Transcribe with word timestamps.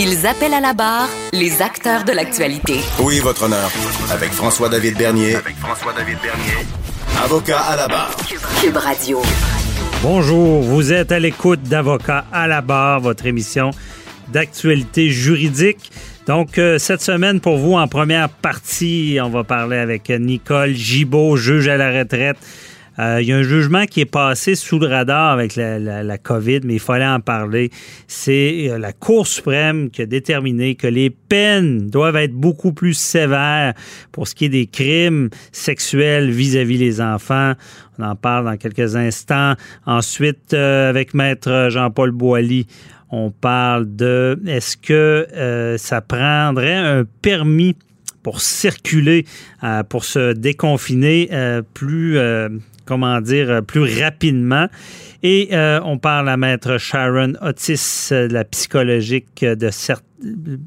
Ils 0.00 0.28
appellent 0.28 0.54
à 0.54 0.60
la 0.60 0.74
barre 0.74 1.08
les 1.32 1.60
acteurs 1.60 2.04
de 2.04 2.12
l'actualité. 2.12 2.74
Oui, 3.00 3.18
votre 3.18 3.46
honneur. 3.46 3.68
Avec 4.12 4.30
François-David 4.30 4.96
Bernier. 4.96 5.34
Avec 5.34 5.56
François-David 5.56 6.18
Bernier. 6.22 6.68
Avocat 7.24 7.58
à 7.58 7.74
la 7.74 7.88
barre. 7.88 8.16
Cube 8.62 8.76
Radio. 8.76 9.20
Bonjour, 10.00 10.62
vous 10.62 10.92
êtes 10.92 11.10
à 11.10 11.18
l'écoute 11.18 11.64
d'Avocat 11.64 12.26
à 12.32 12.46
la 12.46 12.60
barre, 12.60 13.00
votre 13.00 13.26
émission 13.26 13.72
d'actualité 14.28 15.10
juridique. 15.10 15.90
Donc, 16.28 16.58
euh, 16.58 16.78
cette 16.78 17.02
semaine, 17.02 17.40
pour 17.40 17.58
vous, 17.58 17.74
en 17.74 17.88
première 17.88 18.28
partie, 18.28 19.18
on 19.20 19.30
va 19.30 19.42
parler 19.42 19.78
avec 19.78 20.10
Nicole 20.10 20.74
Gibault, 20.74 21.36
juge 21.36 21.66
à 21.66 21.76
la 21.76 21.90
retraite 21.90 22.36
euh, 22.98 23.20
il 23.22 23.28
y 23.28 23.32
a 23.32 23.36
un 23.36 23.42
jugement 23.42 23.86
qui 23.86 24.00
est 24.00 24.10
passé 24.10 24.54
sous 24.54 24.78
le 24.78 24.88
radar 24.88 25.30
avec 25.30 25.54
la, 25.56 26.18
COVID, 26.18 26.60
mais 26.64 26.74
il 26.74 26.80
fallait 26.80 27.06
en 27.06 27.20
parler. 27.20 27.70
C'est 28.08 28.68
euh, 28.68 28.78
la 28.78 28.92
Cour 28.92 29.26
suprême 29.26 29.90
qui 29.90 30.02
a 30.02 30.06
déterminé 30.06 30.74
que 30.74 30.88
les 30.88 31.10
peines 31.10 31.88
doivent 31.88 32.16
être 32.16 32.32
beaucoup 32.32 32.72
plus 32.72 32.94
sévères 32.94 33.74
pour 34.10 34.26
ce 34.26 34.34
qui 34.34 34.46
est 34.46 34.50
des 34.50 34.66
crimes 34.66 35.30
sexuels 35.52 36.30
vis-à-vis 36.30 36.78
des 36.78 37.00
enfants. 37.00 37.52
On 37.98 38.04
en 38.04 38.16
parle 38.16 38.46
dans 38.46 38.56
quelques 38.56 38.96
instants. 38.96 39.54
Ensuite, 39.86 40.52
euh, 40.54 40.88
avec 40.88 41.14
Maître 41.14 41.68
Jean-Paul 41.70 42.10
Boilly, 42.10 42.66
on 43.10 43.30
parle 43.30 43.94
de 43.94 44.40
est-ce 44.46 44.76
que 44.76 45.76
ça 45.78 46.02
prendrait 46.02 46.74
un 46.74 47.04
permis 47.22 47.74
pour 48.22 48.42
circuler, 48.42 49.24
pour 49.88 50.04
se 50.04 50.34
déconfiner 50.34 51.30
plus 51.72 52.18
comment 52.88 53.20
dire, 53.20 53.50
euh, 53.50 53.60
plus 53.60 54.02
rapidement. 54.02 54.66
Et 55.22 55.50
euh, 55.52 55.78
on 55.84 55.98
parle 55.98 56.30
à 56.30 56.38
maître 56.38 56.78
Sharon 56.78 57.34
Otis, 57.42 58.08
euh, 58.12 58.28
la 58.28 58.44
psychologique 58.44 59.44
de 59.44 59.70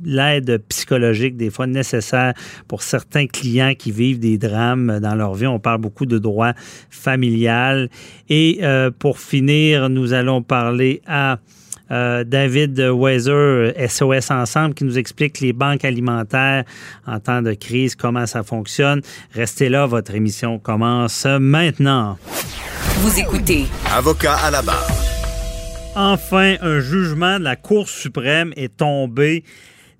l'aide 0.05 0.63
psychologique 0.69 1.35
des 1.35 1.49
fois 1.49 1.67
nécessaire 1.67 2.33
pour 2.67 2.83
certains 2.83 3.25
clients 3.25 3.73
qui 3.77 3.91
vivent 3.91 4.19
des 4.19 4.37
drames 4.37 4.99
dans 5.01 5.15
leur 5.15 5.33
vie. 5.33 5.47
On 5.47 5.59
parle 5.59 5.81
beaucoup 5.81 6.05
de 6.05 6.19
droit 6.19 6.53
familial. 6.89 7.89
Et 8.29 8.61
pour 8.97 9.19
finir, 9.19 9.89
nous 9.89 10.13
allons 10.13 10.41
parler 10.41 11.01
à 11.05 11.39
euh, 11.91 12.23
David 12.23 12.79
Weiser, 12.79 13.73
SOS 13.87 14.31
Ensemble, 14.31 14.73
qui 14.73 14.85
nous 14.85 14.97
explique 14.97 15.39
les 15.39 15.53
banques 15.53 15.85
alimentaires 15.85 16.63
en 17.05 17.19
temps 17.19 17.41
de 17.41 17.53
crise, 17.53 17.95
comment 17.95 18.25
ça 18.25 18.43
fonctionne. 18.43 19.01
Restez 19.33 19.69
là, 19.69 19.85
votre 19.85 20.15
émission 20.15 20.57
commence 20.59 21.25
maintenant. 21.25 22.17
Vous 22.99 23.19
écoutez. 23.19 23.65
Avocat 23.91 24.35
à 24.35 24.51
la 24.51 24.61
barre. 24.61 24.87
Enfin, 25.95 26.55
un 26.61 26.79
jugement 26.79 27.37
de 27.37 27.43
la 27.43 27.55
Cour 27.57 27.89
suprême 27.89 28.53
est 28.55 28.77
tombé 28.77 29.43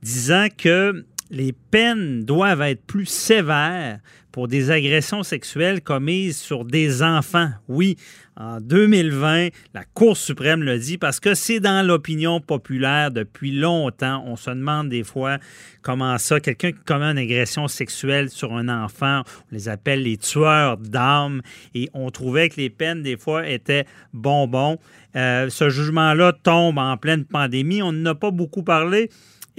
disant 0.01 0.47
que 0.57 1.05
les 1.29 1.53
peines 1.53 2.23
doivent 2.23 2.61
être 2.61 2.85
plus 2.85 3.05
sévères 3.05 3.99
pour 4.31 4.47
des 4.47 4.71
agressions 4.71 5.23
sexuelles 5.23 5.81
commises 5.81 6.37
sur 6.37 6.65
des 6.65 7.03
enfants. 7.03 7.49
Oui, 7.67 7.97
en 8.37 8.61
2020, 8.61 9.49
la 9.73 9.83
Cour 9.93 10.15
suprême 10.15 10.63
le 10.63 10.79
dit 10.79 10.97
parce 10.97 11.19
que 11.19 11.33
c'est 11.33 11.59
dans 11.59 11.85
l'opinion 11.85 12.39
populaire 12.39 13.11
depuis 13.11 13.51
longtemps. 13.51 14.23
On 14.25 14.35
se 14.35 14.49
demande 14.49 14.89
des 14.89 15.03
fois 15.03 15.37
comment 15.81 16.17
ça, 16.17 16.39
quelqu'un 16.39 16.71
qui 16.71 16.79
commet 16.85 17.11
une 17.11 17.17
agression 17.17 17.67
sexuelle 17.67 18.29
sur 18.29 18.53
un 18.53 18.69
enfant, 18.69 19.21
on 19.51 19.55
les 19.55 19.67
appelle 19.67 20.03
les 20.03 20.17
tueurs 20.17 20.77
d'âmes 20.77 21.41
et 21.75 21.89
on 21.93 22.09
trouvait 22.09 22.49
que 22.49 22.55
les 22.55 22.69
peines 22.69 23.03
des 23.03 23.17
fois 23.17 23.47
étaient 23.47 23.85
bonbons. 24.13 24.77
Euh, 25.15 25.49
ce 25.49 25.69
jugement-là 25.69 26.33
tombe 26.33 26.77
en 26.77 26.95
pleine 26.97 27.25
pandémie. 27.25 27.81
On 27.81 27.91
n'a 27.91 28.15
pas 28.15 28.31
beaucoup 28.31 28.63
parlé. 28.63 29.09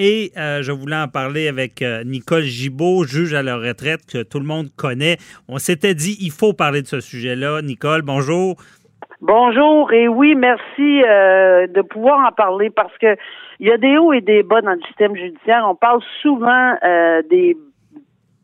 Et 0.04 0.32
euh, 0.36 0.62
je 0.62 0.72
voulais 0.72 0.96
en 0.96 1.06
parler 1.06 1.46
avec 1.46 1.80
euh, 1.80 2.02
Nicole 2.02 2.42
Gibault, 2.42 3.04
juge 3.04 3.34
à 3.34 3.42
la 3.44 3.56
retraite 3.56 4.00
que 4.12 4.24
tout 4.24 4.40
le 4.40 4.44
monde 4.44 4.66
connaît. 4.76 5.16
On 5.46 5.58
s'était 5.58 5.94
dit, 5.94 6.16
il 6.20 6.32
faut 6.32 6.54
parler 6.54 6.82
de 6.82 6.88
ce 6.88 6.98
sujet-là. 6.98 7.62
Nicole, 7.62 8.02
bonjour. 8.02 8.56
Bonjour 9.20 9.92
et 9.92 10.08
oui, 10.08 10.34
merci 10.34 11.04
euh, 11.04 11.68
de 11.68 11.82
pouvoir 11.82 12.26
en 12.28 12.32
parler 12.32 12.68
parce 12.68 12.98
que 12.98 13.14
il 13.60 13.68
y 13.68 13.70
a 13.70 13.78
des 13.78 13.96
hauts 13.96 14.12
et 14.12 14.20
des 14.20 14.42
bas 14.42 14.60
dans 14.60 14.72
le 14.72 14.82
système 14.88 15.14
judiciaire. 15.14 15.64
On 15.68 15.76
parle 15.76 16.02
souvent 16.20 16.74
des 17.30 17.56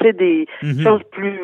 des 0.01 0.47
mhm. 0.63 0.81
choses 0.81 1.03
plus 1.11 1.41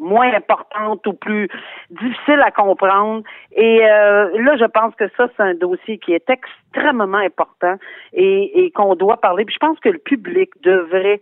moins 0.00 0.34
importantes 0.34 1.06
ou 1.06 1.12
plus 1.12 1.48
difficiles 1.90 2.40
à 2.42 2.50
comprendre. 2.50 3.22
Et 3.52 3.84
euh, 3.84 4.42
là, 4.42 4.56
je 4.56 4.64
pense 4.64 4.94
que 4.96 5.08
ça, 5.16 5.28
c'est 5.36 5.42
un 5.42 5.54
dossier 5.54 5.98
qui 5.98 6.12
est 6.12 6.28
extrêmement 6.28 7.18
important 7.18 7.76
et, 8.12 8.64
et 8.64 8.70
qu'on 8.72 8.96
doit 8.96 9.18
parler. 9.18 9.44
Puis 9.44 9.54
je 9.54 9.66
pense 9.66 9.78
que 9.78 9.90
le 9.90 9.98
public 9.98 10.50
devrait 10.62 11.20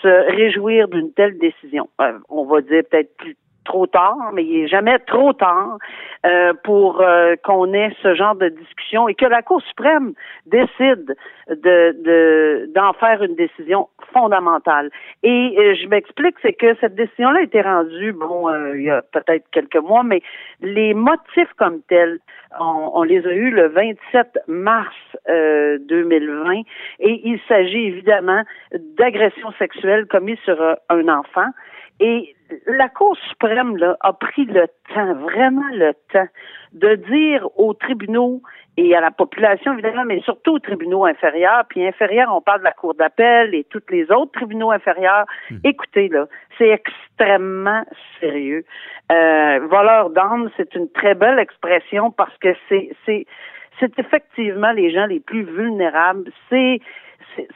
se 0.00 0.36
réjouir 0.36 0.88
d'une 0.88 1.12
telle 1.12 1.38
décision. 1.38 1.88
Euh, 2.00 2.18
on 2.28 2.44
va 2.44 2.62
dire 2.62 2.82
peut-être 2.90 3.14
plus 3.16 3.36
trop 3.70 3.86
tard, 3.86 4.32
mais 4.32 4.44
il 4.44 4.62
n'est 4.62 4.68
jamais 4.68 4.98
trop 4.98 5.32
tard 5.32 5.78
euh, 6.26 6.52
pour 6.64 7.00
euh, 7.00 7.36
qu'on 7.44 7.72
ait 7.72 7.92
ce 8.02 8.14
genre 8.16 8.34
de 8.34 8.48
discussion 8.48 9.08
et 9.08 9.14
que 9.14 9.26
la 9.26 9.42
Cour 9.42 9.62
suprême 9.62 10.12
décide 10.46 11.14
de 11.48 12.66
d'en 12.74 12.92
faire 12.94 13.22
une 13.22 13.36
décision 13.36 13.88
fondamentale. 14.12 14.90
Et 15.22 15.54
euh, 15.56 15.74
je 15.80 15.86
m'explique, 15.86 16.34
c'est 16.42 16.52
que 16.52 16.74
cette 16.80 16.96
décision-là 16.96 17.38
a 17.38 17.42
été 17.42 17.62
rendue, 17.62 18.12
bon, 18.12 18.50
il 18.74 18.82
y 18.82 18.90
a 18.90 19.02
peut-être 19.02 19.44
quelques 19.52 19.76
mois, 19.76 20.02
mais 20.02 20.20
les 20.60 20.92
motifs 20.92 21.52
comme 21.56 21.80
tels, 21.88 22.18
on, 22.58 22.90
on 22.94 23.02
les 23.04 23.24
a 23.24 23.32
eus 23.32 23.50
le 23.50 23.68
27 23.68 24.40
mars 24.48 24.96
2020 25.28 26.62
et 26.98 27.20
il 27.24 27.38
s'agit 27.46 27.86
évidemment 27.86 28.42
d'agressions 28.98 29.52
sexuelles 29.58 30.06
commises 30.06 30.40
sur 30.44 30.60
un 30.88 31.08
enfant. 31.08 31.50
Et 32.00 32.34
la 32.66 32.88
Cour 32.88 33.16
suprême 33.28 33.76
là, 33.76 33.96
a 34.00 34.14
pris 34.14 34.46
le 34.46 34.66
temps, 34.92 35.14
vraiment 35.14 35.68
le 35.72 35.92
temps, 36.12 36.28
de 36.72 36.94
dire 36.94 37.46
aux 37.56 37.74
tribunaux 37.74 38.42
et 38.78 38.96
à 38.96 39.00
la 39.00 39.10
population, 39.10 39.74
évidemment, 39.74 40.04
mais 40.06 40.20
surtout 40.22 40.54
aux 40.54 40.58
tribunaux 40.58 41.04
inférieurs, 41.04 41.64
puis 41.68 41.86
inférieurs, 41.86 42.34
on 42.34 42.40
parle 42.40 42.60
de 42.60 42.64
la 42.64 42.72
Cour 42.72 42.94
d'appel 42.94 43.54
et 43.54 43.64
tous 43.64 43.82
les 43.90 44.10
autres 44.10 44.32
tribunaux 44.32 44.70
inférieurs. 44.70 45.26
Hmm. 45.50 45.58
Écoutez, 45.64 46.08
là, 46.08 46.26
c'est 46.56 46.70
extrêmement 46.70 47.84
sérieux. 48.18 48.64
Euh, 49.12 49.60
voleur 49.68 50.08
d'âme, 50.10 50.50
c'est 50.56 50.74
une 50.74 50.90
très 50.90 51.14
belle 51.14 51.38
expression 51.38 52.10
parce 52.10 52.36
que 52.38 52.54
c'est, 52.68 52.90
c'est, 53.04 53.26
c'est 53.78 53.98
effectivement 53.98 54.72
les 54.72 54.90
gens 54.90 55.06
les 55.06 55.20
plus 55.20 55.42
vulnérables. 55.42 56.30
C'est, 56.48 56.80
c'est 57.36 57.48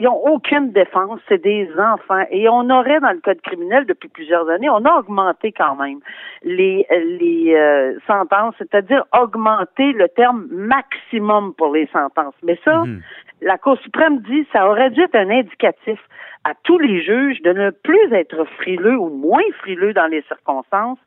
ils 0.00 0.04
n'ont 0.04 0.16
aucune 0.16 0.72
défense, 0.72 1.20
c'est 1.28 1.42
des 1.42 1.68
enfants. 1.78 2.24
Et 2.30 2.48
on 2.48 2.70
aurait, 2.70 3.00
dans 3.00 3.10
le 3.10 3.20
code 3.20 3.40
criminel, 3.42 3.84
depuis 3.84 4.08
plusieurs 4.08 4.48
années, 4.48 4.70
on 4.70 4.82
a 4.86 4.98
augmenté 4.98 5.52
quand 5.52 5.76
même 5.76 5.98
les, 6.42 6.86
les 6.90 7.54
euh, 7.54 7.98
sentences, 8.06 8.54
c'est-à-dire 8.56 9.04
augmenter 9.12 9.92
le 9.92 10.08
terme 10.08 10.46
maximum 10.50 11.52
pour 11.52 11.74
les 11.74 11.86
sentences. 11.88 12.34
Mais 12.42 12.58
ça, 12.64 12.78
mhm. 12.78 13.02
la 13.42 13.58
Cour 13.58 13.76
suprême 13.80 14.20
dit 14.20 14.46
ça 14.54 14.70
aurait 14.70 14.88
dû 14.88 15.02
être 15.02 15.16
un 15.16 15.28
indicatif 15.28 16.00
à 16.44 16.54
tous 16.64 16.78
les 16.78 17.02
juges 17.02 17.42
de 17.42 17.52
ne 17.52 17.68
plus 17.68 18.14
être 18.14 18.46
frileux 18.56 18.96
ou 18.96 19.10
moins 19.10 19.42
frileux 19.58 19.92
dans 19.92 20.06
les 20.06 20.22
circonstances 20.22 20.98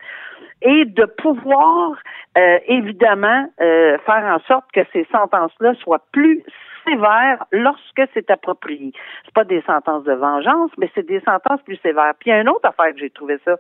et 0.62 0.86
de 0.86 1.06
pouvoir 1.06 1.94
euh, 2.38 2.60
évidemment 2.68 3.48
euh, 3.60 3.98
faire 4.06 4.24
en 4.24 4.40
sorte 4.48 4.66
que 4.72 4.82
ces 4.94 5.08
sentences-là 5.12 5.74
soient 5.82 6.04
plus 6.12 6.44
sévères 6.86 7.46
lorsque 7.52 8.02
c'est 8.14 8.30
approprié. 8.30 8.92
C'est 9.26 9.34
pas 9.34 9.44
des 9.44 9.62
sentences 9.62 10.04
de 10.04 10.14
vengeance, 10.14 10.72
mais 10.78 10.90
c'est 10.96 11.06
des 11.06 11.22
sentences 11.22 11.62
plus 11.64 11.78
sévères. 11.78 12.14
Puis 12.20 12.30
il 12.30 12.34
y 12.34 12.38
a 12.38 12.42
une 12.42 12.50
autre 12.50 12.68
affaire 12.68 12.94
que 12.94 13.00
j'ai 13.00 13.10
trouvé 13.10 13.38
ça 13.46 13.56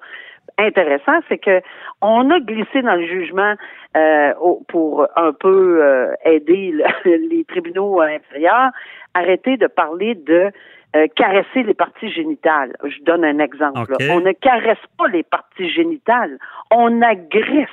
intéressant, 0.58 1.20
c'est 1.30 1.38
que 1.38 1.62
on 2.02 2.30
a 2.30 2.40
glissé 2.40 2.81
dans 2.81 2.96
le 2.96 3.06
jugement 3.06 3.56
euh, 3.96 4.34
pour 4.68 5.08
un 5.16 5.31
peu 5.34 5.84
euh, 5.84 6.14
aider 6.25 6.74
les 7.06 7.46
tribunaux 7.46 8.02
inférieurs, 8.02 8.72
arrêter 9.14 9.58
de 9.58 9.68
parler 9.68 10.16
de 10.16 10.52
euh, 10.96 11.08
caresser 11.16 11.64
les 11.64 11.74
parties 11.74 12.12
génitales. 12.12 12.75
Je 12.84 13.04
donne 13.04 13.25
un 13.25 13.40
exemple. 13.40 13.94
On 14.12 14.20
ne 14.20 14.31
caresse 14.34 14.78
pas 14.98 15.08
les 15.08 15.24
parties 15.24 15.70
génitales, 15.70 16.38
on 16.72 17.02
agresse 17.02 17.70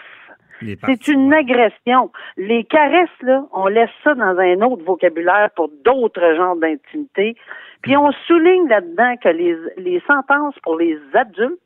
C'est 0.84 1.08
une 1.08 1.32
agression. 1.32 2.10
Les 2.36 2.64
caresses, 2.64 3.08
là, 3.22 3.44
on 3.52 3.66
laisse 3.66 3.90
ça 4.04 4.14
dans 4.14 4.38
un 4.38 4.60
autre 4.62 4.84
vocabulaire 4.84 5.50
pour 5.56 5.70
d'autres 5.84 6.34
genres 6.36 6.56
d'intimité. 6.56 7.36
Puis 7.82 7.96
on 7.96 8.12
souligne 8.26 8.68
là-dedans 8.68 9.16
que 9.22 9.28
les, 9.28 9.56
les 9.78 10.02
sentences 10.06 10.58
pour 10.62 10.76
les 10.76 10.98
adultes 11.14 11.58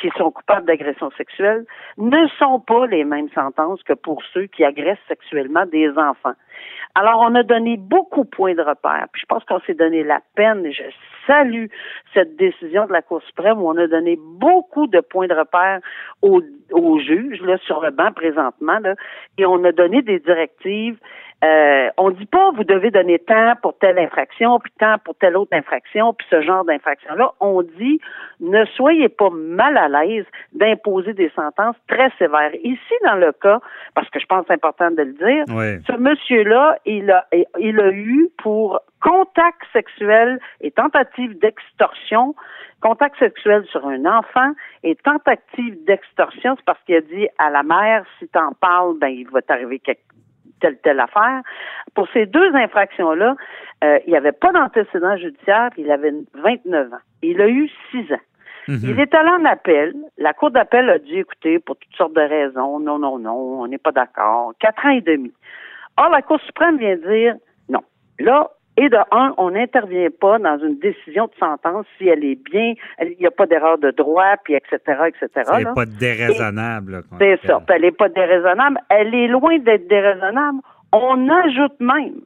qui 0.00 0.10
sont 0.16 0.30
coupables 0.30 0.66
d'agression 0.66 1.10
sexuelle 1.16 1.64
ne 1.96 2.26
sont 2.38 2.60
pas 2.60 2.86
les 2.86 3.04
mêmes 3.04 3.28
sentences 3.34 3.82
que 3.82 3.92
pour 3.92 4.22
ceux 4.32 4.46
qui 4.46 4.64
agressent 4.64 4.98
sexuellement 5.08 5.66
des 5.66 5.90
enfants. 5.90 6.34
Alors, 7.00 7.20
on 7.20 7.32
a 7.36 7.44
donné 7.44 7.76
beaucoup 7.76 8.24
de 8.24 8.28
points 8.28 8.56
de 8.56 8.60
repère. 8.60 9.06
Puis 9.12 9.20
je 9.20 9.26
pense 9.26 9.44
qu'on 9.44 9.60
s'est 9.60 9.74
donné 9.74 10.02
la 10.02 10.18
peine, 10.34 10.66
et 10.66 10.72
je 10.72 10.82
salue 11.28 11.66
cette 12.12 12.34
décision 12.34 12.86
de 12.86 12.92
la 12.92 13.02
Cour 13.02 13.22
suprême 13.22 13.60
où 13.60 13.68
on 13.68 13.76
a 13.76 13.86
donné 13.86 14.18
beaucoup 14.20 14.88
de 14.88 14.98
points 14.98 15.28
de 15.28 15.34
repère 15.34 15.78
aux, 16.22 16.42
aux 16.72 16.98
juges, 16.98 17.40
là, 17.42 17.56
sur 17.58 17.80
le 17.82 17.92
banc 17.92 18.10
présentement, 18.10 18.80
et 19.38 19.46
on 19.46 19.62
a 19.62 19.70
donné 19.70 20.02
des 20.02 20.18
directives 20.18 20.98
euh, 21.44 21.88
on 21.96 22.10
dit 22.10 22.26
pas 22.26 22.50
vous 22.50 22.64
devez 22.64 22.90
donner 22.90 23.18
tant 23.20 23.54
pour 23.62 23.78
telle 23.78 23.98
infraction, 23.98 24.58
puis 24.58 24.72
tant 24.78 24.96
pour 25.04 25.14
telle 25.16 25.36
autre 25.36 25.54
infraction, 25.54 26.12
puis 26.12 26.26
ce 26.30 26.42
genre 26.42 26.64
d'infraction-là. 26.64 27.32
On 27.40 27.62
dit 27.62 28.00
ne 28.40 28.64
soyez 28.76 29.08
pas 29.08 29.30
mal 29.30 29.76
à 29.76 29.88
l'aise 29.88 30.24
d'imposer 30.52 31.12
des 31.12 31.30
sentences 31.30 31.76
très 31.88 32.10
sévères. 32.18 32.54
Ici, 32.62 32.94
dans 33.04 33.16
le 33.16 33.32
cas, 33.32 33.60
parce 33.94 34.08
que 34.10 34.18
je 34.18 34.26
pense 34.26 34.42
que 34.42 34.46
c'est 34.48 34.54
important 34.54 34.90
de 34.90 35.02
le 35.02 35.12
dire, 35.12 35.44
ce 35.86 35.96
monsieur-là, 35.96 36.78
il 36.84 37.10
a, 37.10 37.26
il 37.58 37.80
a 37.80 37.90
eu 37.90 38.28
pour 38.38 38.80
contact 39.00 39.62
sexuel 39.72 40.40
et 40.60 40.70
tentative 40.70 41.38
d'extorsion, 41.38 42.34
contact 42.80 43.18
sexuel 43.18 43.64
sur 43.70 43.86
un 43.86 44.04
enfant 44.06 44.52
et 44.82 44.96
tentative 44.96 45.84
d'extorsion, 45.84 46.56
c'est 46.56 46.64
parce 46.64 46.82
qu'il 46.84 46.96
a 46.96 47.00
dit 47.00 47.28
à 47.38 47.50
la 47.50 47.62
mère, 47.62 48.04
si 48.18 48.28
t'en 48.28 48.52
parles, 48.60 48.98
ben 48.98 49.08
il 49.08 49.28
va 49.30 49.42
t'arriver 49.42 49.78
quelque 49.78 50.07
telle, 50.60 50.78
telle 50.78 51.00
affaire. 51.00 51.42
Pour 51.94 52.08
ces 52.12 52.26
deux 52.26 52.54
infractions-là, 52.54 53.36
euh, 53.84 53.98
il 54.06 54.10
n'y 54.10 54.16
avait 54.16 54.32
pas 54.32 54.52
d'antécédent 54.52 55.16
judiciaire, 55.16 55.70
il 55.76 55.90
avait 55.90 56.12
29 56.34 56.92
ans. 56.92 56.96
Il 57.22 57.40
a 57.40 57.48
eu 57.48 57.68
6 57.90 58.12
ans. 58.12 58.20
Mhm. 58.68 58.80
Il 58.82 59.00
est 59.00 59.14
allé 59.14 59.30
en 59.30 59.44
appel. 59.46 59.94
La 60.18 60.34
Cour 60.34 60.50
d'appel 60.50 60.90
a 60.90 60.98
dit, 60.98 61.18
écoutez, 61.18 61.58
pour 61.58 61.76
toutes 61.76 61.94
sortes 61.96 62.14
de 62.14 62.20
raisons, 62.20 62.78
non, 62.80 62.98
non, 62.98 63.18
non, 63.18 63.62
on 63.62 63.66
n'est 63.66 63.78
pas 63.78 63.92
d'accord. 63.92 64.52
Quatre 64.58 64.84
ans 64.84 64.90
et 64.90 65.00
demi. 65.00 65.32
Or, 65.96 66.10
la 66.10 66.22
Cour 66.22 66.40
suprême 66.42 66.78
vient 66.78 66.96
dire, 66.96 67.34
non. 67.68 67.82
Là, 68.18 68.50
et 68.80 68.88
de 68.88 68.96
un, 69.10 69.34
on 69.38 69.50
n'intervient 69.50 70.08
pas 70.20 70.38
dans 70.38 70.56
une 70.58 70.78
décision 70.78 71.26
de 71.26 71.32
sentence 71.40 71.84
si 71.98 72.06
elle 72.06 72.24
est 72.24 72.38
bien, 72.50 72.74
il 73.02 73.16
n'y 73.18 73.26
a 73.26 73.30
pas 73.32 73.46
d'erreur 73.46 73.76
de 73.78 73.90
droit, 73.90 74.36
puis 74.44 74.54
etc., 74.54 74.78
etc. 75.08 75.50
Elle 75.52 75.64
n'est 75.64 75.74
pas 75.74 75.84
déraisonnable. 75.84 77.02
C'est 77.18 77.40
ça. 77.44 77.60
Elle 77.68 77.82
n'est 77.82 77.90
pas 77.90 78.08
déraisonnable. 78.08 78.78
Elle 78.88 79.14
est 79.16 79.26
loin 79.26 79.58
d'être 79.58 79.88
déraisonnable. 79.88 80.58
On 80.92 81.28
ajoute 81.28 81.80
même 81.80 82.20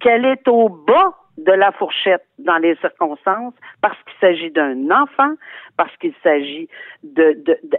qu'elle 0.00 0.24
est 0.26 0.46
au 0.46 0.68
bas 0.68 1.14
de 1.38 1.52
la 1.52 1.70
fourchette 1.72 2.24
dans 2.38 2.56
les 2.56 2.76
circonstances 2.76 3.54
parce 3.82 3.96
qu'il 4.04 4.14
s'agit 4.20 4.50
d'un 4.50 4.90
enfant, 4.90 5.34
parce 5.76 5.94
qu'il 5.98 6.14
s'agit 6.22 6.68
de, 7.02 7.36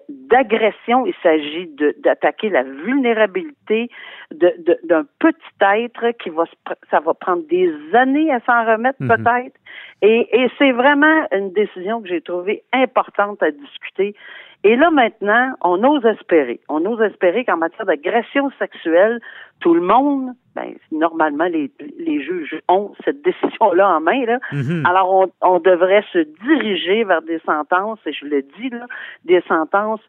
d'agression, 0.09 1.05
il 1.05 1.15
s'agit 1.23 1.67
d'attaquer 2.03 2.49
la 2.49 2.63
vulnérabilité 2.63 3.89
d'un 4.31 5.03
petit 5.19 5.37
être 5.61 6.11
qui 6.21 6.29
va 6.29 6.43
ça 6.91 6.99
va 6.99 7.13
prendre 7.13 7.43
des 7.47 7.73
années 7.93 8.31
à 8.31 8.39
s'en 8.41 8.65
remettre 8.65 9.01
mhm. 9.01 9.07
peut-être. 9.09 9.57
Et, 10.01 10.27
et 10.31 10.49
c'est 10.57 10.71
vraiment 10.71 11.27
une 11.31 11.51
décision 11.53 12.01
que 12.01 12.07
j'ai 12.07 12.21
trouvée 12.21 12.63
importante 12.73 13.41
à 13.41 13.51
discuter 13.51 14.15
et 14.63 14.75
là, 14.75 14.89
maintenant, 14.91 15.53
on 15.61 15.83
ose 15.83 16.05
espérer. 16.05 16.59
On 16.67 16.83
ose 16.85 17.01
espérer 17.01 17.45
qu'en 17.45 17.57
matière 17.57 17.85
d'agression 17.85 18.49
sexuelle, 18.59 19.19
tout 19.59 19.73
le 19.73 19.81
monde, 19.81 20.31
ben, 20.55 20.73
normalement, 20.91 21.45
les, 21.45 21.71
les 21.99 22.21
juges 22.23 22.59
ont 22.67 22.93
cette 23.05 23.21
décision-là 23.21 23.97
en 23.97 24.01
main. 24.01 24.25
Là. 24.25 24.39
Mhm. 24.51 24.85
Alors, 24.85 25.13
on, 25.13 25.31
on 25.41 25.59
devrait 25.59 26.03
se 26.11 26.19
diriger 26.43 27.03
vers 27.03 27.21
des 27.21 27.39
sentences, 27.45 27.99
et 28.05 28.13
je 28.13 28.25
le 28.25 28.41
dis, 28.41 28.69
là, 28.69 28.85
des 29.25 29.41
sentences 29.47 30.01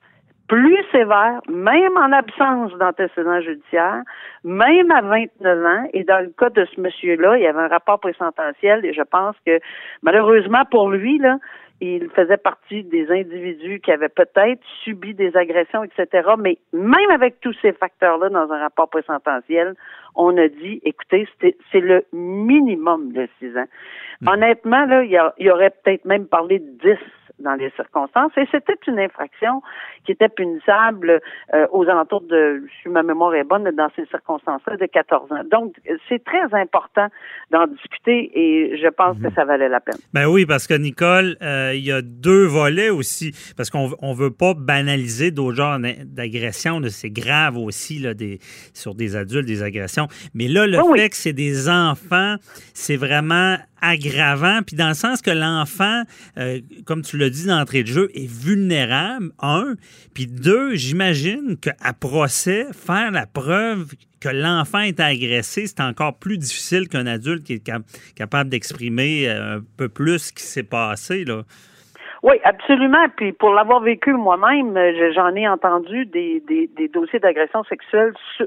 plus 0.48 0.82
sévères, 0.90 1.40
même 1.48 1.96
en 1.96 2.10
absence 2.10 2.72
d'antécédent 2.78 3.40
judiciaire, 3.42 4.02
même 4.44 4.90
à 4.90 5.02
29 5.02 5.66
ans. 5.66 5.84
Et 5.92 6.04
dans 6.04 6.20
le 6.20 6.32
cas 6.38 6.48
de 6.48 6.66
ce 6.74 6.80
monsieur-là, 6.80 7.36
il 7.36 7.42
y 7.42 7.46
avait 7.46 7.60
un 7.60 7.68
rapport 7.68 8.00
présententiel 8.00 8.84
et 8.84 8.94
je 8.94 9.02
pense 9.02 9.36
que 9.46 9.60
malheureusement 10.02 10.64
pour 10.70 10.88
lui, 10.88 11.18
là, 11.18 11.36
il 11.80 12.08
faisait 12.10 12.36
partie 12.36 12.82
des 12.82 13.10
individus 13.10 13.80
qui 13.80 13.92
avaient 13.92 14.08
peut-être 14.08 14.60
subi 14.82 15.14
des 15.14 15.36
agressions, 15.36 15.84
etc. 15.84 16.28
Mais 16.38 16.58
même 16.72 17.10
avec 17.10 17.40
tous 17.40 17.54
ces 17.62 17.72
facteurs-là 17.72 18.28
dans 18.30 18.50
un 18.52 18.58
rapport 18.58 18.88
présententiel, 18.88 19.74
on 20.14 20.36
a 20.36 20.48
dit, 20.48 20.80
écoutez, 20.84 21.28
c'est 21.40 21.80
le 21.80 22.04
minimum 22.12 23.12
de 23.12 23.28
six 23.38 23.56
ans. 23.56 23.66
Mm. 24.20 24.28
Honnêtement, 24.28 24.86
là, 24.86 25.04
il 25.04 25.10
y, 25.10 25.44
y 25.44 25.50
aurait 25.50 25.70
peut-être 25.70 26.04
même 26.04 26.26
parlé 26.26 26.58
de 26.58 26.70
10 26.82 26.98
dans 27.40 27.54
les 27.54 27.70
circonstances. 27.70 28.32
Et 28.36 28.46
c'était 28.50 28.78
une 28.86 28.98
infraction 28.98 29.62
qui 30.04 30.12
était 30.12 30.28
punissable 30.28 31.20
euh, 31.54 31.66
aux 31.72 31.88
alentours 31.88 32.22
de, 32.22 32.64
si 32.82 32.88
ma 32.88 33.02
mémoire 33.02 33.34
est 33.34 33.44
bonne, 33.44 33.70
dans 33.70 33.88
ces 33.96 34.06
circonstances-là, 34.06 34.76
de 34.76 34.86
14 34.86 35.32
ans. 35.32 35.42
Donc, 35.50 35.74
c'est 36.08 36.22
très 36.24 36.52
important 36.52 37.08
d'en 37.50 37.66
discuter 37.66 38.30
et 38.34 38.78
je 38.78 38.88
pense 38.88 39.18
que 39.18 39.26
mhm. 39.26 39.34
ça 39.34 39.44
valait 39.44 39.68
la 39.68 39.80
peine. 39.80 39.98
Ben 40.12 40.26
oui, 40.26 40.46
parce 40.46 40.66
que 40.66 40.74
Nicole, 40.74 41.36
euh, 41.42 41.72
il 41.74 41.84
y 41.84 41.92
a 41.92 42.02
deux 42.02 42.46
volets 42.46 42.90
aussi, 42.90 43.32
parce 43.56 43.70
qu'on 43.70 43.90
on 44.00 44.12
veut 44.12 44.32
pas 44.32 44.54
banaliser 44.54 45.30
d'autres 45.30 45.56
genres 45.56 45.78
d'agressions. 45.78 46.80
C'est 46.88 47.10
grave 47.10 47.56
aussi 47.56 47.98
là, 47.98 48.14
des, 48.14 48.38
sur 48.74 48.94
des 48.94 49.16
adultes, 49.16 49.46
des 49.46 49.62
agressions. 49.62 50.08
Mais 50.34 50.48
là, 50.48 50.66
le 50.66 50.78
fait 50.94 51.10
que 51.10 51.16
c'est 51.16 51.32
des 51.32 51.68
enfants, 51.68 52.36
c'est 52.74 52.96
vraiment 52.96 53.56
aggravant, 53.80 54.60
puis 54.66 54.76
dans 54.76 54.88
le 54.88 54.94
sens 54.94 55.22
que 55.22 55.30
l'enfant, 55.30 56.02
euh, 56.38 56.60
comme 56.84 57.02
tu 57.02 57.16
l'as 57.16 57.30
dit 57.30 57.46
d'entrée 57.46 57.82
de 57.82 57.88
jeu, 57.88 58.10
est 58.14 58.30
vulnérable, 58.30 59.30
un, 59.40 59.74
puis 60.14 60.26
deux, 60.26 60.74
j'imagine 60.74 61.56
qu'à 61.56 61.92
procès, 61.92 62.66
faire 62.72 63.10
la 63.10 63.26
preuve 63.26 63.92
que 64.20 64.28
l'enfant 64.28 64.80
est 64.80 65.00
agressé, 65.00 65.66
c'est 65.66 65.80
encore 65.80 66.18
plus 66.18 66.38
difficile 66.38 66.88
qu'un 66.88 67.06
adulte 67.06 67.44
qui 67.44 67.54
est 67.54 67.72
capable 68.14 68.50
d'exprimer 68.50 69.28
euh, 69.28 69.58
un 69.58 69.64
peu 69.76 69.88
plus 69.88 70.18
ce 70.18 70.32
qui 70.32 70.42
s'est 70.42 70.62
passé, 70.62 71.24
là. 71.24 71.44
Oui, 72.22 72.34
absolument. 72.44 73.06
Puis 73.16 73.32
pour 73.32 73.50
l'avoir 73.50 73.80
vécu 73.80 74.12
moi-même, 74.12 74.76
euh, 74.76 75.12
j'en 75.12 75.34
ai 75.34 75.48
entendu 75.48 76.06
des, 76.06 76.42
des, 76.46 76.66
des 76.66 76.88
dossiers 76.88 77.18
d'agression 77.20 77.62
sexuelle, 77.64 78.12
sur, 78.36 78.46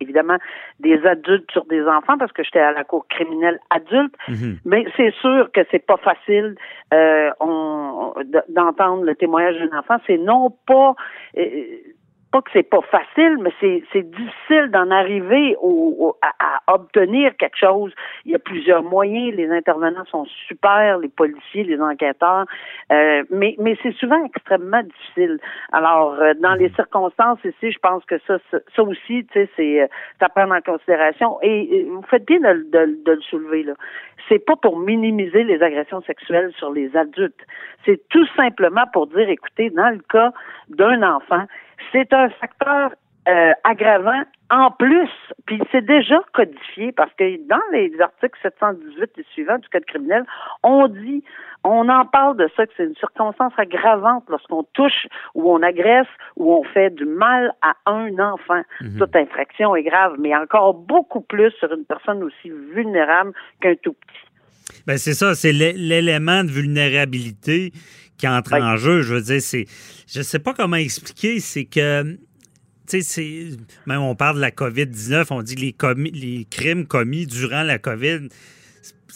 évidemment 0.00 0.38
des 0.80 1.04
adultes 1.06 1.50
sur 1.50 1.64
des 1.66 1.82
enfants 1.86 2.18
parce 2.18 2.32
que 2.32 2.42
j'étais 2.42 2.60
à 2.60 2.72
la 2.72 2.84
cour 2.84 3.06
criminelle 3.08 3.60
adulte. 3.70 4.14
Mhm. 4.28 4.58
Mais 4.64 4.84
c'est 4.96 5.14
sûr 5.20 5.50
que 5.52 5.60
c'est 5.70 5.84
pas 5.84 5.96
facile 5.98 6.56
euh, 6.92 7.30
d'entendre 8.48 9.04
le 9.04 9.14
témoignage 9.14 9.56
d'un 9.58 9.78
enfant. 9.78 9.98
C'est 10.06 10.18
non 10.18 10.50
pas 10.66 10.94
euh, 11.36 11.42
pas 12.30 12.42
que 12.42 12.50
c'est 12.52 12.68
pas 12.68 12.82
facile, 12.82 13.38
mais 13.40 13.52
c'est, 13.60 14.02
difficile 14.02 14.70
d'en 14.70 14.90
arriver 14.90 15.56
au, 15.60 16.16
à, 16.22 16.74
obtenir 16.74 17.34
quelque 17.36 17.56
chose. 17.56 17.92
Il 18.24 18.32
y 18.32 18.34
a 18.34 18.38
plusieurs 18.38 18.82
moyens, 18.82 19.34
les 19.34 19.50
intervenants 19.50 20.04
sont 20.06 20.26
super, 20.46 20.98
les 20.98 21.08
policiers, 21.08 21.64
les 21.64 21.80
enquêteurs, 21.80 22.44
euh, 22.92 23.24
mais, 23.30 23.54
mais 23.58 23.76
c'est 23.82 23.94
souvent 23.94 24.22
extrêmement 24.24 24.82
difficile. 24.82 25.38
Alors, 25.72 26.14
euh, 26.14 26.34
dans 26.40 26.54
les 26.54 26.68
circonstances 26.70 27.38
ici, 27.44 27.72
je 27.72 27.78
pense 27.78 28.04
que 28.04 28.18
ça, 28.26 28.38
ça, 28.50 28.82
aussi, 28.82 29.24
tu 29.26 29.32
sais, 29.32 29.48
c'est, 29.56 29.82
euh, 29.82 29.86
à 30.20 30.28
prendre 30.28 30.54
en 30.54 30.60
considération. 30.60 31.38
Et, 31.42 31.86
vous 31.88 32.02
faites 32.10 32.26
bien 32.26 32.40
de, 32.40 32.66
de, 32.70 32.98
de 33.04 33.12
le 33.12 33.20
soulever 33.22 33.62
là. 33.62 33.74
C'est 34.28 34.44
pas 34.44 34.56
pour 34.56 34.78
minimiser 34.78 35.44
les 35.44 35.62
agressions 35.62 36.02
sexuelles 36.02 36.52
sur 36.58 36.70
les 36.70 36.94
adultes. 36.96 37.40
C'est 37.86 38.06
tout 38.08 38.26
simplement 38.36 38.84
pour 38.92 39.06
dire, 39.06 39.28
écoutez, 39.28 39.70
dans 39.70 39.88
le 39.88 40.00
cas 40.10 40.32
d'un 40.68 41.02
enfant, 41.02 41.44
c'est 41.92 42.12
un 42.12 42.28
facteur 42.30 42.90
euh, 43.28 43.52
aggravant 43.64 44.22
en 44.50 44.70
plus, 44.70 45.10
puis 45.44 45.60
c'est 45.70 45.84
déjà 45.84 46.22
codifié 46.32 46.92
parce 46.92 47.12
que 47.12 47.36
dans 47.46 47.60
les 47.72 47.92
articles 48.00 48.38
718 48.40 49.10
et 49.18 49.26
suivants 49.34 49.58
du 49.58 49.68
Code 49.68 49.84
criminel, 49.84 50.24
on 50.62 50.88
dit, 50.88 51.22
on 51.64 51.90
en 51.90 52.06
parle 52.06 52.38
de 52.38 52.48
ça, 52.56 52.66
que 52.66 52.72
c'est 52.76 52.84
une 52.84 52.94
circonstance 52.94 53.52
aggravante 53.58 54.24
lorsqu'on 54.28 54.62
touche 54.72 55.06
ou 55.34 55.52
on 55.52 55.62
agresse 55.62 56.06
ou 56.36 56.54
on 56.54 56.62
fait 56.64 56.88
du 56.88 57.04
mal 57.04 57.52
à 57.60 57.74
un 57.84 58.18
enfant. 58.18 58.62
Mhm. 58.80 58.98
Toute 58.98 59.14
infraction 59.14 59.76
est 59.76 59.82
grave, 59.82 60.14
mais 60.18 60.34
encore 60.34 60.72
beaucoup 60.72 61.20
plus 61.20 61.50
sur 61.58 61.70
une 61.70 61.84
personne 61.84 62.22
aussi 62.22 62.48
vulnérable 62.48 63.32
qu'un 63.60 63.74
tout 63.74 63.92
petit. 63.92 64.27
Ben 64.86 64.98
c'est 64.98 65.14
ça, 65.14 65.34
c'est 65.34 65.52
l'élément 65.52 66.44
de 66.44 66.50
vulnérabilité 66.50 67.72
qui 68.16 68.28
entre 68.28 68.54
en 68.54 68.76
jeu. 68.76 69.02
Je 69.02 69.14
veux 69.14 69.22
dire, 69.22 69.42
c'est. 69.42 69.66
Je 70.06 70.22
sais 70.22 70.38
pas 70.38 70.54
comment 70.54 70.76
expliquer, 70.76 71.40
c'est 71.40 71.64
que. 71.64 72.18
Tu 72.88 73.02
sais, 73.02 73.50
même 73.86 74.00
on 74.00 74.14
parle 74.14 74.36
de 74.36 74.40
la 74.40 74.50
COVID-19, 74.50 75.26
on 75.30 75.42
dit 75.42 75.56
les, 75.56 75.74
les 76.12 76.46
crimes 76.50 76.86
commis 76.86 77.26
durant 77.26 77.62
la 77.62 77.78
COVID, 77.78 78.28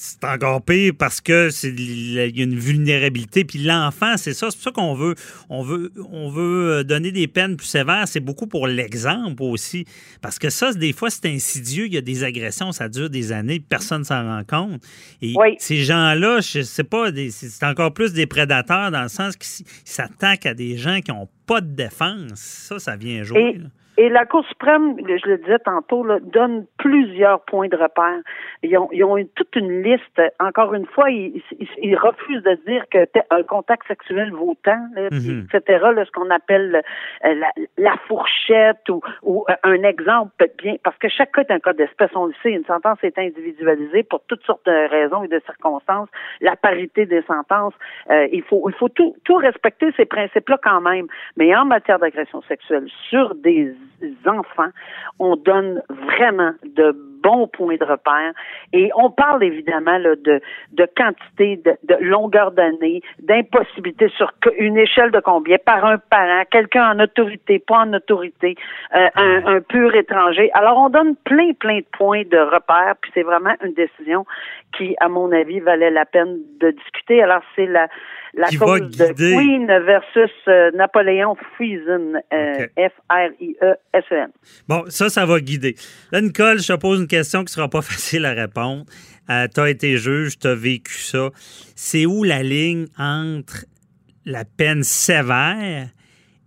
c'est 0.03 0.25
encore 0.25 0.63
pire 0.63 0.93
parce 0.99 1.21
que 1.21 1.51
c'est 1.51 1.69
il 1.69 2.15
y 2.15 2.41
a 2.41 2.43
une 2.43 2.59
vulnérabilité. 2.59 3.45
Puis 3.45 3.61
l'enfant, 3.61 4.17
c'est 4.17 4.35
ça. 4.35 4.51
C'est 4.51 4.57
pour 4.57 4.65
ça 4.65 4.71
qu'on 4.73 4.95
veut, 4.95 5.15
on 5.49 5.63
veut, 5.63 5.93
on 6.11 6.29
veut 6.29 6.73
euh, 6.73 6.83
donner 6.83 7.13
des 7.13 7.29
peines 7.29 7.57
plus 7.57 7.69
sévères. 7.69 8.09
C'est 8.09 8.21
beaucoup 8.21 8.49
pour 8.49 8.67
l'exemple 8.67 9.45
aussi. 9.45 9.85
Parce 10.21 10.41
que 10.41 10.51
ça, 10.51 10.73
des 10.73 10.93
fois, 10.93 11.09
c'est 11.09 11.27
insidieux. 11.27 11.87
Il 11.87 11.95
y 11.95 11.99
a 11.99 12.01
des 12.01 12.25
agressions, 12.25 12.73
ça 12.73 12.89
dure 12.89 13.11
des 13.11 13.31
années, 13.31 13.61
personne 13.61 14.03
s'en 14.03 14.25
rend 14.25 14.43
compte. 14.45 14.83
Et 15.21 15.35
ces 15.59 15.85
gens-là, 15.85 16.41
je 16.41 16.63
sais 16.63 16.85
pas, 16.85 17.11
c'est 17.31 17.65
encore 17.65 17.95
plus 17.95 18.13
des 18.13 18.27
prédateurs 18.27 18.91
dans 18.91 19.03
le 19.03 19.09
sens 19.09 19.37
qu'ils 19.37 19.67
s'attaquent 19.85 20.47
à 20.47 20.55
des 20.55 20.77
gens 20.77 21.01
qui 21.01 21.13
n'ont 21.13 21.29
pas 21.47 21.61
de 21.61 21.73
défense. 21.73 22.41
Ça, 22.41 22.81
ça 22.81 22.97
vient 22.97 23.23
jouer. 23.23 23.61
Et 23.61 23.61
la 24.09 24.25
Cour 24.25 24.45
suprême, 24.47 24.97
je 24.99 25.29
le 25.29 25.39
disais 25.39 25.59
tantôt, 25.59 26.05
là, 26.05 26.19
donne 26.21 26.67
plusieurs 26.79 27.41
points 27.43 27.69
de 27.69 27.77
repère. 27.77 28.21
Ils 28.63 28.77
ont, 28.79 28.89
ils 28.93 29.05
ont 29.05 29.17
toute 29.35 29.55
une 29.57 29.83
liste. 29.83 30.21
Encore 30.41 30.75
une 30.75 30.87
fois, 30.87 31.11
ils, 31.11 31.43
ils, 31.79 31.97
refusent 31.97 32.43
de 32.43 32.59
dire 32.67 32.85
que 32.91 33.07
un 33.31 33.43
contact 33.43 33.87
sexuel 33.87 34.33
vaut 34.33 34.57
tant, 34.65 34.87
mhm. 35.11 35.47
etc. 35.53 35.85
Là, 35.95 36.05
ce 36.05 36.11
qu'on 36.11 36.31
appelle 36.31 36.83
euh, 37.25 37.35
la, 37.35 37.51
la, 37.77 37.97
fourchette 38.09 38.89
ou, 38.89 39.01
ou, 39.23 39.45
euh, 39.49 39.55
un 39.63 39.83
exemple 39.83 40.33
bien, 40.59 40.77
parce 40.83 40.97
que 40.99 41.09
chaque 41.09 41.33
cas 41.33 41.43
est 41.43 41.51
un 41.51 41.61
cas 41.61 41.73
d'espèce. 41.73 42.11
On 42.15 42.27
le 42.27 42.35
sait, 42.43 42.51
une 42.51 42.65
sentence 42.65 42.99
est 43.03 43.19
individualisée 43.19 44.03
pour 44.03 44.23
toutes 44.27 44.45
sortes 44.45 44.65
de 44.67 44.91
raisons 44.91 45.25
et 45.25 45.29
de 45.29 45.41
circonstances. 45.45 46.09
La 46.41 46.57
parité 46.57 47.07
des 47.07 47.23
sentences, 47.23 47.75
euh, 48.11 48.27
il 48.33 48.43
faut, 48.43 48.69
il 48.69 48.75
faut 48.75 48.89
tout, 48.89 49.15
tout 49.25 49.37
respecter 49.37 49.93
ces 49.97 50.07
principes-là 50.07 50.59
quand 50.63 50.81
même. 50.81 51.07
Mais 51.37 51.55
en 51.55 51.65
matière 51.65 51.99
d'agression 51.99 52.43
sexuelle 52.43 52.87
sur 53.09 53.35
des 53.35 53.75
enfants, 54.27 54.71
on 55.19 55.37
donne 55.37 55.83
vraiment 55.89 56.53
de 56.65 56.95
bons 57.23 57.47
points 57.49 57.77
de 57.77 57.85
repère 57.85 58.33
et 58.73 58.91
on 58.97 59.11
parle 59.11 59.45
évidemment 59.45 59.99
de, 59.99 60.41
de 60.73 60.89
quantité, 60.97 61.57
de, 61.57 61.95
longueur 62.01 62.53
d'année, 62.53 63.03
d'impossibilité 63.21 64.09
sur 64.17 64.33
une 64.59 64.77
échelle 64.77 65.11
de 65.11 65.21
combien 65.21 65.59
par 65.65 65.85
un 65.85 65.99
parent, 65.99 66.43
quelqu'un 66.51 66.93
en 66.93 67.01
autorité, 67.01 67.59
pas 67.59 67.81
en 67.81 67.93
autorité, 67.93 68.57
euh, 68.95 69.09
un, 69.15 69.57
un, 69.57 69.61
pur 69.61 69.95
étranger. 69.95 70.51
Alors 70.55 70.79
on 70.79 70.89
donne 70.89 71.17
plein, 71.25 71.53
plein 71.53 71.79
de 71.79 71.87
points 71.97 72.23
de 72.23 72.39
repère, 72.39 72.95
puis 73.01 73.11
c'est 73.15 73.23
vraiment 73.23 73.55
une 73.65 73.75
décision 73.75 74.27
qui, 74.77 74.97
à 75.01 75.09
mon 75.09 75.31
avis, 75.33 75.61
valait 75.61 75.91
la 75.91 76.05
peine 76.05 76.39
de 76.61 76.71
discuter. 76.71 77.23
Alors 77.23 77.43
c'est 77.55 77.67
la 77.67 77.89
la 78.35 78.49
cause 78.49 78.97
de 78.97 79.13
Queen 79.13 79.67
versus 79.67 80.31
euh, 80.49 80.71
Napoléon 80.73 81.37
Friesen, 81.55 82.21
euh, 82.33 82.67
F-R-I-E-S-E-N. 82.77 84.31
Bon, 84.69 84.85
ça, 84.89 85.09
ça 85.11 85.27
va 85.27 85.41
guider. 85.41 85.75
Là, 86.13 86.21
Nicole, 86.21 86.59
je 86.59 86.73
te 86.73 86.79
pose 86.79 87.01
une 87.01 87.09
question 87.13 87.41
qui 87.41 87.53
ne 87.53 87.55
sera 87.55 87.69
pas 87.69 87.83
facile 87.93 88.25
à 88.25 88.33
répondre. 88.33 88.87
Euh, 89.31 89.47
tu 89.53 89.61
as 89.61 89.71
été 89.71 89.99
juge, 89.99 90.39
tu 90.39 90.47
as 90.47 90.55
vécu 90.55 90.99
ça. 90.99 91.31
C'est 91.77 92.07
où 92.07 92.25
la 92.25 92.43
ligne 92.43 92.87
entre 92.99 93.67
la 94.25 94.45
peine 94.45 94.83
sévère 94.83 95.89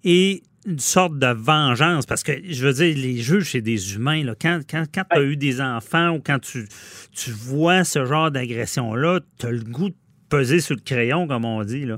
et 0.04 0.44
une 0.66 0.80
sorte 0.80 1.20
de 1.20 1.28
vengeance, 1.28 2.08
parce 2.08 2.24
que 2.24 2.32
je 2.44 2.66
veux 2.66 2.74
dire, 2.74 2.96
les 2.98 3.18
juges, 3.18 3.52
c'est 3.52 3.62
des 3.62 3.96
humains. 3.96 4.24
Là. 4.24 4.34
Quand, 4.40 4.62
quand, 4.68 4.86
quand 4.94 5.04
tu 5.12 5.18
as 5.18 5.22
eu 5.22 5.38
des 5.38 5.62
enfants 5.62 6.10
ou 6.16 6.22
quand 6.26 6.40
tu, 6.40 6.68
tu 7.12 7.30
vois 7.30 7.84
ce 7.84 8.04
genre 8.06 8.32
d'agression-là, 8.32 9.20
tu 9.40 9.46
as 9.46 9.52
le 9.52 9.62
goût 9.62 9.90
de 9.90 9.96
peser 10.30 10.60
sur 10.60 10.76
le 10.76 10.82
crayon, 10.82 11.28
comme 11.28 11.46
on 11.46 11.64
dit. 11.64 11.86
Là. 11.86 11.98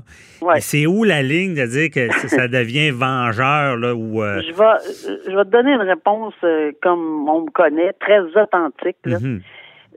C'est 0.60 0.86
où 0.86 1.04
la 1.04 1.22
ligne 1.22 1.54
de 1.54 1.66
dire 1.66 1.90
que 1.90 2.12
ça 2.28 2.48
devient 2.48 2.90
vengeur? 2.90 3.76
Là, 3.76 3.94
ou, 3.94 4.22
euh? 4.22 4.40
je, 4.42 4.52
vais, 4.52 5.22
je 5.30 5.36
vais 5.36 5.44
te 5.44 5.50
donner 5.50 5.72
une 5.72 5.88
réponse 5.88 6.34
euh, 6.44 6.72
comme 6.82 7.28
on 7.28 7.42
me 7.42 7.50
connaît, 7.50 7.92
très 7.94 8.20
authentique. 8.20 8.96
Mm-hmm. 9.04 9.40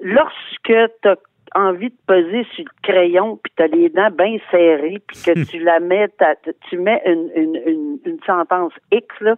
Lorsque 0.02 0.92
tu 1.02 1.08
as 1.08 1.16
envie 1.54 1.90
de 1.90 1.96
peser 2.08 2.46
sur 2.56 2.64
le 2.64 2.94
crayon, 2.94 3.40
puis 3.44 3.54
tu 3.56 3.64
as 3.64 3.68
les 3.68 3.90
dents 3.90 4.12
bien 4.12 4.38
serrées, 4.50 5.02
puis 5.08 5.18
que 5.24 5.46
tu 5.50 5.60
la 5.60 5.80
mets, 5.80 6.08
tu 6.70 6.78
mets 6.78 7.02
une, 7.06 7.30
une, 7.36 8.00
une, 8.06 8.20
sentence 8.26 8.74
X, 8.92 9.08
là, 9.20 9.36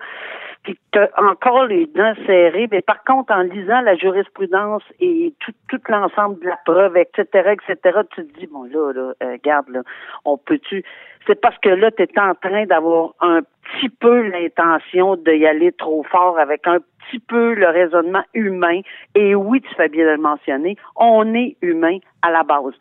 puis 0.63 0.79
tu 0.91 1.00
encore 1.17 1.65
les 1.65 1.86
dents 1.88 2.13
serrées, 2.25 2.67
mais 2.72 2.82
par 2.82 3.03
contre, 3.03 3.34
en 3.34 3.41
lisant 3.41 3.82
la 3.82 3.96
jurisprudence 3.96 4.84
et 5.00 5.34
tout, 5.39 5.51
tout 5.70 5.82
l'ensemble 5.89 6.39
de 6.39 6.48
la 6.48 6.58
preuve, 6.65 6.96
etc., 6.98 7.25
etc., 7.51 8.00
tu 8.15 8.25
te 8.25 8.39
dis, 8.39 8.48
bon, 8.48 8.63
là, 8.63 8.93
là, 8.93 9.13
euh, 9.24 9.38
là, 9.43 9.82
on 10.25 10.38
peut-tu... 10.38 10.84
C'est 11.27 11.39
parce 11.39 11.58
que 11.60 11.70
là, 11.70 11.91
tu 11.91 12.03
en 12.17 12.36
train 12.36 12.65
d'avoir 12.65 13.13
un 13.22 13.41
petit 13.63 13.89
peu 13.89 14.22
l'intention 14.22 15.15
d'y 15.15 15.46
aller 15.46 15.72
trop 15.72 16.03
fort 16.03 16.38
avec 16.39 16.67
un 16.67 16.79
petit 16.79 17.20
peu 17.20 17.53
le 17.53 17.67
raisonnement 17.67 18.24
humain. 18.34 18.82
Et 19.15 19.36
oui, 19.36 19.62
tu 19.62 19.74
fais 19.75 19.89
bien 19.89 20.05
de 20.05 20.12
le 20.12 20.17
mentionner, 20.17 20.77
on 20.96 21.34
est 21.34 21.58
humain 21.62 21.98
à 22.22 22.32
la 22.32 22.43
base. 22.43 22.74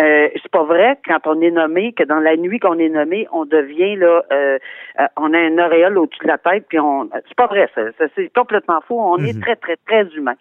Euh, 0.00 0.28
c'est 0.34 0.50
pas 0.50 0.64
vrai 0.64 0.98
quand 1.06 1.26
on 1.26 1.40
est 1.42 1.50
nommé 1.50 1.92
que 1.92 2.02
dans 2.02 2.18
la 2.18 2.36
nuit 2.36 2.58
qu'on 2.58 2.78
est 2.78 2.88
nommé, 2.88 3.28
on 3.30 3.44
devient 3.44 3.94
là, 3.96 4.22
euh, 4.32 4.58
euh, 4.98 5.06
on 5.18 5.34
a 5.34 5.38
un 5.38 5.58
auréole 5.58 5.98
au-dessus 5.98 6.22
de 6.22 6.28
la 6.28 6.38
tête, 6.38 6.64
puis 6.68 6.80
on, 6.80 7.08
c'est 7.12 7.36
pas 7.36 7.46
vrai, 7.46 7.68
ça, 7.74 7.82
c'est 8.14 8.32
complètement 8.34 8.80
faux. 8.88 8.98
On 8.98 9.18
est 9.18 9.34
mhm. 9.34 9.42
très 9.42 9.56
très 9.56 9.76
très 9.86 10.04
humain. 10.16 10.34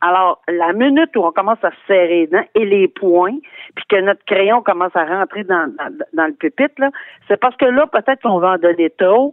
Alors 0.00 0.42
la 0.48 0.72
minute 0.72 1.16
où 1.16 1.24
on 1.24 1.30
commence 1.30 1.62
à 1.62 1.70
se 1.70 1.76
serrer 1.86 2.08
les 2.08 2.26
dents 2.26 2.44
et 2.56 2.64
les 2.64 2.88
poings, 2.88 3.38
puis 3.76 3.84
que 3.88 4.00
notre 4.00 4.24
crayon 4.24 4.60
commence 4.62 4.94
à 4.96 5.04
rentrer 5.04 5.44
dans 5.44 5.72
dans, 5.78 5.96
dans 6.12 6.26
le 6.26 6.32
pupitre 6.32 6.74
là, 6.78 6.90
c'est 7.28 7.38
parce 7.38 7.56
que 7.56 7.66
là 7.66 7.86
peut-être 7.86 8.22
qu'on 8.22 8.40
va 8.40 8.52
en 8.54 8.58
donner 8.58 8.90
trop 8.90 9.32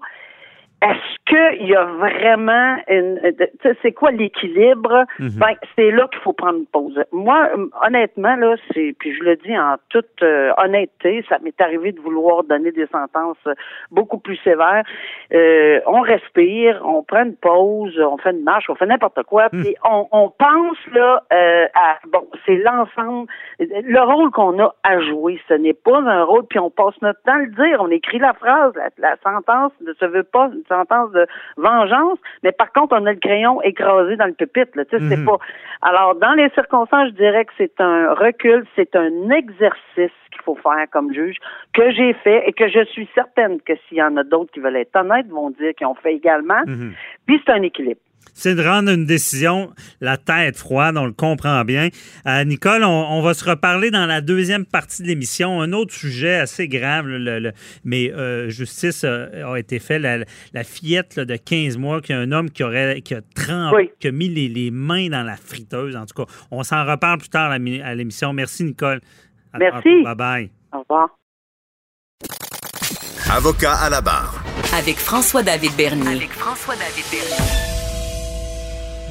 est-ce 0.81 1.57
qu'il 1.57 1.67
y 1.67 1.75
a 1.75 1.85
vraiment 1.85 2.77
une 2.87 3.19
c'est 3.81 3.93
quoi 3.93 4.11
l'équilibre? 4.11 5.05
Mhm. 5.17 5.29
Ben 5.39 5.55
c'est 5.75 5.89
là 5.89 6.07
qu'il 6.07 6.21
faut 6.21 6.33
prendre 6.33 6.59
une 6.59 6.67
pause. 6.67 7.03
Moi 7.11 7.49
honnêtement 7.83 8.35
là 8.35 8.55
c'est 8.71 8.95
puis 8.99 9.15
je 9.15 9.23
le 9.23 9.37
dis 9.37 9.57
en 9.57 9.77
toute 9.89 10.21
euh, 10.21 10.51
honnêteté, 10.57 11.25
ça 11.29 11.39
m'est 11.39 11.59
arrivé 11.59 11.93
de 11.93 11.99
vouloir 11.99 12.43
donner 12.43 12.71
des 12.71 12.85
sentences 12.87 13.37
beaucoup 13.89 14.19
plus 14.19 14.37
sévères. 14.43 14.83
Euh, 15.33 15.79
on 15.87 16.01
respire, 16.01 16.79
on 16.85 17.01
prend 17.01 17.23
une 17.23 17.35
pause, 17.35 17.99
on 17.99 18.17
fait 18.17 18.31
une 18.31 18.43
marche, 18.43 18.69
on 18.69 18.75
fait 18.75 18.85
n'importe 18.85 19.23
quoi, 19.23 19.49
mhm. 19.51 19.63
puis 19.63 19.75
on, 19.83 20.07
on, 20.11 20.29
pense 20.29 20.77
là 20.93 21.23
euh, 21.33 21.65
à 21.73 21.97
bon 22.07 22.27
c'est 22.45 22.57
l'ensemble 22.57 23.27
le 23.59 23.99
rôle 24.01 24.29
qu'on 24.29 24.59
a 24.59 24.75
à 24.83 24.99
jouer. 25.01 25.41
Ce 25.47 25.55
n'est 25.55 25.73
pas 25.73 25.99
un 26.01 26.23
rôle 26.23 26.45
puis 26.47 26.59
on 26.59 26.69
passe 26.69 27.01
notre 27.01 27.21
temps 27.23 27.33
à 27.33 27.39
le 27.39 27.47
dire. 27.47 27.81
On 27.81 27.89
écrit 27.89 28.19
la 28.19 28.33
phrase, 28.33 28.73
la, 28.75 28.89
la 28.99 29.17
sentence 29.23 29.71
ne 29.81 29.93
se 29.93 30.05
veut 30.05 30.23
pas 30.23 30.51
sentence 30.67 31.11
de 31.11 31.25
vengeance, 31.57 32.19
mais 32.43 32.51
par 32.51 32.71
contre, 32.71 32.95
on 32.99 33.05
a 33.05 33.11
le 33.11 33.19
crayon 33.19 33.61
écrasé 33.61 34.15
dans 34.15 34.25
le 34.25 34.33
pupitre. 34.33 34.71
Là, 34.75 34.83
c'est 34.89 34.99
mhm. 34.99 35.25
pas. 35.25 35.37
Alors, 35.81 36.15
dans 36.15 36.33
les 36.33 36.49
circonstances, 36.49 37.09
je 37.09 37.15
dirais 37.15 37.45
que 37.45 37.53
c'est 37.57 37.79
un 37.79 38.13
recul, 38.13 38.65
c'est 38.75 38.95
un 38.95 39.29
exercice 39.29 40.15
qu'il 40.31 40.41
faut 40.43 40.55
faire 40.55 40.85
comme 40.91 41.13
juge, 41.13 41.37
que 41.73 41.91
j'ai 41.91 42.13
fait 42.13 42.47
et 42.47 42.53
que 42.53 42.67
je 42.67 42.83
suis 42.85 43.09
certaine 43.13 43.59
que 43.61 43.73
s'il 43.87 43.97
y 43.97 44.03
en 44.03 44.17
a 44.17 44.23
d'autres 44.23 44.51
qui 44.51 44.59
veulent 44.59 44.75
être 44.75 44.95
honnêtes, 44.95 45.27
vont 45.27 45.49
dire 45.51 45.73
qu'ils 45.75 45.87
ont 45.87 45.95
fait 45.95 46.13
également. 46.13 46.61
Mhm. 46.65 46.93
Puis 47.25 47.41
c'est 47.45 47.53
un 47.53 47.61
équilibre 47.61 48.01
c'est 48.37 48.53
de 48.53 48.63
rendre 48.63 48.91
une 48.91 49.05
décision 49.05 49.73
la 49.99 50.17
tête 50.17 50.57
froide, 50.57 50.95
on 50.95 51.05
le 51.05 51.11
comprend 51.11 51.65
bien. 51.65 51.89
Euh, 52.27 52.43
Nicole, 52.43 52.83
on, 52.83 53.21
va 53.21 53.33
se 53.33 53.43
reparler 53.49 53.89
dans 53.89 54.05
la 54.05 54.21
deuxième 54.21 54.63
partie 54.63 55.01
de 55.01 55.07
l'émission. 55.07 55.59
Un 55.59 55.73
autre 55.73 55.93
sujet 55.93 56.35
assez 56.35 56.67
grave, 56.67 57.07
mais 57.83 58.11
euh, 58.11 58.49
justice 58.49 59.03
a, 59.03 59.57
été 59.57 59.79
fait. 59.79 59.97
La, 59.97 60.63
fillette 60.63 61.19
de 61.19 61.35
15 61.35 61.77
mois, 61.77 61.99
qui 61.99 62.13
a 62.13 62.19
un 62.19 62.31
homme 62.31 62.51
qui, 62.51 62.63
aurait, 62.63 63.01
qui 63.01 63.15
a 63.15 63.21
trempé, 63.35 63.93
qui 63.99 64.07
a 64.07 64.11
mis 64.11 64.29
les, 64.29 64.69
mains 64.69 65.09
dans 65.09 65.23
la 65.23 65.35
friteuse. 65.35 65.95
En 65.95 66.05
tout 66.05 66.23
cas, 66.23 66.31
on 66.51 66.61
s'en 66.61 66.85
reparle 66.85 67.17
plus 67.17 67.29
tard 67.29 67.49
à 67.51 67.57
l'émission. 67.57 68.33
Merci, 68.33 68.65
Nicole. 68.65 69.01
Merci. 69.57 70.03
Bye 70.03 70.15
bye. 70.15 70.51
Au 70.73 70.81
revoir. 70.81 71.09
Avocat 73.31 73.73
à 73.73 73.89
la 73.89 74.01
barre. 74.01 74.43
Avec 74.77 74.97
François-David 74.97 75.75
Bernier. 75.75 76.17
Avec 76.17 76.31
François-David 76.31 77.05
Bernier. 77.11 77.76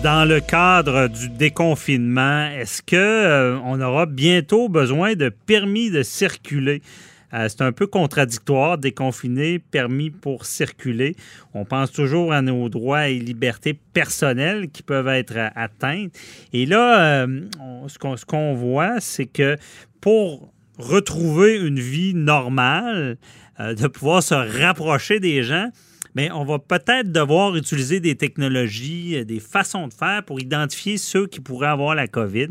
Dans 0.06 0.24
le 0.24 0.38
cadre 0.38 1.08
du 1.08 1.28
déconfinement, 1.28 2.46
est-ce 2.50 2.80
que 2.80 2.94
euh, 2.94 3.58
on 3.64 3.80
aura 3.80 4.06
bientôt 4.06 4.68
besoin 4.68 5.16
de 5.16 5.30
permis 5.30 5.90
de 5.90 6.04
circuler? 6.04 6.80
Euh, 7.34 7.48
c'est 7.48 7.62
un 7.62 7.72
peu 7.72 7.88
contradictoire, 7.88 8.78
déconfiner, 8.78 9.58
permis 9.58 10.10
pour 10.10 10.46
circuler. 10.46 11.16
On 11.54 11.64
pense 11.64 11.90
toujours 11.90 12.32
à 12.32 12.40
nos 12.40 12.68
droits 12.68 13.08
et 13.08 13.18
libertés 13.18 13.74
personnelles 13.74 14.70
qui 14.70 14.84
peuvent 14.84 15.08
être 15.08 15.36
atteintes. 15.56 16.12
Et 16.52 16.66
là, 16.66 17.24
euh, 17.24 17.40
ce 17.88 18.24
qu'on 18.24 18.54
voit, 18.54 19.00
c'est 19.00 19.26
que 19.26 19.56
pour 20.00 20.52
retrouver 20.78 21.58
une 21.58 21.80
vie 21.80 22.14
normale, 22.14 23.18
de 23.58 23.88
pouvoir 23.88 24.22
se 24.22 24.34
rapprocher 24.34 25.18
des 25.18 25.42
gens, 25.42 25.68
mais 26.16 26.32
on 26.32 26.46
va 26.46 26.58
peut-être 26.58 27.12
devoir 27.12 27.54
utiliser 27.56 28.00
des 28.00 28.16
technologies, 28.16 29.18
euh, 29.18 29.24
des 29.24 29.38
façons 29.38 29.86
de 29.86 29.92
faire 29.92 30.24
pour 30.24 30.40
identifier 30.40 30.96
ceux 30.96 31.26
qui 31.26 31.40
pourraient 31.40 31.68
avoir 31.68 31.94
la 31.94 32.08
COVID. 32.08 32.48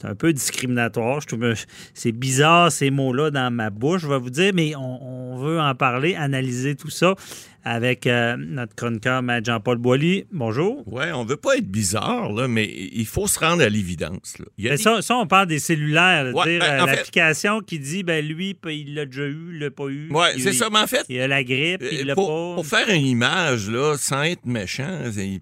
c'est 0.00 0.08
un 0.08 0.16
peu 0.16 0.32
discriminatoire. 0.32 1.20
Je 1.20 1.28
trouve 1.28 1.54
c'est 1.94 2.10
bizarre 2.10 2.72
ces 2.72 2.90
mots-là 2.90 3.30
dans 3.30 3.52
ma 3.52 3.70
bouche, 3.70 4.02
je 4.02 4.08
vais 4.08 4.18
vous 4.18 4.30
dire, 4.30 4.50
mais 4.52 4.74
on, 4.74 5.34
on 5.34 5.38
veut 5.38 5.60
en 5.60 5.76
parler, 5.76 6.16
analyser 6.16 6.74
tout 6.74 6.90
ça 6.90 7.14
avec 7.64 8.06
euh, 8.06 8.36
notre 8.38 8.74
chroniqueur, 8.74 9.22
Jean-Paul 9.42 9.78
Boilly. 9.78 10.26
Bonjour. 10.30 10.82
Oui, 10.86 11.04
on 11.14 11.24
veut 11.24 11.38
pas 11.38 11.56
être 11.56 11.66
bizarre, 11.66 12.30
là, 12.32 12.46
mais 12.46 12.70
il 12.92 13.06
faut 13.06 13.26
se 13.26 13.38
rendre 13.38 13.62
à 13.62 13.68
l'évidence. 13.68 14.36
ça, 14.76 15.00
ça, 15.00 15.16
on 15.16 15.26
parle 15.26 15.46
des 15.46 15.58
cellulaires. 15.58 16.32
ben, 16.32 16.58
l'application 16.58 17.60
qui 17.60 17.78
dit, 17.78 18.02
ben 18.02 18.24
lui, 18.24 18.56
il 18.66 18.94
l'a 18.94 19.06
déjà 19.06 19.24
eu, 19.24 19.52
il 19.52 19.58
l'a 19.60 19.70
pas 19.70 19.88
eu. 19.88 20.08
Oui, 20.10 20.26
c'est 20.38 20.52
ça, 20.52 20.68
mais 20.70 20.80
en 20.80 20.86
fait... 20.86 21.06
Il 21.08 21.18
a 21.20 21.26
la 21.26 21.42
grippe, 21.42 21.82
il 21.90 22.00
euh, 22.00 22.04
l'a 22.04 22.14
pas. 22.14 22.22
Pour 22.22 22.66
faire 22.66 22.88
une 22.90 23.06
image, 23.06 23.70
là, 23.70 23.96
sans 23.96 24.22
être 24.24 24.44
méchant, 24.44 25.00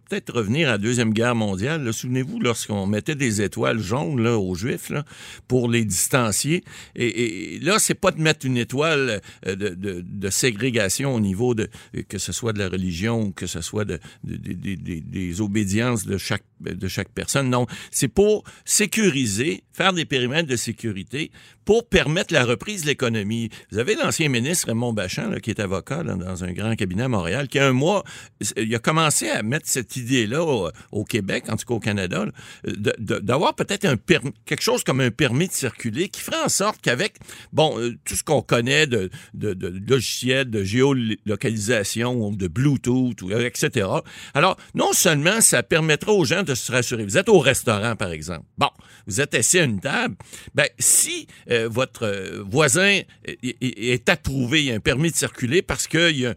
peut-être 0.08 0.32
revenir 0.32 0.68
à 0.68 0.72
la 0.72 0.78
Deuxième 0.78 1.12
Guerre 1.12 1.34
mondiale. 1.34 1.92
Souvenez-vous, 1.92 2.38
lorsqu'on 2.38 2.86
mettait 2.86 3.16
des 3.16 3.42
étoiles 3.42 3.80
jaunes 3.80 4.22
là, 4.22 4.38
aux 4.38 4.54
Juifs 4.54 4.90
là, 4.90 5.04
pour 5.48 5.68
les 5.68 5.84
distancier, 5.84 6.62
et, 6.94 7.56
et 7.56 7.58
là, 7.58 7.78
c'est 7.78 7.94
pas 7.94 8.12
de 8.12 8.20
mettre 8.20 8.46
une 8.46 8.56
étoile 8.56 9.20
euh, 9.46 9.56
de, 9.56 9.70
de, 9.70 10.04
de 10.06 10.30
ségrégation 10.30 11.14
au 11.14 11.20
niveau 11.20 11.54
de 11.54 11.68
que 12.12 12.18
ce 12.18 12.30
soit 12.30 12.52
de 12.52 12.58
la 12.58 12.68
religion 12.68 13.22
ou 13.22 13.32
que 13.32 13.46
ce 13.46 13.62
soit 13.62 13.86
de, 13.86 13.98
des 14.22 15.40
obédiences 15.40 16.04
de 16.04 16.18
chaque, 16.18 16.44
de 16.60 16.86
chaque 16.86 17.08
personne. 17.08 17.48
Non, 17.48 17.66
c'est 17.90 18.08
pour 18.08 18.44
sécuriser, 18.66 19.64
faire 19.72 19.94
des 19.94 20.04
périmètres 20.04 20.46
de 20.46 20.56
sécurité 20.56 21.30
pour 21.64 21.88
permettre 21.88 22.34
la 22.34 22.44
reprise 22.44 22.82
de 22.82 22.88
l'économie. 22.88 23.48
Vous 23.70 23.78
avez 23.78 23.94
l'ancien 23.94 24.28
ministre 24.28 24.66
Raymond 24.66 24.92
Bachand, 24.92 25.32
qui 25.42 25.48
est 25.48 25.60
avocat 25.60 26.02
dans 26.02 26.44
un 26.44 26.52
grand 26.52 26.74
cabinet 26.76 27.04
à 27.04 27.08
Montréal, 27.08 27.48
qui 27.48 27.58
a 27.58 27.66
un 27.66 27.72
mois, 27.72 28.04
il 28.58 28.74
a 28.74 28.78
commencé 28.78 29.30
à 29.30 29.42
mettre 29.42 29.66
cette 29.66 29.96
idée-là 29.96 30.44
au, 30.90 31.04
Québec, 31.04 31.44
en 31.48 31.56
tout 31.56 31.64
cas 31.64 31.74
au 31.74 31.80
Canada, 31.80 32.26
d'avoir 32.98 33.54
peut-être 33.54 33.86
un 33.86 33.96
quelque 34.44 34.62
chose 34.62 34.84
comme 34.84 35.00
un 35.00 35.10
permis 35.10 35.48
de 35.48 35.52
circuler 35.52 36.10
qui 36.10 36.20
ferait 36.20 36.42
en 36.44 36.50
sorte 36.50 36.80
qu'avec, 36.82 37.16
bon, 37.52 37.78
euh, 37.78 37.96
tout 38.04 38.16
ce 38.16 38.24
qu'on 38.24 38.42
connaît 38.42 38.86
de, 38.86 39.08
de, 39.32 39.54
de 39.54 39.80
logiciels, 39.88 40.50
de 40.50 40.62
géolocalisation, 40.62 42.01
de 42.02 42.48
Bluetooth, 42.48 43.22
etc. 43.40 43.88
Alors, 44.34 44.56
non 44.74 44.92
seulement 44.92 45.40
ça 45.40 45.62
permettra 45.62 46.12
aux 46.12 46.24
gens 46.24 46.42
de 46.42 46.54
se 46.54 46.72
rassurer. 46.72 47.04
Vous 47.04 47.18
êtes 47.18 47.28
au 47.28 47.38
restaurant, 47.38 47.96
par 47.96 48.10
exemple. 48.10 48.44
Bon, 48.58 48.68
vous 49.06 49.20
êtes 49.20 49.34
assis 49.34 49.58
à 49.58 49.64
une 49.64 49.80
table. 49.80 50.16
Ben, 50.54 50.66
si 50.78 51.26
euh, 51.50 51.68
votre 51.70 52.04
euh, 52.04 52.42
voisin 52.48 53.00
est, 53.24 54.08
approuvé, 54.08 54.60
il 54.60 54.66
y 54.66 54.72
a 54.72 54.74
un 54.74 54.80
permis 54.80 55.10
de 55.10 55.16
circuler 55.16 55.62
parce 55.62 55.86
qu'il 55.86 56.16
y, 56.18 56.26
a 56.26 56.34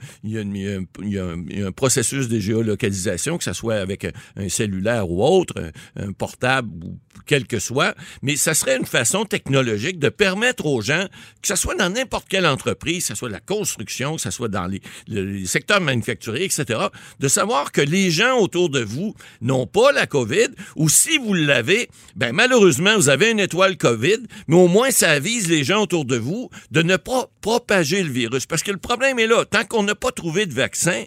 un 1.67 1.71
processus 1.71 2.27
de 2.27 2.39
géolocalisation, 2.39 3.37
que 3.37 3.43
ce 3.43 3.53
soit 3.53 3.75
avec 3.75 4.05
un, 4.05 4.49
cellulaire 4.49 5.09
ou 5.09 5.23
autre, 5.23 5.71
un, 5.95 6.11
portable 6.11 6.69
ou 6.83 6.99
quel 7.25 7.47
que 7.47 7.59
soit, 7.59 7.95
mais 8.21 8.35
ça 8.35 8.53
serait 8.53 8.77
une 8.77 8.85
façon 8.85 9.25
technologique 9.25 9.99
de 9.99 10.09
permettre 10.09 10.65
aux 10.65 10.81
gens, 10.81 11.05
que 11.41 11.47
ce 11.47 11.55
soit 11.55 11.75
dans 11.75 11.89
n'importe 11.89 12.27
quelle 12.27 12.45
entreprise, 12.45 13.03
que 13.03 13.07
ce 13.09 13.15
soit 13.15 13.29
la 13.29 13.39
construction, 13.39 14.15
que 14.15 14.21
ce 14.21 14.31
soit 14.31 14.47
dans 14.47 14.67
les, 14.67 14.81
les 15.07 15.54
secteurs 15.55 15.79
manufacturiers, 15.79 16.43
etc., 16.43 16.79
de 17.19 17.27
savoir 17.29 17.71
que 17.71 17.79
les 17.79 18.11
gens 18.11 18.37
autour 18.39 18.69
de 18.69 18.83
vous 18.83 19.15
n'ont 19.39 19.67
pas 19.67 19.93
la 19.93 20.05
COVID, 20.05 20.49
ou 20.75 20.89
si 20.89 21.17
vous 21.17 21.33
l'avez, 21.33 21.87
ben 22.17 22.33
malheureusement, 22.33 22.97
vous 22.97 23.07
avez 23.07 23.31
une 23.31 23.39
étoile 23.39 23.77
COVID, 23.77 24.17
mais 24.47 24.57
au 24.57 24.67
moins 24.67 24.91
ça 24.91 25.11
avise 25.11 25.47
les 25.47 25.63
gens 25.63 25.81
autour 25.83 26.03
de 26.03 26.17
vous 26.17 26.49
de 26.71 26.81
ne 26.81 26.97
pas 26.97 27.29
propager 27.39 28.03
le 28.03 28.11
virus. 28.11 28.45
Parce 28.45 28.63
que 28.63 28.71
le 28.71 28.77
problème 28.77 29.17
est 29.17 29.27
là. 29.27 29.45
Tant 29.45 29.63
qu'on 29.63 29.83
n'a 29.83 29.95
pas 29.95 30.11
trouvé 30.11 30.45
de 30.45 30.53
vaccin, 30.53 31.05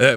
euh, 0.00 0.16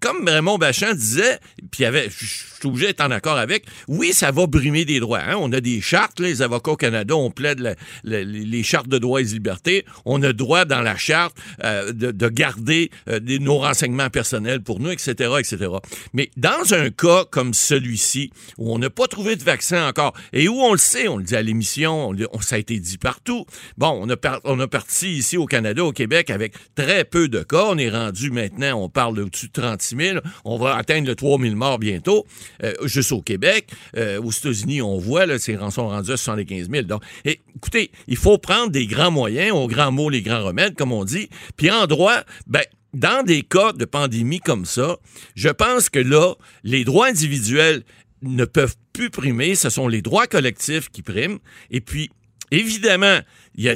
comme 0.00 0.28
Raymond 0.28 0.58
Bachand 0.58 0.94
disait, 0.94 1.40
puis 1.72 1.84
avait, 1.84 2.08
je 2.10 2.57
suis 2.58 2.68
obligé 2.68 2.86
d'être 2.86 3.00
en 3.00 3.10
accord 3.10 3.36
avec, 3.36 3.64
oui, 3.86 4.12
ça 4.12 4.30
va 4.30 4.46
brimer 4.46 4.84
des 4.84 5.00
droits. 5.00 5.20
Hein. 5.20 5.36
On 5.38 5.52
a 5.52 5.60
des 5.60 5.80
chartes, 5.80 6.20
les 6.20 6.42
avocats 6.42 6.72
au 6.72 6.76
Canada, 6.76 7.16
on 7.16 7.30
plaide 7.30 7.76
les 8.04 8.62
chartes 8.62 8.88
de 8.88 8.98
droits 8.98 9.20
et 9.20 9.24
libertés. 9.24 9.84
On 10.04 10.22
a 10.22 10.32
droit 10.32 10.64
dans 10.64 10.80
la 10.80 10.96
charte 10.96 11.36
euh, 11.64 11.92
de, 11.92 12.28
garder 12.28 12.90
euh, 13.08 13.20
nos 13.40 13.58
renseignements 13.58 14.10
personnels 14.10 14.62
pour 14.62 14.80
nous, 14.80 14.90
etc., 14.90 15.32
etc. 15.38 15.70
Mais 16.12 16.30
dans 16.36 16.74
un 16.74 16.90
cas 16.90 17.24
comme 17.30 17.54
celui-ci, 17.54 18.30
où 18.58 18.72
on 18.72 18.78
n'a 18.78 18.90
pas 18.90 19.06
trouvé 19.06 19.36
de 19.36 19.42
vaccin 19.42 19.88
encore, 19.88 20.14
et 20.32 20.48
où 20.48 20.60
on 20.60 20.72
le 20.72 20.78
sait, 20.78 21.08
on 21.08 21.16
le 21.16 21.24
dit 21.24 21.36
à 21.36 21.42
l'émission, 21.42 22.10
on, 22.32 22.40
ça 22.40 22.56
a 22.56 22.58
été 22.58 22.78
dit 22.78 22.98
partout. 22.98 23.46
Bon, 23.76 23.98
on 24.02 24.10
a, 24.10 24.40
on 24.44 24.58
a 24.60 24.68
parti 24.68 25.10
ici 25.10 25.36
au 25.36 25.46
Canada, 25.46 25.84
au 25.84 25.92
Québec, 25.92 26.30
avec 26.30 26.54
très 26.74 27.04
peu 27.04 27.28
de 27.28 27.42
cas. 27.42 27.64
On 27.68 27.78
est 27.78 27.90
rendu 27.90 28.30
maintenant, 28.30 28.82
on 28.82 28.88
parle 28.88 29.16
de 29.16 29.22
au-dessus 29.22 29.48
de 29.48 29.52
36 29.52 29.96
on 30.44 30.58
va 30.58 30.76
atteindre 30.76 31.08
le 31.08 31.14
3 31.14 31.38
000 31.40 31.54
morts 31.54 31.78
bientôt, 31.78 32.26
euh, 32.62 32.74
juste 32.84 33.12
au 33.12 33.22
Québec. 33.22 33.70
Euh, 33.96 34.20
aux 34.20 34.30
États-Unis, 34.30 34.82
on 34.82 34.98
voit, 34.98 35.26
là, 35.26 35.38
ces 35.38 35.56
sont 35.70 35.88
rendus 35.88 36.12
à 36.12 36.16
75 36.16 36.70
000. 36.70 36.82
Donc, 36.84 37.02
écoutez, 37.24 37.90
il 38.06 38.16
faut 38.16 38.38
prendre 38.38 38.70
des 38.70 38.86
grands 38.86 39.10
moyens, 39.10 39.52
aux 39.52 39.68
grands 39.68 39.92
mots, 39.92 40.10
les 40.10 40.22
grands 40.22 40.42
remèdes, 40.42 40.74
comme 40.74 40.92
on 40.92 41.04
dit. 41.04 41.28
Puis 41.56 41.70
en 41.70 41.86
droit, 41.86 42.20
ben, 42.46 42.62
dans 42.94 43.22
des 43.24 43.42
cas 43.42 43.72
de 43.72 43.84
pandémie 43.84 44.40
comme 44.40 44.64
ça, 44.64 44.96
je 45.34 45.48
pense 45.48 45.88
que 45.90 45.98
là, 45.98 46.34
les 46.64 46.84
droits 46.84 47.08
individuels 47.08 47.82
ne 48.22 48.44
peuvent 48.44 48.76
plus 48.92 49.10
primer, 49.10 49.54
ce 49.54 49.70
sont 49.70 49.86
les 49.86 50.02
droits 50.02 50.26
collectifs 50.26 50.88
qui 50.88 51.02
priment. 51.02 51.38
Et 51.70 51.80
puis, 51.80 52.10
évidemment, 52.50 53.18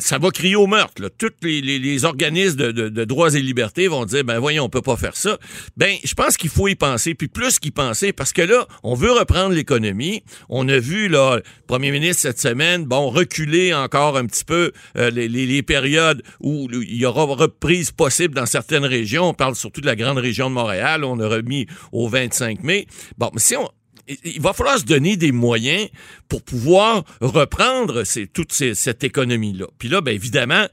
ça 0.01 0.19
va 0.19 0.31
crier 0.31 0.57
au 0.57 0.67
meurtre. 0.67 1.11
Tous 1.19 1.33
les, 1.43 2.05
organismes 2.05 2.73
de, 2.73 3.05
droits 3.05 3.35
et 3.35 3.41
libertés 3.41 3.89
vont 3.89 4.05
dire, 4.05 4.25
ben 4.25 4.39
voyons, 4.39 4.65
on 4.65 4.69
peut 4.69 4.83
pas 4.83 4.97
faire 4.97 5.17
ça. 5.17 5.39
Ben, 5.77 5.97
je 6.05 6.15
pense 6.15 6.37
qu'il 6.37 6.51
faut 6.51 6.69
y 6.69 6.75
penser, 6.75 7.15
puis 7.15 7.29
plus 7.29 7.59
qu'y 7.59 7.71
penser, 7.71 8.13
parce 8.13 8.33
que 8.33 8.43
là, 8.43 8.67
on 8.83 8.95
veut 8.95 9.13
reprendre 9.13 9.55
l'économie. 9.55 10.23
On 10.49 10.69
a 10.69 10.79
vu, 10.79 11.09
là, 11.09 11.37
le 11.37 11.43
premier 11.67 11.91
ministre 11.91 12.23
cette 12.23 12.41
semaine, 12.41 12.85
bon, 12.85 13.11
reculer 13.11 13.75
encore 13.75 14.17
un 14.17 14.27
petit 14.27 14.45
peu 14.45 14.73
euh, 14.97 15.11
les, 15.11 15.63
périodes 15.63 16.23
où 16.41 16.69
il 16.73 16.97
y 16.97 17.07
aura 17.07 17.25
reprise 17.25 17.91
possible 17.93 18.35
dans 18.35 18.47
certaines 18.47 18.85
régions. 18.85 19.29
On 19.29 19.35
parle 19.35 19.55
surtout 19.55 19.81
de 19.81 19.87
la 19.87 19.97
grande 19.97 20.19
région 20.19 20.49
de 20.49 20.55
Montréal. 20.55 21.05
On 21.05 21.19
a 21.21 21.29
remis 21.29 21.67
au 21.93 22.09
25 22.09 22.63
mai. 22.63 22.87
Bon, 23.17 23.31
mais 23.33 23.41
si 23.41 23.57
on, 23.57 23.69
il 24.09 24.41
va 24.41 24.53
falloir 24.53 24.79
se 24.79 24.85
donner 24.85 25.17
des 25.17 25.33
moyens 25.33 25.89
pour 26.29 26.43
pouvoir 26.43 27.05
reprendre 27.21 28.03
toute 28.33 28.53
cette 28.53 29.05
économie-là. 29.05 29.67
Puis 29.79 29.89
là, 29.89 30.01
bien 30.01 30.15
évidemment, 30.15 30.67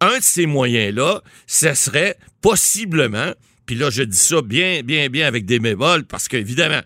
un 0.00 0.18
de 0.18 0.22
ces 0.22 0.46
moyens-là, 0.46 1.22
ce 1.46 1.74
serait 1.74 2.16
possiblement, 2.40 3.32
puis 3.66 3.76
là, 3.76 3.90
je 3.90 4.02
dis 4.02 4.16
ça 4.16 4.40
bien, 4.42 4.82
bien, 4.82 5.08
bien 5.08 5.26
avec 5.26 5.44
des 5.44 5.60
mévoles, 5.60 6.04
parce 6.04 6.26
qu'évidemment, 6.26 6.80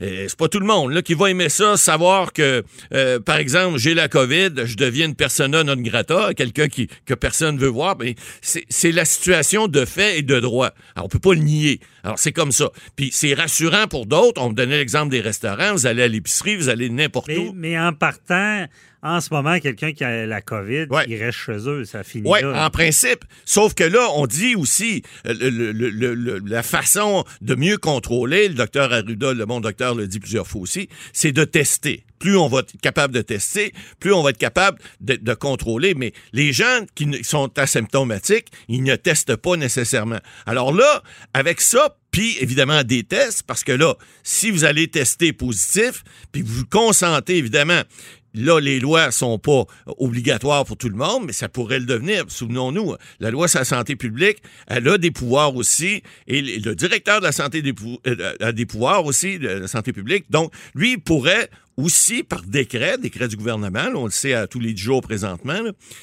c'est 0.00 0.36
pas 0.36 0.48
tout 0.48 0.60
le 0.60 0.66
monde 0.66 1.02
qui 1.02 1.12
va 1.14 1.30
aimer 1.30 1.50
ça, 1.50 1.76
savoir 1.76 2.32
que, 2.32 2.64
euh, 2.94 3.20
par 3.20 3.36
exemple, 3.36 3.78
j'ai 3.78 3.92
la 3.92 4.08
COVID, 4.08 4.50
je 4.64 4.74
deviens 4.76 5.06
une 5.06 5.14
persona 5.14 5.62
non 5.62 5.76
grata, 5.76 6.32
quelqu'un 6.32 6.68
que 6.68 7.14
personne 7.14 7.58
veut 7.58 7.68
voir. 7.68 7.96
Mais 7.98 8.14
c'est 8.40 8.92
la 8.92 9.04
situation 9.04 9.68
de 9.68 9.84
fait 9.84 10.18
et 10.18 10.22
de 10.22 10.40
droit. 10.40 10.70
Alors, 10.94 11.06
on 11.06 11.08
peut 11.08 11.18
pas 11.18 11.34
le 11.34 11.40
nier. 11.40 11.80
Alors, 12.04 12.18
c'est 12.18 12.32
comme 12.32 12.52
ça. 12.52 12.70
Puis 12.96 13.10
c'est 13.12 13.34
rassurant 13.34 13.86
pour 13.88 14.06
d'autres. 14.06 14.40
On 14.42 14.50
me 14.50 14.54
donnait 14.54 14.78
l'exemple 14.78 15.10
des 15.10 15.20
restaurants. 15.20 15.72
Vous 15.72 15.86
allez 15.86 16.02
à 16.02 16.08
l'épicerie, 16.08 16.56
vous 16.56 16.68
allez 16.68 16.90
n'importe 16.90 17.30
où. 17.30 17.52
Mais 17.54 17.78
en 17.78 17.92
partant, 17.92 18.66
en 19.02 19.20
ce 19.20 19.32
moment, 19.32 19.58
quelqu'un 19.60 19.92
qui 19.92 20.04
a 20.04 20.26
la 20.26 20.42
COVID, 20.42 20.86
il 21.06 21.16
reste 21.16 21.38
chez 21.38 21.68
eux, 21.68 21.84
ça 21.84 22.02
finit 22.02 22.28
Oui, 22.28 22.44
en 22.44 22.70
principe. 22.70 23.24
Sauf 23.44 23.74
que 23.74 23.84
là, 23.84 24.08
on 24.14 24.26
dit 24.26 24.54
aussi 24.54 25.02
euh, 25.26 26.40
la 26.46 26.62
façon 26.62 27.24
de 27.40 27.54
mieux 27.54 27.78
contrôler, 27.78 28.48
le 28.48 28.54
docteur 28.54 28.92
Arruda, 28.92 29.32
le 29.32 29.46
bon 29.46 29.60
docteur 29.60 29.94
le 29.94 30.06
dit 30.06 30.20
plusieurs 30.20 30.46
fois 30.46 30.60
aussi, 30.60 30.88
c'est 31.12 31.32
de 31.32 31.44
tester. 31.44 32.04
Plus 32.20 32.36
on 32.36 32.46
va 32.46 32.60
être 32.60 32.80
capable 32.80 33.12
de 33.12 33.22
tester, 33.22 33.72
plus 33.98 34.12
on 34.12 34.22
va 34.22 34.30
être 34.30 34.38
capable 34.38 34.78
de, 35.00 35.34
contrôler. 35.34 35.94
Mais 35.94 36.12
les 36.32 36.52
gens 36.52 36.84
qui 36.94 37.24
sont 37.24 37.50
asymptomatiques, 37.58 38.48
ils 38.68 38.84
ne 38.84 38.94
testent 38.94 39.36
pas 39.36 39.56
nécessairement. 39.56 40.20
Alors 40.46 40.72
là, 40.72 41.02
avec 41.34 41.60
ça, 41.60 41.96
puis 42.12 42.36
évidemment 42.40 42.84
des 42.84 43.02
tests, 43.02 43.42
parce 43.42 43.64
que 43.64 43.72
là, 43.72 43.96
si 44.22 44.50
vous 44.50 44.64
allez 44.64 44.88
tester 44.88 45.32
positif, 45.32 46.04
puis 46.30 46.42
vous 46.42 46.64
consentez 46.66 47.36
évidemment 47.36 47.82
Là, 48.34 48.60
les 48.60 48.78
lois 48.78 49.10
sont 49.10 49.38
pas 49.38 49.64
obligatoires 49.98 50.64
pour 50.64 50.76
tout 50.76 50.88
le 50.88 50.96
monde, 50.96 51.24
mais 51.26 51.32
ça 51.32 51.48
pourrait 51.48 51.80
le 51.80 51.86
devenir. 51.86 52.24
Souvenons-nous, 52.28 52.94
la 53.18 53.30
loi 53.30 53.48
sur 53.48 53.58
la 53.58 53.64
santé 53.64 53.96
publique, 53.96 54.38
elle 54.68 54.86
a 54.88 54.98
des 54.98 55.10
pouvoirs 55.10 55.54
aussi, 55.56 56.02
et 56.28 56.40
le 56.40 56.74
directeur 56.74 57.20
de 57.20 57.24
la 57.24 57.32
santé 57.32 57.62
euh, 58.06 58.34
a 58.40 58.52
des 58.52 58.66
pouvoirs 58.66 59.04
aussi 59.04 59.38
de 59.38 59.48
la 59.48 59.68
santé 59.68 59.92
publique. 59.92 60.26
Donc, 60.30 60.52
lui, 60.74 60.92
il 60.92 61.00
pourrait 61.00 61.50
aussi 61.80 62.22
par 62.22 62.42
décret, 62.42 62.98
décret 62.98 63.28
du 63.28 63.36
gouvernement, 63.36 63.88
on 63.94 64.04
le 64.04 64.10
sait 64.10 64.34
à 64.34 64.46
tous 64.46 64.60
les 64.60 64.76
jours 64.76 65.00
présentement, 65.00 65.60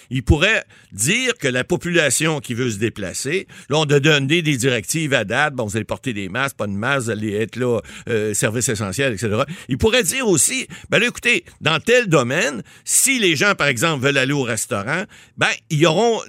il 0.10 0.24
pourrait 0.24 0.66
dire 0.92 1.38
que 1.38 1.48
la 1.48 1.64
population 1.64 2.40
qui 2.40 2.54
veut 2.54 2.70
se 2.70 2.78
déplacer, 2.78 3.48
là, 3.70 3.78
on 3.78 3.84
a 3.84 4.00
donné 4.00 4.42
des 4.42 4.58
directives 4.58 5.14
à 5.14 5.24
date, 5.24 5.54
bon, 5.54 5.66
vous 5.66 5.76
allez 5.76 5.86
porter 5.86 6.14
des 6.14 6.30
masques, 6.30 6.58
pas 6.58 6.68
de 6.68 6.72
masques, 6.72 7.06
vous 7.06 7.12
allez 7.12 7.34
être 7.36 7.56
là, 7.56 7.80
euh, 8.10 8.34
service 8.34 8.70
essentiel, 8.70 9.14
etc. 9.14 9.44
Il 9.70 9.78
pourrait 9.78 10.04
dire 10.04 10.28
aussi, 10.28 10.68
ben 10.90 11.00
là, 11.00 11.08
écoutez, 11.08 11.46
dans 11.62 11.80
tel 11.80 12.08
domaine, 12.08 12.64
si 12.84 13.20
les 13.20 13.36
gens, 13.36 13.56
par 13.56 13.68
exemple, 13.68 14.04
veulent 14.04 14.18
aller 14.18 14.34
au 14.34 14.44
restaurant, 14.44 15.04
ben, 15.38 15.48
ils 15.70 15.86
auront, 15.86 16.22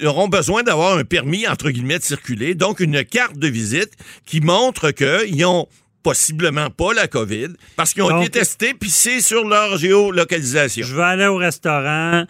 ils 0.00 0.06
auront 0.06 0.28
besoin 0.28 0.62
d'avoir 0.62 0.96
un 0.96 1.04
permis, 1.04 1.46
entre 1.46 1.70
guillemets, 1.70 1.98
de 1.98 2.04
circuler, 2.04 2.54
donc 2.54 2.80
une 2.80 3.04
carte 3.04 3.38
de 3.38 3.48
visite 3.48 3.92
qui 4.24 4.40
montre 4.40 4.90
qu'ils 4.90 5.44
ont 5.44 5.68
possiblement 6.10 6.70
pas 6.70 6.94
la 6.94 7.08
COVID, 7.08 7.48
parce 7.74 7.92
qu'ils 7.92 8.04
ont 8.04 8.10
Donc- 8.10 8.22
été 8.28 8.38
testés, 8.38 8.74
puis 8.74 8.90
c'est 8.90 9.20
sur 9.20 9.44
leur 9.48 9.76
géolocalisation. 9.76 10.84
Je 10.86 10.94
veux 10.94 11.02
aller 11.02 11.26
au 11.26 11.36
restaurant. 11.36 12.24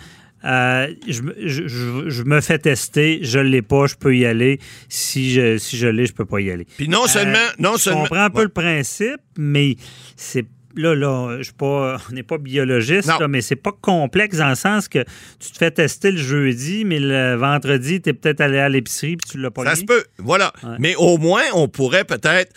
euh, 0.45 0.95
je, 1.09 1.23
me- 1.23 1.35
je- 1.45 1.67
je- 1.67 2.09
je 2.09 2.23
me 2.23 2.41
fais 2.41 2.59
tester, 2.59 3.19
je 3.23 3.39
l'ai 3.41 3.63
pas, 3.63 3.87
je 3.87 3.97
peux 3.97 4.17
y 4.17 4.25
aller. 4.25 4.61
Si 4.89 5.33
je, 5.33 5.59
si 5.59 5.77
je 5.77 5.89
l'ai, 5.89 6.07
je 6.07 6.13
peux 6.13 6.25
pas 6.25 6.41
y 6.41 6.51
aller. 6.53 6.67
Puis 6.77 6.89
non 6.89 7.07
seulement... 7.07 7.37
Euh, 7.39 7.53
non 7.59 7.73
je 7.77 7.83
seulement 7.83 8.03
comprends 8.03 8.23
un 8.25 8.31
peu 8.31 8.39
Ouais. 8.39 8.45
le 8.45 8.51
principe, 8.51 9.21
mais 9.37 9.75
c'est 10.15 10.45
là, 10.77 10.95
là, 10.95 11.37
je 11.39 11.45
suis 11.45 11.53
pas, 11.55 11.97
on 12.11 12.15
n'est 12.15 12.23
pas 12.23 12.37
biologiste, 12.39 13.09
là, 13.19 13.27
mais 13.29 13.41
c'est 13.41 13.57
pas 13.57 13.73
complexe 13.73 14.37
dans 14.37 14.51
le 14.51 14.55
sens 14.55 14.89
que 14.89 15.03
tu 15.41 15.51
te 15.51 15.57
fais 15.59 15.71
tester 15.71 16.13
le 16.13 16.19
jeudi, 16.19 16.85
mais 16.85 17.01
le 17.01 17.35
vendredi, 17.37 18.01
tu 18.03 18.11
es 18.11 18.13
peut-être 18.13 18.43
allé 18.43 18.59
à 18.59 18.69
l'épicerie 18.69 19.17
puis 19.17 19.31
tu 19.33 19.39
l'as 19.39 19.51
pas 19.51 19.65
Ça 19.65 19.75
se 19.75 19.85
peut, 19.85 20.05
voilà. 20.19 20.53
Ouais. 20.63 20.77
Mais 20.79 20.95
au 20.97 21.17
moins, 21.19 21.43
on 21.55 21.67
pourrait 21.67 22.05
peut-être 22.05 22.53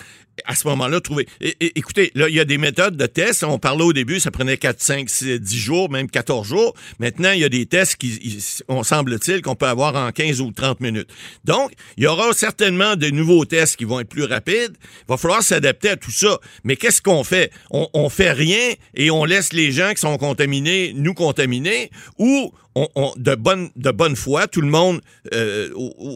à 0.45 0.55
ce 0.55 0.67
moment-là 0.67 0.99
trouver. 1.01 1.27
Écoutez, 1.59 2.11
là, 2.15 2.29
il 2.29 2.35
y 2.35 2.39
a 2.39 2.45
des 2.45 2.57
méthodes 2.57 2.97
de 2.97 3.05
tests. 3.05 3.43
On 3.43 3.59
parlait 3.59 3.83
au 3.83 3.93
début, 3.93 4.19
ça 4.19 4.31
prenait 4.31 4.57
4, 4.57 4.81
5, 4.81 5.09
6, 5.09 5.39
10 5.39 5.57
jours, 5.57 5.89
même 5.89 6.09
14 6.09 6.47
jours. 6.47 6.73
Maintenant, 6.99 7.31
il 7.31 7.39
y 7.41 7.43
a 7.45 7.49
des 7.49 7.65
tests 7.65 7.95
qui, 7.95 8.39
on 8.67 8.83
semble-t-il, 8.83 9.41
qu'on 9.41 9.55
peut 9.55 9.67
avoir 9.67 9.95
en 9.95 10.11
15 10.11 10.41
ou 10.41 10.51
30 10.51 10.79
minutes. 10.81 11.09
Donc, 11.45 11.71
il 11.97 12.03
y 12.03 12.07
aura 12.07 12.31
certainement 12.33 12.95
de 12.95 13.09
nouveaux 13.09 13.45
tests 13.45 13.75
qui 13.75 13.85
vont 13.85 13.99
être 13.99 14.09
plus 14.09 14.23
rapides. 14.23 14.75
Il 15.01 15.05
va 15.09 15.17
falloir 15.17 15.43
s'adapter 15.43 15.89
à 15.89 15.97
tout 15.97 16.11
ça. 16.11 16.39
Mais 16.63 16.75
qu'est-ce 16.75 17.01
qu'on 17.01 17.23
fait? 17.23 17.51
On, 17.71 17.87
on 17.93 18.09
fait 18.09 18.31
rien 18.31 18.73
et 18.95 19.11
on 19.11 19.25
laisse 19.25 19.53
les 19.53 19.71
gens 19.71 19.91
qui 19.93 20.01
sont 20.01 20.17
contaminés 20.17 20.93
nous 20.95 21.13
contaminer 21.13 21.89
ou 22.17 22.51
on, 22.75 22.87
on- 22.95 23.13
de, 23.17 23.35
bonne, 23.35 23.69
de 23.75 23.91
bonne 23.91 24.15
foi, 24.15 24.47
tout 24.47 24.61
le 24.61 24.67
monde, 24.67 25.01
euh, 25.33 25.69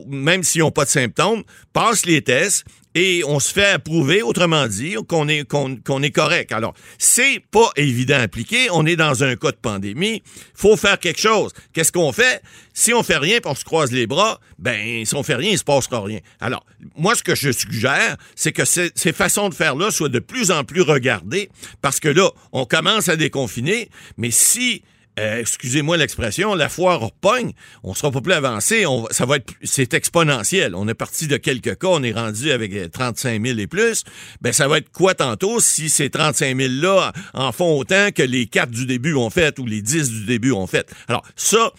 même 0.07 0.43
s'ils 0.43 0.61
n'ont 0.61 0.71
pas 0.71 0.85
de 0.85 0.89
symptômes, 0.89 1.43
passe 1.73 2.05
les 2.05 2.21
tests 2.21 2.63
et 2.95 3.23
on 3.25 3.39
se 3.39 3.51
fait 3.51 3.65
approuver, 3.65 4.21
autrement 4.21 4.67
dit, 4.67 4.95
qu'on 5.07 5.27
est, 5.27 5.47
qu'on, 5.47 6.03
est 6.03 6.11
correct. 6.11 6.51
Alors, 6.51 6.73
c'est 6.97 7.41
pas 7.51 7.69
évident 7.75 8.15
à 8.15 8.21
appliquer. 8.21 8.69
On 8.71 8.85
est 8.85 8.95
dans 8.95 9.23
un 9.23 9.35
cas 9.35 9.51
de 9.51 9.57
pandémie. 9.57 10.21
faut 10.53 10.77
faire 10.77 10.99
quelque 10.99 11.19
chose. 11.19 11.51
Qu'est-ce 11.73 11.91
qu'on 11.91 12.11
fait? 12.11 12.41
Si 12.73 12.93
on 12.93 13.03
fait 13.03 13.17
rien 13.17 13.39
on 13.45 13.55
se 13.55 13.65
croise 13.65 13.91
les 13.91 14.07
bras, 14.07 14.39
ben, 14.57 15.05
si 15.05 15.15
on 15.15 15.23
fait 15.23 15.35
rien, 15.35 15.51
il 15.51 15.57
se 15.57 15.63
passera 15.63 16.01
rien. 16.01 16.19
Alors, 16.39 16.65
moi, 16.95 17.15
ce 17.15 17.23
que 17.23 17.35
je 17.35 17.51
suggère, 17.51 18.17
c'est 18.35 18.51
que 18.51 18.65
ces, 18.65 18.91
ces 18.95 19.11
façons 19.11 19.49
de 19.49 19.53
faire-là 19.53 19.91
soient 19.91 20.09
de 20.09 20.19
plus 20.19 20.51
en 20.51 20.63
plus 20.63 20.81
regardées 20.81 21.49
parce 21.81 21.99
que 21.99 22.09
là, 22.09 22.29
on 22.51 22.65
commence 22.65 23.09
à 23.09 23.15
déconfiner, 23.15 23.89
mais 24.17 24.31
si 24.31 24.83
euh, 25.19 25.39
excusez-moi 25.39 25.97
l'expression, 25.97 26.55
la 26.55 26.69
foire 26.69 26.99
repogne, 26.99 27.53
on 27.83 27.93
sera 27.93 28.11
pas 28.11 28.21
plus 28.21 28.33
avancé, 28.33 28.85
ça 29.11 29.25
va 29.25 29.37
être, 29.37 29.53
c'est 29.63 29.93
exponentiel. 29.93 30.73
On 30.75 30.87
est 30.87 30.95
parti 30.95 31.27
de 31.27 31.37
quelques 31.37 31.77
cas, 31.77 31.87
on 31.87 32.01
est 32.03 32.13
rendu 32.13 32.51
avec 32.51 32.73
euh, 32.73 32.87
35 32.87 33.45
000 33.45 33.59
et 33.59 33.67
plus. 33.67 34.03
Ben, 34.41 34.51
ça 34.53 34.67
va 34.67 34.79
être 34.79 34.91
quoi 34.91 35.13
tantôt 35.13 35.59
si 35.59 35.89
ces 35.89 36.09
35 36.09 36.57
000 36.57 36.73
là 36.81 37.13
en 37.33 37.51
font 37.51 37.77
autant 37.77 38.09
que 38.13 38.23
les 38.23 38.47
4 38.47 38.71
du 38.71 38.85
début 38.85 39.13
ont 39.13 39.29
fait 39.29 39.59
ou 39.59 39.65
les 39.65 39.81
10 39.81 40.09
du 40.09 40.25
début 40.25 40.51
ont 40.51 40.67
fait? 40.67 40.91
Alors, 41.07 41.23
ça, 41.35 41.71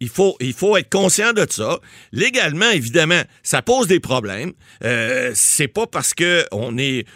il 0.00 0.08
faut, 0.08 0.76
être 0.76 0.90
conscient 0.90 1.32
de 1.32 1.46
ça. 1.48 1.78
Légalement, 2.12 2.70
évidemment, 2.70 3.22
ça 3.42 3.62
pose 3.62 3.86
des 3.86 4.00
problèmes. 4.00 4.52
Euh, 4.82 5.32
c'est 5.34 5.68
pas 5.68 5.86
parce 5.86 6.14
que 6.14 6.44
on 6.52 6.76
est, 6.78 7.06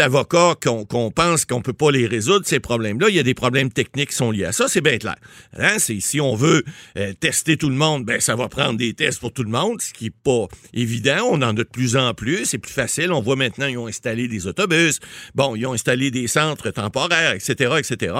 avocat 0.00 0.54
qu'on 0.60 1.10
pense 1.10 1.44
qu'on 1.44 1.62
peut 1.62 1.72
pas 1.72 1.90
les 1.90 2.06
résoudre 2.06 2.46
ces 2.46 2.60
problèmes-là. 2.60 3.08
Il 3.08 3.14
y 3.14 3.18
a 3.18 3.22
des 3.22 3.34
problèmes 3.34 3.70
techniques 3.70 4.10
qui 4.10 4.16
sont 4.16 4.30
liés 4.30 4.44
à 4.44 4.52
ça. 4.52 4.68
C'est 4.68 4.80
bien 4.80 4.98
clair. 4.98 5.16
Hein? 5.58 5.78
Si 5.78 6.20
on 6.20 6.34
veut 6.34 6.64
euh, 6.96 7.12
tester 7.18 7.56
tout 7.56 7.70
le 7.70 7.76
monde, 7.76 8.04
ben 8.04 8.20
ça 8.20 8.36
va 8.36 8.48
prendre 8.48 8.78
des 8.78 8.94
tests 8.94 9.20
pour 9.20 9.32
tout 9.32 9.44
le 9.44 9.50
monde, 9.50 9.80
ce 9.80 9.92
qui 9.92 10.06
est 10.06 10.10
pas 10.10 10.46
évident. 10.74 11.28
On 11.30 11.42
en 11.42 11.48
a 11.48 11.52
de 11.52 11.62
plus 11.62 11.96
en 11.96 12.14
plus. 12.14 12.44
C'est 12.44 12.58
plus 12.58 12.72
facile. 12.72 13.12
On 13.12 13.20
voit 13.20 13.36
maintenant 13.36 13.66
ils 13.66 13.78
ont 13.78 13.86
installé 13.86 14.28
des 14.28 14.46
autobus. 14.46 15.00
Bon, 15.34 15.56
ils 15.56 15.66
ont 15.66 15.72
installé 15.72 16.10
des 16.10 16.26
centres 16.26 16.70
temporaires, 16.70 17.32
etc., 17.32 17.74
etc. 17.78 18.14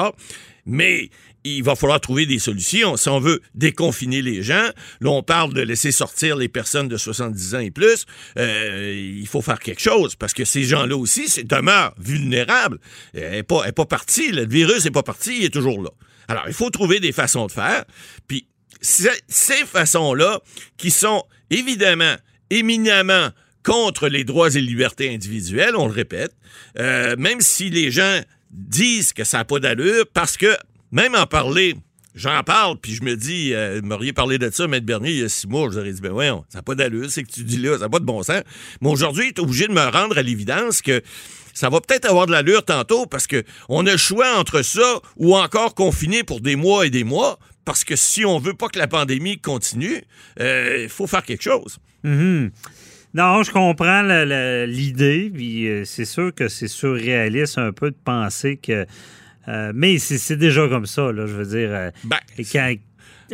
Mais 0.68 1.08
il 1.56 1.62
va 1.62 1.74
falloir 1.74 2.00
trouver 2.00 2.26
des 2.26 2.38
solutions. 2.38 2.96
Si 2.96 3.08
on 3.08 3.20
veut 3.20 3.40
déconfiner 3.54 4.22
les 4.22 4.42
gens, 4.42 4.68
là, 5.00 5.10
on 5.10 5.22
parle 5.22 5.54
de 5.54 5.62
laisser 5.62 5.92
sortir 5.92 6.36
les 6.36 6.48
personnes 6.48 6.88
de 6.88 6.96
70 6.96 7.54
ans 7.54 7.60
et 7.60 7.70
plus, 7.70 8.06
euh, 8.38 9.14
il 9.18 9.26
faut 9.26 9.42
faire 9.42 9.58
quelque 9.58 9.80
chose 9.80 10.14
parce 10.14 10.32
que 10.32 10.44
ces 10.44 10.64
gens-là 10.64 10.96
aussi 10.96 11.44
demeurent 11.44 11.94
vulnérables. 11.98 12.78
Elle 13.14 13.30
n'est 13.32 13.42
pas, 13.42 13.70
pas 13.72 13.86
partie. 13.86 14.30
Le 14.32 14.46
virus 14.46 14.84
n'est 14.84 14.90
pas 14.90 15.02
parti, 15.02 15.38
il 15.38 15.44
est 15.44 15.52
toujours 15.52 15.82
là. 15.82 15.90
Alors, 16.28 16.44
il 16.46 16.54
faut 16.54 16.70
trouver 16.70 17.00
des 17.00 17.12
façons 17.12 17.46
de 17.46 17.52
faire. 17.52 17.84
Puis, 18.26 18.46
ces 18.80 19.64
façons-là 19.66 20.40
qui 20.76 20.90
sont 20.90 21.24
évidemment 21.50 22.14
éminemment 22.50 23.30
contre 23.64 24.08
les 24.08 24.24
droits 24.24 24.54
et 24.54 24.60
libertés 24.60 25.12
individuelles, 25.12 25.76
on 25.76 25.86
le 25.86 25.92
répète, 25.92 26.32
euh, 26.78 27.16
même 27.18 27.40
si 27.40 27.70
les 27.70 27.90
gens 27.90 28.20
disent 28.50 29.12
que 29.12 29.24
ça 29.24 29.38
n'a 29.38 29.44
pas 29.44 29.58
d'allure, 29.58 30.06
parce 30.12 30.36
que 30.36 30.56
même 30.92 31.14
en 31.14 31.26
parler, 31.26 31.76
j'en 32.14 32.42
parle, 32.42 32.78
puis 32.80 32.94
je 32.94 33.02
me 33.02 33.16
dis, 33.16 33.54
euh, 33.54 33.80
vous 33.80 33.86
m'auriez 33.86 34.12
parlé 34.12 34.38
de 34.38 34.50
ça, 34.50 34.66
Maître 34.66 34.86
Bernier, 34.86 35.10
il 35.10 35.18
y 35.20 35.24
a 35.24 35.28
six 35.28 35.46
mois, 35.46 35.68
je 35.68 35.74
vous 35.74 35.78
aurais 35.78 35.92
dit, 35.92 36.00
ben 36.00 36.12
voyons, 36.12 36.44
ça 36.48 36.58
n'a 36.58 36.62
pas 36.62 36.74
d'allure, 36.74 37.10
c'est 37.10 37.22
que 37.22 37.30
tu 37.30 37.44
dis 37.44 37.58
là, 37.58 37.74
ça 37.74 37.84
n'a 37.84 37.88
pas 37.88 38.00
de 38.00 38.04
bon 38.04 38.22
sens. 38.22 38.42
Mais 38.80 38.88
aujourd'hui, 38.88 39.26
il 39.26 39.28
est 39.28 39.38
obligé 39.38 39.68
de 39.68 39.72
me 39.72 39.86
rendre 39.86 40.18
à 40.18 40.22
l'évidence 40.22 40.82
que 40.82 41.02
ça 41.54 41.70
va 41.70 41.80
peut-être 41.80 42.08
avoir 42.08 42.26
de 42.26 42.32
l'allure 42.32 42.64
tantôt, 42.64 43.06
parce 43.06 43.26
que 43.26 43.42
on 43.68 43.86
a 43.86 43.92
le 43.92 43.98
choix 43.98 44.38
entre 44.38 44.62
ça 44.62 45.00
ou 45.16 45.36
encore 45.36 45.74
confiné 45.74 46.22
pour 46.22 46.40
des 46.40 46.56
mois 46.56 46.86
et 46.86 46.90
des 46.90 47.04
mois, 47.04 47.38
parce 47.64 47.84
que 47.84 47.96
si 47.96 48.24
on 48.24 48.38
veut 48.38 48.54
pas 48.54 48.68
que 48.68 48.78
la 48.78 48.88
pandémie 48.88 49.40
continue, 49.40 50.02
euh, 50.40 50.80
il 50.84 50.88
faut 50.88 51.06
faire 51.06 51.22
quelque 51.22 51.42
chose. 51.42 51.78
Mhm. 52.04 52.50
Non, 53.14 53.42
je 53.42 53.50
comprends 53.50 54.02
l'idée, 54.66 55.30
puis 55.34 55.66
euh, 55.66 55.84
c'est 55.84 56.04
sûr 56.04 56.32
que 56.34 56.48
c'est 56.48 56.68
surréaliste 56.68 57.58
un 57.58 57.72
peu 57.72 57.90
de 57.90 57.96
penser 58.04 58.56
que. 58.56 58.86
Euh, 59.48 59.72
mais 59.74 59.98
c'est 59.98 60.18
c'est 60.18 60.36
déjà 60.36 60.68
comme 60.68 60.86
ça, 60.86 61.10
là, 61.12 61.26
je 61.26 61.32
veux 61.34 61.46
dire. 61.46 61.70
euh, 61.72 61.90
Ben, 62.04 62.18
quand- 62.52 62.74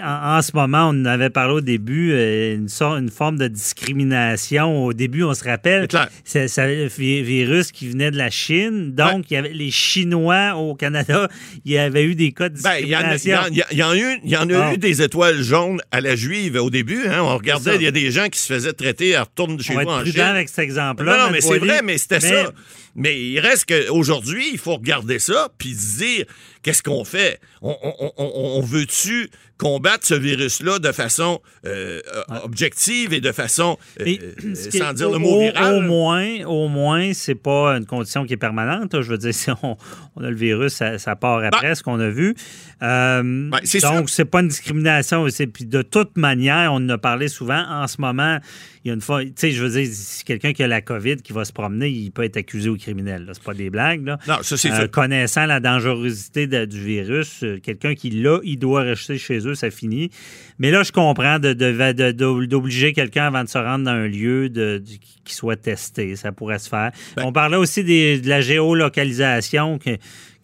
en, 0.03 0.37
en 0.39 0.43
ce 0.43 0.51
moment, 0.55 0.87
on 0.89 1.01
en 1.03 1.05
avait 1.07 1.31
parlé 1.31 1.55
au 1.55 1.61
début, 1.61 2.13
euh, 2.13 2.55
une, 2.57 2.69
sorte, 2.69 2.99
une 2.99 3.11
forme 3.11 3.39
de 3.39 3.49
discrimination. 3.49 4.85
Au 4.87 4.93
début, 4.93 5.23
on 5.23 5.35
se 5.35 5.45
rappelle, 5.45 5.87
C'est 6.25 6.59
un 6.59 6.87
vi- 6.87 7.23
virus 7.23 7.73
qui 7.73 7.89
venait 7.89 8.11
de 8.11 8.17
la 8.19 8.31
Chine. 8.31 8.93
Donc, 8.95 9.31
il 9.31 9.35
y 9.35 9.37
avait 9.37 9.53
les 9.53 9.71
Chinois 9.71 10.55
au 10.57 10.75
Canada, 10.75 11.29
il 11.65 11.73
y 11.73 11.79
avait 11.79 12.05
eu 12.05 12.15
des 12.15 12.33
cas 12.33 12.49
de 12.49 12.61
Ben, 12.61 12.77
il 12.81 12.89
y 12.89 12.97
en 12.97 13.01
a, 13.01 13.03
il 13.05 13.11
y 13.11 13.13
discrimination. 13.15 13.63
en- 13.63 13.69
il 13.71 13.79
y 13.79 13.83
en 13.83 13.91
a 13.91 13.97
eu, 13.97 14.21
il 14.25 14.31
y 14.31 14.37
en 14.37 14.51
a 14.51 14.59
Ah. 14.69 14.75
eu 14.75 14.79
des 14.79 15.03
étoiles 15.03 15.43
jaunes 15.43 15.81
à 15.91 16.01
la 16.01 16.17
juive 16.17 16.57
au 16.57 16.71
début. 16.71 17.07
Hein, 17.07 17.21
on 17.23 17.37
regardait, 17.37 17.77
il 17.77 17.83
y 17.83 17.87
a 17.87 17.91
des 17.91 18.11
gens 18.11 18.29
qui 18.29 18.39
se 18.39 18.53
faisaient 18.53 18.73
traiter 18.73 19.15
à 19.15 19.23
retourne 19.25 19.61
chez 19.61 19.73
on 19.73 19.77
va 19.77 19.83
être 19.83 19.91
en 19.91 20.01
prudent 20.01 20.13
Chine. 20.13 20.21
avec 20.23 20.49
cet 20.49 20.59
exemple-là. 20.61 21.27
Non, 21.27 21.31
mais 21.33 21.41
c'est 21.41 21.59
vrai, 21.59 21.81
mais 21.83 21.99
c'était 21.99 22.21
Mais- 22.21 22.45
ça. 22.45 22.53
Mais 22.97 23.21
il 23.21 23.41
reste 23.41 23.67
qu'aujourd'hui, 23.69 24.45
il 24.53 24.59
faut 24.59 24.77
regarder 24.77 25.19
ça 25.19 25.49
puis 25.59 25.75
se 25.75 25.99
dire 25.99 26.25
qu'est-ce 26.65 26.83
qu'on 26.83 27.05
fait? 27.05 27.39
On, 27.63 27.77
on- 27.83 28.13
on- 28.17 28.59
on 28.59 28.61
veut-tu 28.63 29.31
combattre 29.57 30.05
ce 30.05 30.15
virus-là 30.15 30.81
de 30.81 30.91
façon 30.91 31.41
euh, 31.65 32.01
objective 32.43 33.13
et 33.15 33.21
de 33.21 33.31
façon 33.31 33.79
euh, 34.01 34.05
euh, 34.45 34.55
sans 34.57 34.93
dire 34.93 35.11
le 35.11 35.19
mot 35.19 35.37
au- 35.37 35.41
viral? 35.41 35.75
Au 35.77 35.81
moins, 35.81 36.45
au 36.47 36.69
moins, 36.69 37.13
c'est 37.15 37.37
pas 37.37 37.77
une 37.77 37.87
condition 37.87 38.27
qui 38.27 38.33
est 38.33 38.37
permanente. 38.39 38.93
là. 38.95 39.03
Je 39.03 39.09
veux 39.11 39.19
dire, 39.19 39.33
si 39.35 39.51
on, 39.63 39.77
a 40.23 40.29
le 40.31 40.35
virus, 40.35 40.73
ça, 40.75 40.99
ça 40.99 41.15
part 41.15 41.45
après, 41.45 41.77
ce 41.77 41.85
qu'on 41.85 42.01
a 42.01 42.09
vu. 42.09 42.35
Ben, 42.81 43.51
donc, 43.83 44.11
c'est 44.11 44.25
pas 44.25 44.41
une 44.41 44.49
discrimination. 44.49 45.25
Puis 45.53 45.65
de 45.67 45.83
toute 45.83 46.17
manière, 46.17 46.73
on 46.73 46.77
en 46.77 46.89
a 46.89 46.99
parlé 46.99 47.29
souvent. 47.29 47.65
En 47.69 47.87
ce 47.87 48.01
moment, 48.01 48.39
il 48.85 48.89
y 48.89 48.91
a 48.91 48.95
une 48.95 49.01
fois, 49.01 49.25
tu 49.25 49.33
sais, 49.37 49.51
je 49.53 49.63
veux 49.65 49.71
dire, 49.71 49.89
si 49.91 50.25
quelqu'un 50.25 50.53
qui 50.53 50.63
a 50.63 50.67
la 50.69 50.83
COVID 50.83 51.17
qui 51.17 51.33
va 51.33 51.45
se 51.47 51.53
promener, 51.53 51.89
il 51.89 52.11
peut 52.11 52.23
être 52.23 52.37
accusé 52.37 52.69
au 52.69 52.77
criminel. 52.77 53.29
C'est 53.33 53.43
pas 53.43 53.55
des 53.55 53.71
blagues. 53.71 54.05
Là. 54.05 54.19
Non, 54.29 54.37
ça, 54.43 54.57
c'est 54.59 54.71
Euh, 54.73 54.87
connaissant 54.89 55.47
la 55.47 55.59
dangerosité 55.61 56.47
de- 56.47 56.67
du 56.67 56.79
virus, 56.81 57.43
euh, 57.43 57.59
quelqu'un 57.63 57.95
qui 57.95 58.11
l'a, 58.11 58.41
il 58.45 58.59
doit 58.59 58.83
rester 58.83 59.17
chez 59.17 59.39
eux, 59.47 59.55
ça 59.55 59.71
finit. 59.71 60.11
Mais 60.59 60.71
là, 60.71 60.83
je 60.83 60.93
comprends 60.93 61.39
de- 61.39 61.55
de- 61.55 61.93
de- 61.93 62.13
de- 62.13 62.45
d'obliger 62.47 62.93
quelqu'un 62.93 63.27
avant 63.29 63.43
de 63.45 63.49
se 63.49 63.57
rendre 63.59 63.85
dans 63.87 63.91
un 63.93 64.07
lieu 64.07 64.51
de- 64.51 64.83
qui 65.25 65.35
soit 65.35 65.57
testé. 65.57 66.15
Ça 66.17 66.33
pourrait 66.33 66.59
se 66.59 66.69
faire. 66.69 66.91
Ben- 67.17 67.23
On 67.25 67.33
parlait 67.33 67.57
aussi 67.57 67.83
des- 67.85 68.21
de 68.21 68.29
la 68.29 68.43
géolocalisation 68.43 69.79
que, 69.79 69.91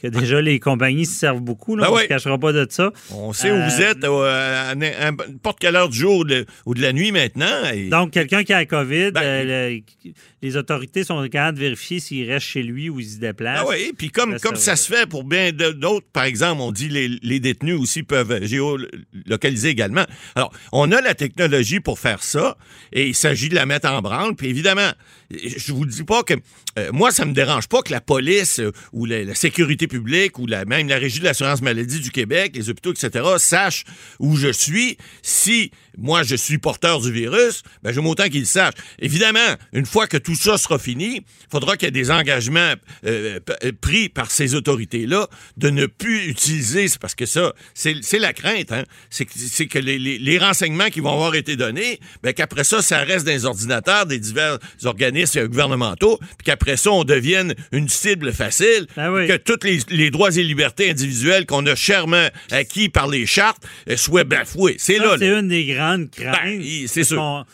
que 0.03 0.09
déjà 0.09 0.41
les 0.41 0.59
compagnies 0.61 1.07
se 1.07 1.19
servent 1.19 1.41
beaucoup. 1.41 1.77
Là, 1.77 1.85
Ben 1.85 1.89
on 1.91 1.93
ne 1.93 1.97
oui. 1.99 2.03
se 2.05 2.09
cachera 2.09 2.39
pas 2.39 2.53
de 2.53 2.67
ça. 2.71 2.93
On 3.13 3.33
sait 3.33 3.51
où 3.51 3.55
Euh, 3.55 3.69
vous 3.69 3.83
êtes 3.83 4.03
euh, 4.05 4.71
à 4.71 4.75
n'importe 4.75 5.59
quelle 5.61 5.77
heure 5.77 5.89
du 5.89 5.99
jour 5.99 6.19
ou 6.19 6.25
de, 6.25 6.47
ou 6.67 6.75
de 6.75 6.81
la 6.83 6.93
nuit 6.93 7.13
maintenant. 7.13 7.65
et- 7.75 7.89
Donc, 7.89 8.11
quelqu'un 8.13 8.43
qui 8.45 8.53
a 8.53 8.59
la 8.59 8.67
COVID, 8.67 9.13
Ben- 9.13 9.23
euh, 9.23 9.71
le- 10.05 10.11
les 10.43 10.57
autorités 10.57 11.05
sont 11.05 11.23
capables 11.29 11.59
de 11.59 11.63
vérifier 11.65 12.01
s'il 12.01 12.31
reste 12.31 12.47
chez 12.47 12.63
lui 12.63 12.89
ou 12.89 12.99
il 13.01 13.07
se 13.07 13.19
déplace. 13.19 13.59
Ah 13.63 13.67
oui, 13.69 13.93
puis 13.97 14.11
comme, 14.11 14.39
Ça, 14.39 14.49
comme 14.49 14.57
ça 14.57 14.77
se 14.77 14.91
fait 14.93 15.07
pour 15.07 15.25
bien 15.25 15.51
d'autres, 15.53 16.07
par 16.13 16.25
exemple, 16.25 16.63
on 16.63 16.73
dit 16.73 16.89
les, 16.89 17.09
les 17.23 17.41
détenus 17.41 17.79
aussi 17.79 18.03
peuvent 18.03 18.43
géolocaliser 18.45 19.69
également. 19.69 20.05
Alors, 20.35 20.53
on 20.73 20.91
a 20.93 21.01
la 21.01 21.15
technologie 21.15 21.81
pour 21.81 21.99
faire 21.99 22.23
ça 22.23 22.57
et 22.93 23.09
il 23.09 23.15
s'agit 23.15 23.49
de 23.49 23.55
la 23.55 23.67
mettre 23.67 23.89
en 23.91 24.01
branle. 24.01 24.35
Puis 24.35 24.49
évidemment, 24.49 24.91
je 25.31 25.73
vous 25.73 25.87
dis 25.87 26.03
pas 26.03 26.23
que 26.23 26.35
euh, 26.79 26.91
moi, 26.93 27.11
ça 27.11 27.25
me 27.25 27.33
dérange 27.33 27.69
pas 27.69 27.83
que 27.83 27.93
la 27.93 28.01
police 28.01 28.59
euh, 28.59 28.73
ou 28.93 29.07
la, 29.07 29.35
sécurité 29.35 29.87
publique 29.87 30.39
ou 30.39 30.47
la, 30.47 30.65
même 30.65 30.89
la 30.89 30.97
Régie 30.97 31.21
de 31.21 31.25
l'assurance 31.25 31.63
maladie 31.63 32.01
du 32.01 32.11
Québec, 32.11 32.53
les 32.55 32.69
hôpitaux, 32.69 32.93
etc., 32.93 33.25
sachent 33.39 33.85
où 34.19 34.37
je 34.37 34.53
suis. 34.53 34.97
Si 35.23 35.71
moi, 35.99 36.23
je 36.23 36.37
suis 36.37 36.59
porteur 36.59 37.01
du 37.01 37.13
virus, 37.13 37.63
ben, 37.83 37.93
j'aime 37.93 38.07
autant 38.07 38.29
qu'ils 38.29 38.41
le 38.41 38.47
sachent. 38.47 38.75
Évidemment, 38.99 39.39
une 39.73 39.87
fois 39.87 40.07
que 40.07 40.17
tout 40.17 40.35
ça 40.35 40.59
sera 40.59 40.79
fini, 40.79 41.17
il 41.17 41.51
faudra 41.51 41.77
qu'il 41.77 41.87
y 41.87 41.89
ait 41.89 41.93
des 41.93 42.11
engagements 42.11 42.75
euh, 43.07 43.41
euh, 43.65 43.73
pris 43.81 44.09
par 44.09 44.31
ces 44.31 44.55
autorités-là 44.55 45.29
de 45.57 45.71
ne 45.71 45.87
plus 45.87 46.29
utiliser, 46.29 46.87
parce 47.01 47.15
que 47.15 47.27
ça, 47.27 47.53
c'est 47.75 48.19
la 48.19 48.33
crainte, 48.33 48.73
hein? 48.73 48.85
c'est 49.11 49.27
que 49.27 49.79
les, 49.79 49.99
les, 49.99 50.39
renseignements 50.39 50.89
qui 50.89 51.01
vont 51.01 51.13
avoir 51.13 51.35
été 51.35 51.57
donnés, 51.57 52.01
ben, 52.23 52.33
qu'après 52.33 52.65
ça, 52.65 52.83
ça 52.83 52.99
reste 52.99 53.27
dans 53.27 53.33
les 53.33 53.45
ordinateurs 53.45 54.07
des 54.07 54.19
divers 54.19 54.59
organismes 54.85 55.47
gouvernementaux, 55.47 56.19
puis 56.19 56.45
qu'après 56.45 56.77
ça, 56.77 56.91
on 56.91 57.05
devienne 57.05 57.55
une 57.73 57.89
cible 57.89 58.33
facile, 58.33 58.87
ah 58.97 59.11
que 59.27 59.37
tous 59.37 59.59
les, 59.65 60.11
droits 60.11 60.37
et 60.37 60.43
libertés 60.43 60.91
individuelles 60.91 61.47
qu'on 61.47 61.67
a 61.67 61.75
chèrement 61.75 62.29
acquis 62.51 62.89
par 62.89 63.09
les 63.09 63.27
chartes 63.27 63.63
euh, 63.89 63.97
soient 63.97 64.25
bafoués. 64.25 64.77
C'est 64.79 64.99
là. 64.99 65.17
C'est 65.19 65.29
une 65.29 65.49
des 65.49 65.65
ben, 65.81 66.63
c'est 66.87 67.05
sûr. 67.05 67.47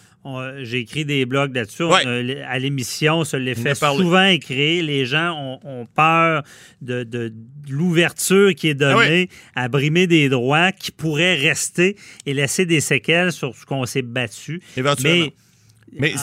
J'ai 0.63 0.79
écrit 0.79 1.05
des 1.05 1.25
blogs 1.25 1.55
là-dessus. 1.55 1.85
À 1.85 2.59
l'émission, 2.59 3.25
ça 3.25 3.39
les 3.39 3.55
fait 3.55 3.75
souvent 3.75 4.25
écrire. 4.25 4.85
Les 4.85 5.07
gens 5.07 5.61
ont, 5.63 5.87
peur 5.95 6.43
de, 6.83 7.33
l'ouverture 7.69 8.55
qui 8.55 8.69
est 8.69 8.75
donnée 8.75 9.29
ah 9.55 9.63
à 9.63 9.69
brimer 9.69 10.07
des 10.07 10.29
droits 10.29 10.73
qui 10.73 10.91
pourraient 10.91 11.35
rester 11.35 11.97
et 12.27 12.35
laisser 12.35 12.67
des 12.67 12.81
séquelles 12.81 13.33
sur 13.33 13.55
ce 13.55 13.65
qu'on 13.65 13.87
s'est 13.87 14.03
battu. 14.03 14.61
Éventuellement. 14.77 15.31
Mais 15.93 16.15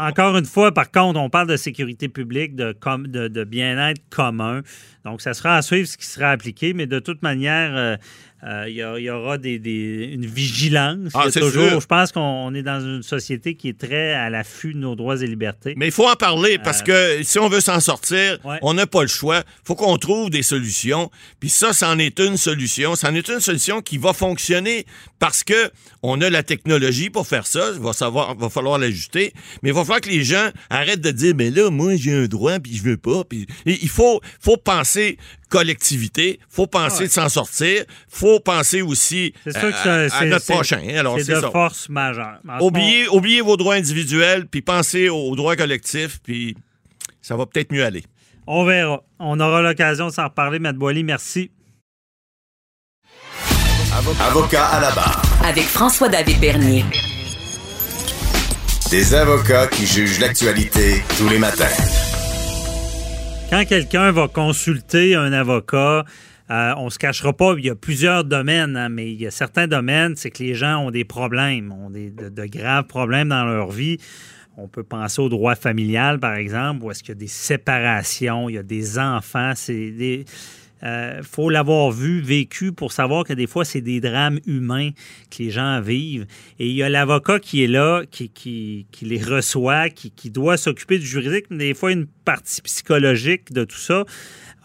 encore 0.00 0.36
une 0.36 0.44
fois, 0.44 0.72
par 0.72 0.90
contre, 0.90 1.18
on 1.18 1.28
parle 1.28 1.48
de 1.48 1.56
sécurité 1.56 2.08
publique, 2.08 2.54
de, 2.54 2.74
de, 3.28 3.44
bien-être 3.44 4.00
commun. 4.10 4.62
Donc, 5.04 5.20
ça 5.20 5.34
sera 5.34 5.56
à 5.56 5.62
suivre 5.62 5.88
ce 5.88 5.96
qui 5.96 6.06
sera 6.06 6.30
appliqué, 6.30 6.72
mais 6.72 6.86
de 6.86 6.98
toute 6.98 7.22
manière, 7.22 7.76
euh, 7.76 7.96
il 8.42 8.72
y, 8.72 9.10
aura 9.10 9.38
des, 9.38 9.56
une 10.12 10.26
vigilance. 10.26 11.10
Ah, 11.14 11.30
toujours, 11.30 11.80
je 11.80 11.86
pense 11.86 12.12
qu'on 12.12 12.54
est 12.54 12.62
dans 12.62 12.80
une 12.80 13.02
société 13.02 13.54
qui 13.54 13.68
est 13.68 13.78
très 13.78 14.12
à 14.12 14.30
l'affût 14.30 14.74
de 14.74 14.78
nos 14.78 14.94
droits 14.94 15.20
et 15.20 15.26
libertés. 15.26 15.74
Mais 15.76 15.86
il 15.86 15.92
faut 15.92 16.08
en 16.08 16.14
parler 16.14 16.58
parce 16.58 16.82
que 16.82 17.22
si 17.22 17.38
on 17.38 17.48
veut 17.48 17.60
s'en 17.60 17.80
sortir, 17.80 18.38
on 18.62 18.74
n'a 18.74 18.86
pas 18.86 19.02
le 19.02 19.08
choix. 19.08 19.38
Il 19.38 19.66
faut 19.66 19.74
qu'on 19.74 19.96
trouve 19.98 20.30
des 20.30 20.42
solutions. 20.42 21.10
Puis 21.40 21.48
ça, 21.48 21.72
c'en 21.72 21.98
est 21.98 22.20
une 22.20 22.36
solution. 22.36 22.94
C'en 22.94 23.14
est 23.14 23.28
une 23.28 23.40
solution 23.40 23.82
qui 23.82 23.98
va 23.98 24.12
fonctionner 24.12 24.86
parce 25.18 25.42
que 25.42 25.70
on 26.02 26.20
a 26.20 26.30
la 26.30 26.42
technologie 26.42 27.10
pour 27.10 27.26
faire 27.26 27.46
ça. 27.46 27.70
Il 27.74 27.80
va, 27.80 27.92
savoir, 27.92 28.36
va 28.36 28.48
falloir 28.48 28.78
l'ajuster. 28.78 29.32
Mais 29.62 29.70
il 29.70 29.74
va 29.74 29.82
falloir 29.82 30.00
que 30.00 30.10
les 30.10 30.22
gens 30.22 30.50
arrêtent 30.70 31.00
de 31.00 31.10
dire, 31.10 31.34
mais 31.36 31.50
là, 31.50 31.70
moi, 31.70 31.96
j'ai 31.96 32.14
un 32.14 32.26
droit, 32.26 32.58
puis 32.60 32.76
je 32.76 32.82
veux 32.82 32.96
pas. 32.96 33.24
Puis 33.24 33.46
il 33.66 33.88
faut, 33.88 34.20
faut 34.40 34.56
penser 34.56 35.18
collectivité. 35.48 36.38
faut 36.48 36.66
penser 36.66 37.04
de 37.04 37.12
s'en 37.12 37.28
sortir. 37.28 37.84
faut 38.08 38.40
penser 38.40 38.82
aussi 38.82 39.34
à, 39.54 40.24
notre 40.24 40.46
prochain. 40.46 40.80
C'est 41.18 41.34
de 41.34 41.40
force 41.40 41.88
majeure. 41.88 42.38
Oubliez, 42.60 43.08
oubliez 43.08 43.40
vos 43.40 43.56
droits 43.56 43.74
individuels, 43.74 44.46
puis 44.46 44.62
pensez 44.62 45.08
aux 45.08 45.34
droits 45.36 45.56
collectifs, 45.56 46.20
puis 46.22 46.56
ça 47.20 47.36
va 47.36 47.46
peut-être 47.46 47.72
mieux 47.72 47.84
aller. 47.84 48.04
On 48.46 48.64
verra. 48.64 49.02
On 49.18 49.38
aura 49.40 49.60
l'occasion 49.60 50.06
de 50.06 50.12
s'en 50.12 50.24
reparler. 50.24 50.58
Matt 50.58 50.76
Boily, 50.76 51.04
merci. 51.04 51.50
Avocat 54.20 54.66
à 54.66 54.80
la 54.80 54.90
barre. 54.92 55.22
Avec 55.44 55.64
François-David 55.64 56.40
Bernier. 56.40 56.84
Des 58.90 59.14
avocats 59.14 59.66
qui 59.66 59.86
jugent 59.86 60.20
l'actualité 60.20 61.02
tous 61.18 61.28
les 61.28 61.38
matins. 61.38 61.66
Quand 63.50 63.64
quelqu'un 63.64 64.12
va 64.12 64.28
consulter 64.28 65.14
un 65.14 65.32
avocat, 65.32 66.04
euh, 66.50 66.74
on 66.76 66.90
se 66.90 66.98
cachera 66.98 67.32
pas, 67.32 67.54
il 67.56 67.64
y 67.64 67.70
a 67.70 67.74
plusieurs 67.74 68.24
domaines, 68.24 68.76
hein, 68.76 68.90
mais 68.90 69.10
il 69.10 69.18
y 69.18 69.26
a 69.26 69.30
certains 69.30 69.66
domaines, 69.66 70.16
c'est 70.16 70.30
que 70.30 70.42
les 70.42 70.54
gens 70.54 70.84
ont 70.84 70.90
des 70.90 71.06
problèmes, 71.06 71.72
ont 71.72 71.88
des, 71.88 72.10
de, 72.10 72.44
graves 72.44 72.84
problèmes 72.84 73.30
dans 73.30 73.46
leur 73.46 73.70
vie. 73.70 73.96
On 74.58 74.68
peut 74.68 74.82
penser 74.82 75.22
au 75.22 75.30
droit 75.30 75.54
familial, 75.54 76.20
par 76.20 76.34
exemple, 76.34 76.84
où 76.84 76.90
est-ce 76.90 77.02
qu'il 77.02 77.14
y 77.14 77.16
a 77.16 77.20
des 77.20 77.26
séparations, 77.26 78.50
il 78.50 78.56
y 78.56 78.58
a 78.58 78.62
des 78.62 78.98
enfants, 78.98 79.52
c'est 79.54 79.92
des 79.92 80.26
euh, 80.82 81.22
faut 81.22 81.50
l'avoir 81.50 81.90
vu, 81.90 82.20
vécu 82.20 82.72
pour 82.72 82.92
savoir 82.92 83.24
que 83.24 83.32
des 83.32 83.46
fois, 83.46 83.64
c'est 83.64 83.80
des 83.80 84.00
drames 84.00 84.38
humains 84.46 84.90
que 85.30 85.42
les 85.42 85.50
gens 85.50 85.80
vivent. 85.80 86.26
Et 86.58 86.68
il 86.68 86.74
y 86.74 86.82
a 86.82 86.88
l'avocat 86.88 87.40
qui 87.40 87.64
est 87.64 87.68
là, 87.68 88.02
qui, 88.10 88.86
les 89.02 89.22
reçoit, 89.22 89.88
qui, 89.90 90.30
doit 90.30 90.56
s'occuper 90.56 90.98
du 90.98 91.06
juridique, 91.06 91.46
mais 91.50 91.58
des 91.58 91.74
fois, 91.74 91.92
une 91.92 92.06
partie 92.06 92.62
psychologique 92.62 93.52
de 93.52 93.64
tout 93.64 93.78
ça. 93.78 94.04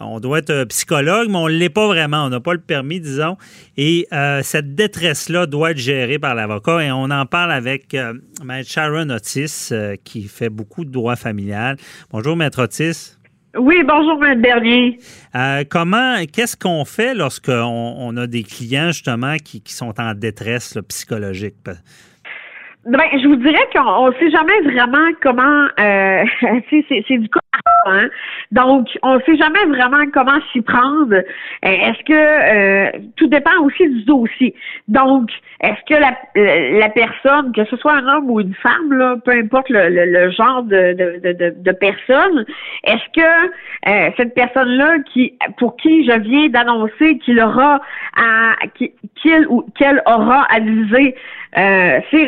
On 0.00 0.18
doit 0.20 0.38
être 0.40 0.64
psychologue, 0.64 1.28
mais 1.30 1.36
on 1.36 1.48
ne 1.48 1.54
l'est 1.54 1.70
pas 1.70 1.86
vraiment. 1.86 2.24
On 2.24 2.28
n'a 2.28 2.40
pas 2.40 2.52
le 2.52 2.60
permis, 2.60 3.00
disons. 3.00 3.36
Et 3.76 4.06
euh, 4.12 4.42
cette 4.42 4.74
détresse-là 4.74 5.46
doit 5.46 5.70
être 5.70 5.78
gérée 5.78 6.18
par 6.18 6.34
l'avocat. 6.34 6.84
Et 6.84 6.90
on 6.90 7.04
en 7.04 7.26
parle 7.26 7.52
avec 7.52 7.94
euh, 7.94 8.12
Maître 8.44 8.68
Sharon 8.68 9.08
Otis, 9.10 9.70
qui 10.02 10.24
fait 10.24 10.50
beaucoup 10.50 10.84
de 10.84 10.90
droit 10.90 11.16
familial. 11.16 11.76
Bonjour, 12.10 12.36
Maître 12.36 12.62
Otis. 12.62 13.16
Oui, 13.56 13.84
bonjour, 13.84 14.22
M. 14.24 14.40
Bernier. 14.40 14.98
Euh, 15.36 15.62
comment, 15.70 16.16
qu'est-ce 16.32 16.56
qu'on 16.56 16.84
fait 16.84 17.14
lorsqu'on 17.14 17.52
on 17.98 18.16
a 18.16 18.26
des 18.26 18.42
clients, 18.42 18.88
justement, 18.88 19.36
qui, 19.36 19.62
sont 19.66 19.94
en 20.00 20.14
détresse 20.14 20.76
psychologique? 20.88 21.54
Ben, 21.64 23.00
je 23.12 23.28
vous 23.28 23.36
dirais 23.36 23.66
qu'on 23.72 24.08
ne 24.08 24.12
sait 24.14 24.30
jamais 24.30 24.60
vraiment 24.62 25.08
comment. 25.22 25.66
Euh, 25.78 26.24
c'est 26.70 27.18
du 27.18 27.28
cas 27.28 27.40
Hein? 27.86 28.08
Donc, 28.52 28.88
on 29.02 29.16
ne 29.16 29.20
sait 29.20 29.36
jamais 29.36 29.64
vraiment 29.66 30.04
comment 30.12 30.38
s'y 30.52 30.60
prendre. 30.60 31.14
Euh, 31.14 31.22
est-ce 31.62 32.04
que 32.04 32.12
euh, 32.12 32.90
tout 33.16 33.26
dépend 33.26 33.58
aussi 33.62 33.88
du 33.88 34.04
dossier. 34.04 34.54
Donc, 34.88 35.30
est-ce 35.60 35.80
que 35.88 35.98
la, 35.98 36.12
euh, 36.36 36.78
la 36.78 36.88
personne, 36.90 37.52
que 37.52 37.64
ce 37.64 37.76
soit 37.76 37.94
un 37.94 38.06
homme 38.06 38.30
ou 38.30 38.40
une 38.40 38.54
femme, 38.54 38.92
là, 38.92 39.16
peu 39.24 39.32
importe 39.32 39.70
le, 39.70 39.88
le, 39.88 40.30
genre 40.30 40.62
de, 40.62 40.92
de, 40.92 41.32
de, 41.32 41.54
de 41.56 41.72
personne, 41.72 42.44
est-ce 42.84 43.20
que 43.20 44.12
cette 44.16 44.34
personne-là, 44.34 44.98
qui 45.12 45.34
pour 45.58 45.76
qui 45.76 46.06
je 46.06 46.18
viens 46.18 46.48
d'annoncer 46.48 47.18
qu'il 47.18 47.40
aura 47.40 47.80
à 48.16 48.54
qu'il 48.74 49.46
ou 49.48 49.62
qu'elle 49.78 50.02
aura 50.06 50.46
à 50.50 50.60
viser 50.60 51.14
euh, 51.56 52.00
ses 52.10 52.26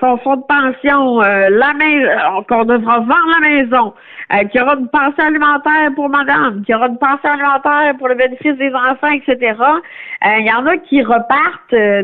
son 0.00 0.16
fonds 0.18 0.36
de 0.36 0.42
pension, 0.42 1.20
la 1.20 1.72
maison, 1.74 2.44
qu'on 2.48 2.64
devra 2.64 3.00
vendre 3.00 3.40
la 3.40 3.48
maison, 3.48 3.94
euh, 4.32 4.44
qu'il 4.44 4.60
y 4.60 4.62
une 4.78 4.88
pension 4.88 5.24
alimentaire 5.24 5.90
pour 5.94 6.08
madame, 6.08 6.62
qu'il 6.62 6.72
y 6.72 6.76
aura 6.76 6.88
une 6.88 6.98
pension 6.98 7.30
alimentaire 7.30 7.96
pour 7.98 8.08
le 8.08 8.14
bénéfice 8.14 8.56
des 8.56 8.72
enfants, 8.74 9.10
etc. 9.12 9.54
Euh, 9.60 10.28
il 10.38 10.46
y 10.46 10.52
en 10.52 10.66
a 10.66 10.76
qui 10.78 11.02
repartent 11.02 11.72
euh, 11.72 12.02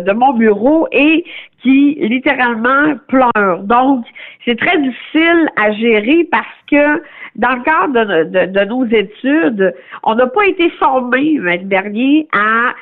de, 0.00 0.12
mon 0.12 0.34
bureau 0.34 0.88
et 0.92 1.24
qui 1.62 1.96
littéralement 2.00 2.94
pleurent. 3.08 3.62
Donc, 3.62 4.04
c'est 4.44 4.58
très 4.58 4.78
difficile 4.78 5.48
à 5.56 5.72
gérer 5.72 6.28
parce 6.30 6.46
que 6.70 7.02
dans 7.36 7.54
le 7.56 7.62
cadre 7.62 8.24
de, 8.24 8.64
nos 8.64 8.84
études, 8.86 9.74
on 10.02 10.14
n'a 10.14 10.26
pas 10.26 10.46
été 10.46 10.70
formés, 10.70 11.38
Maître 11.38 11.64
Bernier, 11.64 12.28
à 12.32 12.74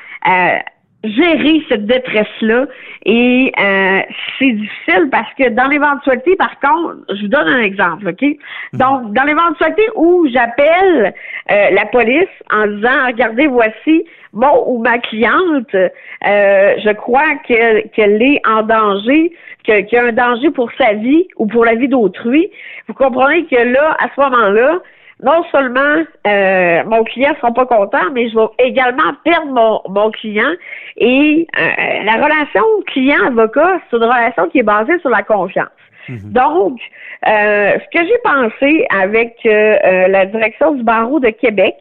gérer 1.03 1.63
cette 1.69 1.85
détresse-là. 1.85 2.65
Et 3.05 3.51
euh, 3.59 3.99
c'est 4.37 4.51
difficile 4.51 5.09
parce 5.11 5.33
que 5.33 5.49
dans 5.49 5.67
l'éventualité, 5.67 6.35
par 6.35 6.59
contre, 6.59 6.97
je 7.09 7.21
vous 7.23 7.27
donne 7.27 7.47
un 7.47 7.61
exemple, 7.61 8.09
OK? 8.09 8.21
Mhm. 8.21 8.79
Donc, 8.79 9.13
dans 9.13 9.23
l'éventualité 9.23 9.83
où 9.95 10.27
j'appelle 10.31 11.13
euh, 11.51 11.69
la 11.71 11.85
police 11.85 12.29
en 12.51 12.67
disant 12.67 13.07
Regardez, 13.07 13.47
voici 13.47 14.05
mon 14.33 14.63
ou 14.67 14.81
ma 14.81 14.99
cliente, 14.99 15.73
euh, 15.73 15.89
je 16.23 16.93
crois 16.93 17.35
qu'elle 17.47 18.21
est 18.21 18.41
en 18.47 18.63
danger, 18.63 19.31
qu'il 19.63 19.87
y 19.91 19.97
a 19.97 20.05
un 20.05 20.11
danger 20.11 20.51
pour 20.51 20.71
sa 20.77 20.93
vie 20.93 21.27
ou 21.37 21.47
pour 21.47 21.65
la 21.65 21.75
vie 21.75 21.87
d'autrui. 21.87 22.49
Vous 22.87 22.93
comprenez 22.93 23.45
que 23.45 23.55
là, 23.55 23.97
à 23.99 24.07
ce 24.15 24.21
moment-là, 24.21 24.79
non 25.21 25.43
seulement 25.51 26.03
euh, 26.27 26.83
mon 26.85 27.03
client 27.03 27.33
sera 27.39 27.53
pas 27.53 27.65
content, 27.65 28.11
mais 28.13 28.29
je 28.29 28.35
vais 28.35 28.47
également 28.59 29.13
perdre 29.23 29.51
mon, 29.51 29.81
mon 29.87 30.11
client. 30.11 30.51
Et 30.97 31.47
euh, 31.57 32.03
la 32.03 32.13
relation 32.13 32.63
client-avocat, 32.87 33.79
c'est 33.89 33.97
une 33.97 34.03
relation 34.03 34.49
qui 34.49 34.59
est 34.59 34.63
basée 34.63 34.99
sur 34.99 35.09
la 35.09 35.23
confiance. 35.23 35.67
Mhm. 36.09 36.33
Donc, 36.33 36.79
euh, 37.27 37.73
ce 37.73 37.99
que 37.99 38.05
j'ai 38.05 38.17
pensé 38.23 38.87
avec 38.89 39.37
la 39.43 40.25
direction 40.25 40.71
du 40.73 40.83
barreau 40.83 41.19
de 41.19 41.29
Québec, 41.29 41.75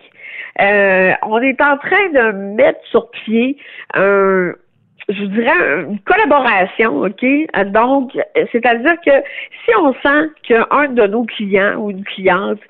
on 0.58 1.40
est 1.40 1.60
en 1.62 1.78
train 1.78 2.08
de 2.12 2.32
mettre 2.56 2.80
sur 2.90 3.10
pied 3.10 3.56
un, 3.94 4.52
je 5.12 5.24
dirais, 5.24 5.82
une 5.88 5.98
collaboration, 6.00 7.02
OK? 7.02 7.24
Donc, 7.72 8.12
c'est-à-dire 8.52 8.96
que 9.04 9.12
si 9.64 9.74
on 9.78 9.92
sent 9.94 10.30
qu'un 10.42 10.88
de 10.88 11.06
nos 11.06 11.24
clients 11.24 11.76
ou 11.78 11.90
une 11.90 12.04
cliente 12.04 12.60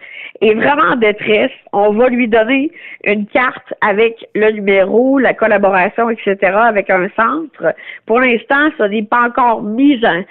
est 0.41 0.55
vraiment 0.55 0.93
en 0.93 0.97
détresse, 0.97 1.53
on 1.73 1.93
va 1.93 2.09
lui 2.09 2.29
donner 2.29 2.71
une 3.05 3.27
carte 3.27 3.75
avec 3.81 4.17
le 4.35 4.51
numéro, 4.53 5.19
la 5.19 5.35
collaboration, 5.35 6.11
etc., 6.11 6.37
avec 6.43 6.89
un 6.91 7.09
centre. 7.17 7.75
Pour 8.07 8.21
l'instant, 8.21 8.71
ça 8.79 8.89
n'est 8.89 9.03
pas 9.03 9.29
encore 9.29 9.63
mis 9.63 10.05
en... 10.05 10.23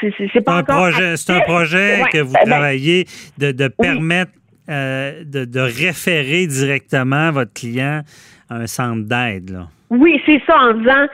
C'est 0.00 0.40
pas 0.40 0.58
un 0.58 0.62
projet, 0.62 1.16
c'est 1.18 1.32
un 1.32 1.40
projet 1.40 2.00
que 2.10 2.18
vous 2.18 2.32
ben, 2.32 2.40
ben, 2.44 2.50
travaillez 2.50 3.04
de, 3.36 3.52
de 3.52 3.68
permettre 3.68 4.32
euh, 4.70 5.24
de, 5.24 5.44
de, 5.44 5.60
référer 5.60 6.46
directement 6.46 7.30
votre 7.32 7.52
client 7.52 8.00
à 8.48 8.54
un 8.54 8.66
centre 8.66 9.06
d'aide. 9.06 9.58
Oui, 9.90 10.20
c'est 10.26 10.40
ça, 10.46 10.56
en 10.58 10.74
disant 10.74 11.06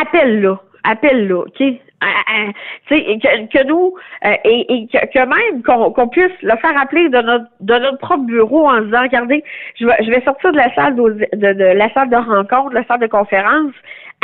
appelle-le, 0.00 0.56
appelle-le, 0.84 1.38
OK? 1.38 1.60
Euh, 1.60 2.52
que, 2.88 3.46
que, 3.48 3.66
nous 3.66 3.92
euh, 4.24 4.32
et, 4.44 4.72
et 4.72 4.86
que, 4.86 5.18
même 5.18 5.64
qu'on 5.64 6.08
puisse 6.08 6.30
le 6.42 6.56
faire 6.58 6.80
appeler 6.80 7.08
de 7.08 7.18
notre 7.20 7.46
de 7.58 7.74
notre 7.74 7.98
propre 7.98 8.22
bureau 8.22 8.68
en 8.68 8.82
disant 8.82 9.02
regardez 9.02 9.42
je 9.74 9.84
vais 9.84 9.96
je 10.04 10.10
vais 10.10 10.22
sortir 10.22 10.52
de 10.52 10.58
la 10.58 10.72
salle 10.76 10.94
de, 10.94 11.02
de, 11.32 11.52
de 11.54 11.64
la 11.64 11.92
salle 11.94 12.08
de 12.08 12.14
rencontre 12.14 12.72
la 12.72 12.84
salle 12.84 13.00
de 13.00 13.08
conférence 13.08 13.72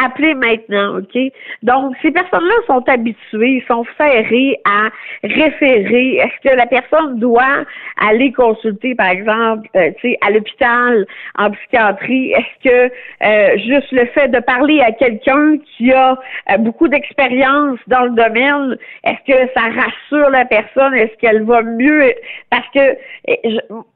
appelez 0.02 0.34
maintenant, 0.34 0.98
OK? 0.98 1.18
Donc, 1.62 1.94
ces 2.02 2.10
personnes-là 2.10 2.54
sont 2.66 2.82
habituées, 2.88 3.64
sont 3.68 3.84
ferrées 3.96 4.58
à 4.64 4.90
référer. 5.22 6.16
Est-ce 6.16 6.48
que 6.48 6.56
la 6.56 6.66
personne 6.66 7.18
doit 7.18 7.64
aller 8.00 8.32
consulter, 8.32 8.94
par 8.94 9.08
exemple, 9.08 9.68
euh, 9.76 9.90
tu 10.00 10.10
sais, 10.10 10.18
à 10.20 10.30
l'hôpital, 10.30 11.06
en 11.38 11.50
psychiatrie? 11.50 12.32
Est-ce 12.32 12.68
que 12.68 12.92
euh, 13.24 13.58
juste 13.58 13.92
le 13.92 14.06
fait 14.06 14.28
de 14.28 14.40
parler 14.40 14.80
à 14.80 14.92
quelqu'un 14.92 15.58
qui 15.76 15.92
a 15.92 16.18
euh, 16.50 16.56
beaucoup 16.58 16.88
d'expérience 16.88 17.78
dans 17.86 18.04
le 18.04 18.10
domaine, 18.10 18.76
est-ce 19.04 19.32
que 19.32 19.50
ça 19.54 19.62
rassure 19.62 20.30
la 20.30 20.44
personne? 20.44 20.94
Est-ce 20.94 21.16
qu'elle 21.18 21.44
va 21.44 21.62
mieux? 21.62 22.12
Parce 22.50 22.68
que 22.74 22.96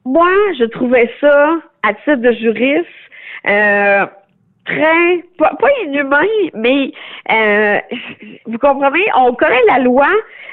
moi, 0.05 0.29
je 0.57 0.65
trouvais 0.65 1.09
ça, 1.19 1.55
à 1.83 1.93
titre 1.93 2.15
de 2.15 2.31
juriste, 2.33 2.87
euh, 3.47 4.05
très, 4.69 5.23
pas, 5.37 5.55
inhumain, 5.85 6.25
mais 6.53 6.91
euh, 7.31 7.79
vous 8.45 8.57
comprenez, 8.57 9.05
on 9.15 9.33
connaît 9.33 9.63
la 9.67 9.79
loi, 9.79 10.09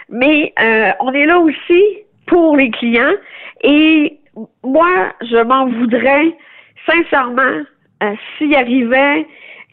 mais 0.08 0.52
euh, 0.60 0.90
on 1.00 1.12
est 1.12 1.26
là 1.26 1.38
aussi 1.38 1.82
pour 2.26 2.56
les 2.56 2.70
clients. 2.70 3.14
Et 3.62 4.18
moi, 4.62 5.12
je 5.22 5.42
m'en 5.42 5.66
voudrais 5.66 6.36
sincèrement 6.86 7.62
euh, 8.02 8.14
s'il 8.36 8.54
arrivait 8.54 9.26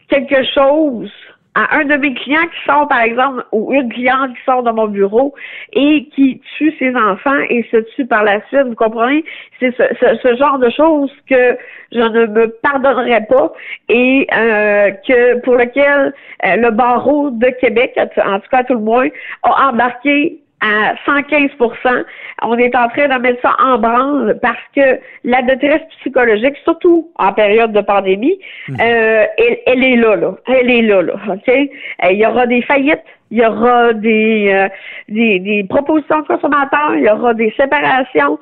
quelque 0.08 0.42
chose 0.54 1.10
à 1.54 1.76
un 1.76 1.84
de 1.84 1.96
mes 1.96 2.14
clients 2.14 2.42
qui 2.42 2.64
sort, 2.66 2.88
par 2.88 3.00
exemple, 3.00 3.44
ou 3.52 3.72
une 3.72 3.92
cliente 3.92 4.34
qui 4.34 4.44
sort 4.44 4.62
de 4.62 4.70
mon 4.70 4.88
bureau 4.88 5.34
et 5.72 6.08
qui 6.14 6.40
tue 6.56 6.74
ses 6.78 6.94
enfants 6.96 7.38
et 7.48 7.64
se 7.70 7.76
tue 7.94 8.06
par 8.06 8.24
la 8.24 8.40
suite, 8.48 8.66
vous 8.66 8.74
comprenez? 8.74 9.24
C'est 9.60 9.74
ce, 9.76 10.36
genre 10.36 10.58
de 10.58 10.70
choses 10.70 11.12
que 11.28 11.56
je 11.92 12.00
ne 12.00 12.26
me 12.26 12.48
pardonnerai 12.48 13.20
pas 13.28 13.52
et 13.88 14.26
euh, 14.34 14.90
que 15.06 15.40
pour 15.40 15.54
lequel 15.54 16.12
euh, 16.44 16.56
le 16.56 16.70
barreau 16.70 17.30
de 17.30 17.48
Québec, 17.60 17.96
en 17.96 18.40
tout 18.40 18.48
cas 18.50 18.64
tout 18.64 18.74
le 18.74 18.80
moins, 18.80 19.08
a 19.42 19.68
embarqué 19.68 20.40
à 20.64 20.94
115% 21.06 22.04
On 22.42 22.56
est 22.56 22.74
en 22.74 22.88
train 22.88 23.08
de 23.08 23.20
mettre 23.20 23.40
ça 23.42 23.54
en 23.62 23.78
branle 23.78 24.38
parce 24.40 24.62
que 24.74 24.98
la 25.22 25.42
détresse 25.42 25.82
psychologique, 26.00 26.56
surtout 26.64 27.10
en 27.16 27.32
période 27.32 27.72
de 27.72 27.80
pandémie, 27.82 28.38
mhm. 28.68 28.76
euh, 28.80 29.26
elle, 29.66 29.84
est 29.84 29.96
là, 29.96 30.16
là. 30.16 30.34
Elle 30.46 30.70
est 30.70 30.82
là, 30.82 31.02
là. 31.02 31.14
OK? 31.28 31.48
Euh, 31.48 32.10
il 32.10 32.18
y 32.18 32.26
aura 32.26 32.46
des 32.46 32.62
faillites, 32.62 33.04
il 33.30 33.38
y 33.38 33.46
aura 33.46 33.92
des, 33.92 34.50
euh, 34.52 34.68
des, 35.08 35.38
des, 35.40 35.64
propositions 35.64 36.20
de 36.20 36.26
consommateurs, 36.26 36.94
il 36.96 37.04
y 37.04 37.10
aura 37.10 37.34
des 37.34 37.52
séparations. 37.58 38.38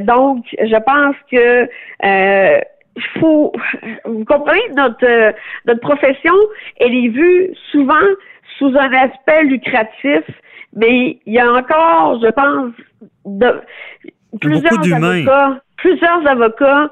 donc, 0.00 0.44
je 0.60 0.76
pense 0.84 1.16
que 1.30 1.68
il 2.96 3.20
faut, 3.20 3.52
vous 4.06 4.24
comprenez, 4.24 4.60
notre, 4.74 5.34
notre 5.66 5.80
profession, 5.80 6.34
elle 6.80 6.94
est 6.94 7.08
vue 7.08 7.50
souvent 7.70 7.94
sous 8.58 8.72
un 8.76 8.92
aspect 8.92 9.44
lucratif 9.44 10.24
mais 10.76 11.18
il 11.26 11.32
y 11.32 11.38
a 11.38 11.50
encore, 11.50 12.20
je 12.22 12.30
pense, 12.30 12.72
de, 13.24 13.60
plusieurs 14.40 14.94
avocats, 14.94 15.60
plusieurs 15.78 16.26
avocats 16.28 16.90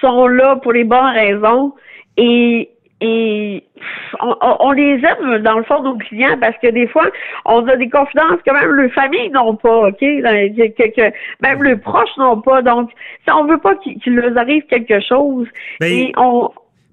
sont 0.00 0.26
là 0.26 0.56
pour 0.56 0.72
les 0.72 0.84
bonnes 0.84 1.14
raisons 1.14 1.72
et 2.16 2.70
et 3.00 3.62
on, 4.20 4.70
les 4.70 5.02
aime 5.04 5.38
dans 5.42 5.58
le 5.58 5.64
fond 5.64 5.82
nos 5.82 5.96
clients 5.98 6.38
parce 6.40 6.56
que 6.62 6.68
des 6.68 6.86
fois 6.86 7.04
on 7.44 7.66
a 7.68 7.76
des 7.76 7.90
confidences 7.90 8.40
que 8.46 8.52
même 8.52 8.70
leurs 8.70 8.92
familles 8.92 9.30
n'ont 9.30 9.56
pas, 9.56 9.88
ok, 9.88 9.98
que, 9.98 11.12
même 11.42 11.62
leurs 11.62 11.80
proches 11.80 12.16
n'ont 12.16 12.40
pas. 12.40 12.62
Donc, 12.62 12.90
on 13.30 13.44
veut 13.44 13.58
pas 13.58 13.74
qu'il 13.74 14.14
leur 14.14 14.38
arrive 14.38 14.62
quelque 14.66 15.00
chose, 15.00 15.46
ben, 15.80 15.92
et 15.92 16.12
on 16.16 16.50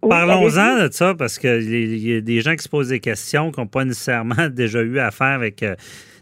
Parlons-en 0.07 0.87
de 0.87 0.89
ça 0.91 1.13
parce 1.15 1.37
qu'il 1.37 1.97
y 1.97 2.15
a 2.15 2.21
des 2.21 2.41
gens 2.41 2.55
qui 2.55 2.63
se 2.63 2.69
posent 2.69 2.89
des 2.89 2.99
questions 2.99 3.51
qui 3.51 3.59
n'ont 3.59 3.67
pas 3.67 3.85
nécessairement 3.85 4.47
déjà 4.51 4.81
eu 4.81 4.99
affaire 4.99 5.27
avec 5.27 5.61
euh, 5.63 5.75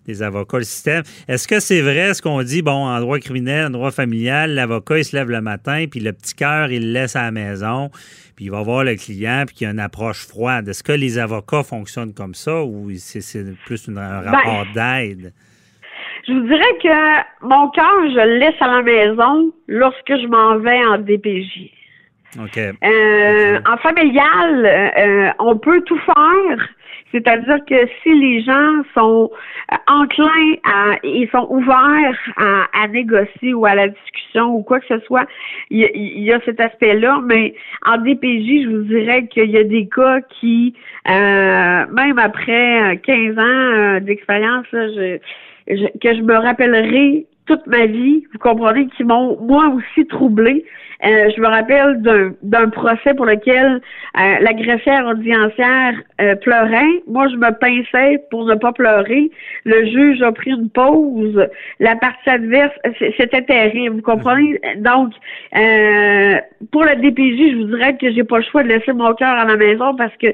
des 0.06 0.22
avocats, 0.22 0.58
le 0.58 0.64
système. 0.64 1.04
Est-ce 1.28 1.48
que 1.48 1.60
c'est 1.60 1.82
vrai 1.82 2.14
ce 2.14 2.22
qu'on 2.22 2.42
dit, 2.44 2.62
bon, 2.62 2.88
en 2.88 3.00
droit 3.00 3.20
criminel, 3.20 3.68
en 3.68 3.70
droit 3.70 3.92
familial, 3.92 4.54
l'avocat, 4.54 4.98
il 4.98 5.06
se 5.06 5.16
lève 5.16 5.30
le 5.30 5.42
matin, 5.42 5.86
puis 5.90 6.00
le 6.00 6.14
petit 6.14 6.34
cœur, 6.34 6.72
il 6.72 6.88
le 6.88 6.94
laisse 6.94 7.16
à 7.16 7.24
la 7.24 7.32
maison, 7.32 7.90
puis 8.36 8.46
il 8.46 8.52
va 8.52 8.62
voir 8.62 8.84
le 8.84 8.96
client, 8.96 9.44
puis 9.46 9.58
il 9.62 9.64
y 9.64 9.68
a 9.68 9.70
une 9.70 9.80
approche 9.80 10.28
froide. 10.28 10.68
Est-ce 10.68 10.84
que 10.84 10.92
les 10.92 11.18
avocats 11.18 11.64
fonctionnent 11.64 12.14
comme 12.14 12.34
ça 12.34 12.64
ou 12.64 12.90
c'est 12.98 13.46
plus 13.66 13.88
un 13.88 13.94
ben, 13.94 14.22
rapport 14.22 14.66
d'aide? 14.74 15.34
Je 16.28 16.34
vous 16.34 16.42
dirais 16.42 16.78
que 16.84 17.48
mon 17.48 17.70
cœur, 17.70 17.94
je 18.04 18.28
le 18.28 18.38
laisse 18.40 18.62
à 18.62 18.68
la 18.68 18.82
maison 18.82 19.52
lorsque 19.68 20.10
je 20.10 20.28
m'en 20.28 20.58
vais 20.60 20.84
en 20.86 20.98
DPJ. 20.98 21.79
Euh, 22.38 23.60
en 23.68 23.78
familial, 23.78 24.66
euh, 24.66 25.30
on 25.40 25.58
peut 25.58 25.82
tout 25.82 26.00
faire. 26.00 26.70
C'est-à-dire 27.12 27.58
que 27.68 27.88
si 28.04 28.14
les 28.14 28.44
gens 28.44 28.84
sont 28.96 29.32
euh, 29.72 29.76
enclins 29.88 30.54
à, 30.64 31.00
ils 31.04 31.28
sont 31.32 31.48
ouverts 31.50 32.20
à, 32.38 32.88
négocier 32.88 33.56
ou 33.56 33.66
à 33.66 33.74
la 33.74 33.88
discussion 33.88 34.54
ou 34.54 34.62
quoi 34.62 34.80
que 34.80 34.86
ce 34.88 35.00
soit, 35.06 35.26
il 35.72 35.90
y, 36.24 36.32
a 36.32 36.40
cet 36.46 36.60
aspect-là. 36.60 37.20
Mais 37.26 37.56
en 37.84 37.98
DPJ, 37.98 38.64
je 38.64 38.70
vous 38.70 38.84
dirais 38.84 39.26
qu'il 39.26 39.50
y 39.50 39.58
a 39.58 39.64
des 39.64 39.90
cas 39.90 40.22
qui, 40.40 40.76
même 41.08 42.20
après 42.20 43.02
15 43.04 43.40
ans 43.40 44.00
d'expérience, 44.02 44.68
je, 44.72 45.18
que 45.68 46.16
je 46.16 46.22
me 46.22 46.36
rappellerai 46.36 47.26
toute 47.50 47.66
ma 47.66 47.88
vie, 47.88 48.24
vous 48.32 48.38
comprenez, 48.38 48.88
qui 48.96 49.04
m'ont 49.04 49.36
moi 49.42 49.70
aussi 49.70 50.06
troublé. 50.08 50.66
Euh, 51.04 51.32
je 51.36 51.42
me 51.42 51.48
rappelle 51.48 52.00
d'un 52.44 52.70
procès 52.70 53.16
pour 53.16 53.26
lequel 53.26 53.82
euh, 54.20 54.36
la 54.40 54.54
greffière 54.54 55.08
audiencière 55.08 55.94
euh, 56.22 56.36
pleurait. 56.36 57.02
Moi, 57.08 57.28
je 57.30 57.38
me 57.38 57.52
pinçais 57.58 58.22
pour 58.30 58.46
ne 58.46 58.54
pas 58.54 58.72
pleurer. 58.72 59.32
Le 59.64 59.86
juge 59.86 60.22
a 60.22 60.32
pris 60.32 60.52
une 60.52 60.70
pause. 60.70 61.48
La 61.80 61.96
partie 61.96 62.30
adverse, 62.30 62.76
c'était 63.18 63.42
terrible. 63.42 63.96
Vous 63.96 64.02
comprenez? 64.04 64.60
Donc, 64.78 65.14
pour 66.72 66.84
la 66.84 66.96
DPJ, 66.96 67.52
je 67.52 67.56
vous 67.56 67.76
dirais 67.76 67.98
que 67.98 68.12
j'ai 68.12 68.24
pas 68.24 68.38
le 68.38 68.44
choix 68.44 68.62
de 68.62 68.68
laisser 68.68 68.94
mon 68.94 69.14
cœur 69.16 69.36
à 69.36 69.46
la 69.46 69.56
maison 69.56 69.96
parce 69.96 70.16
que 70.18 70.28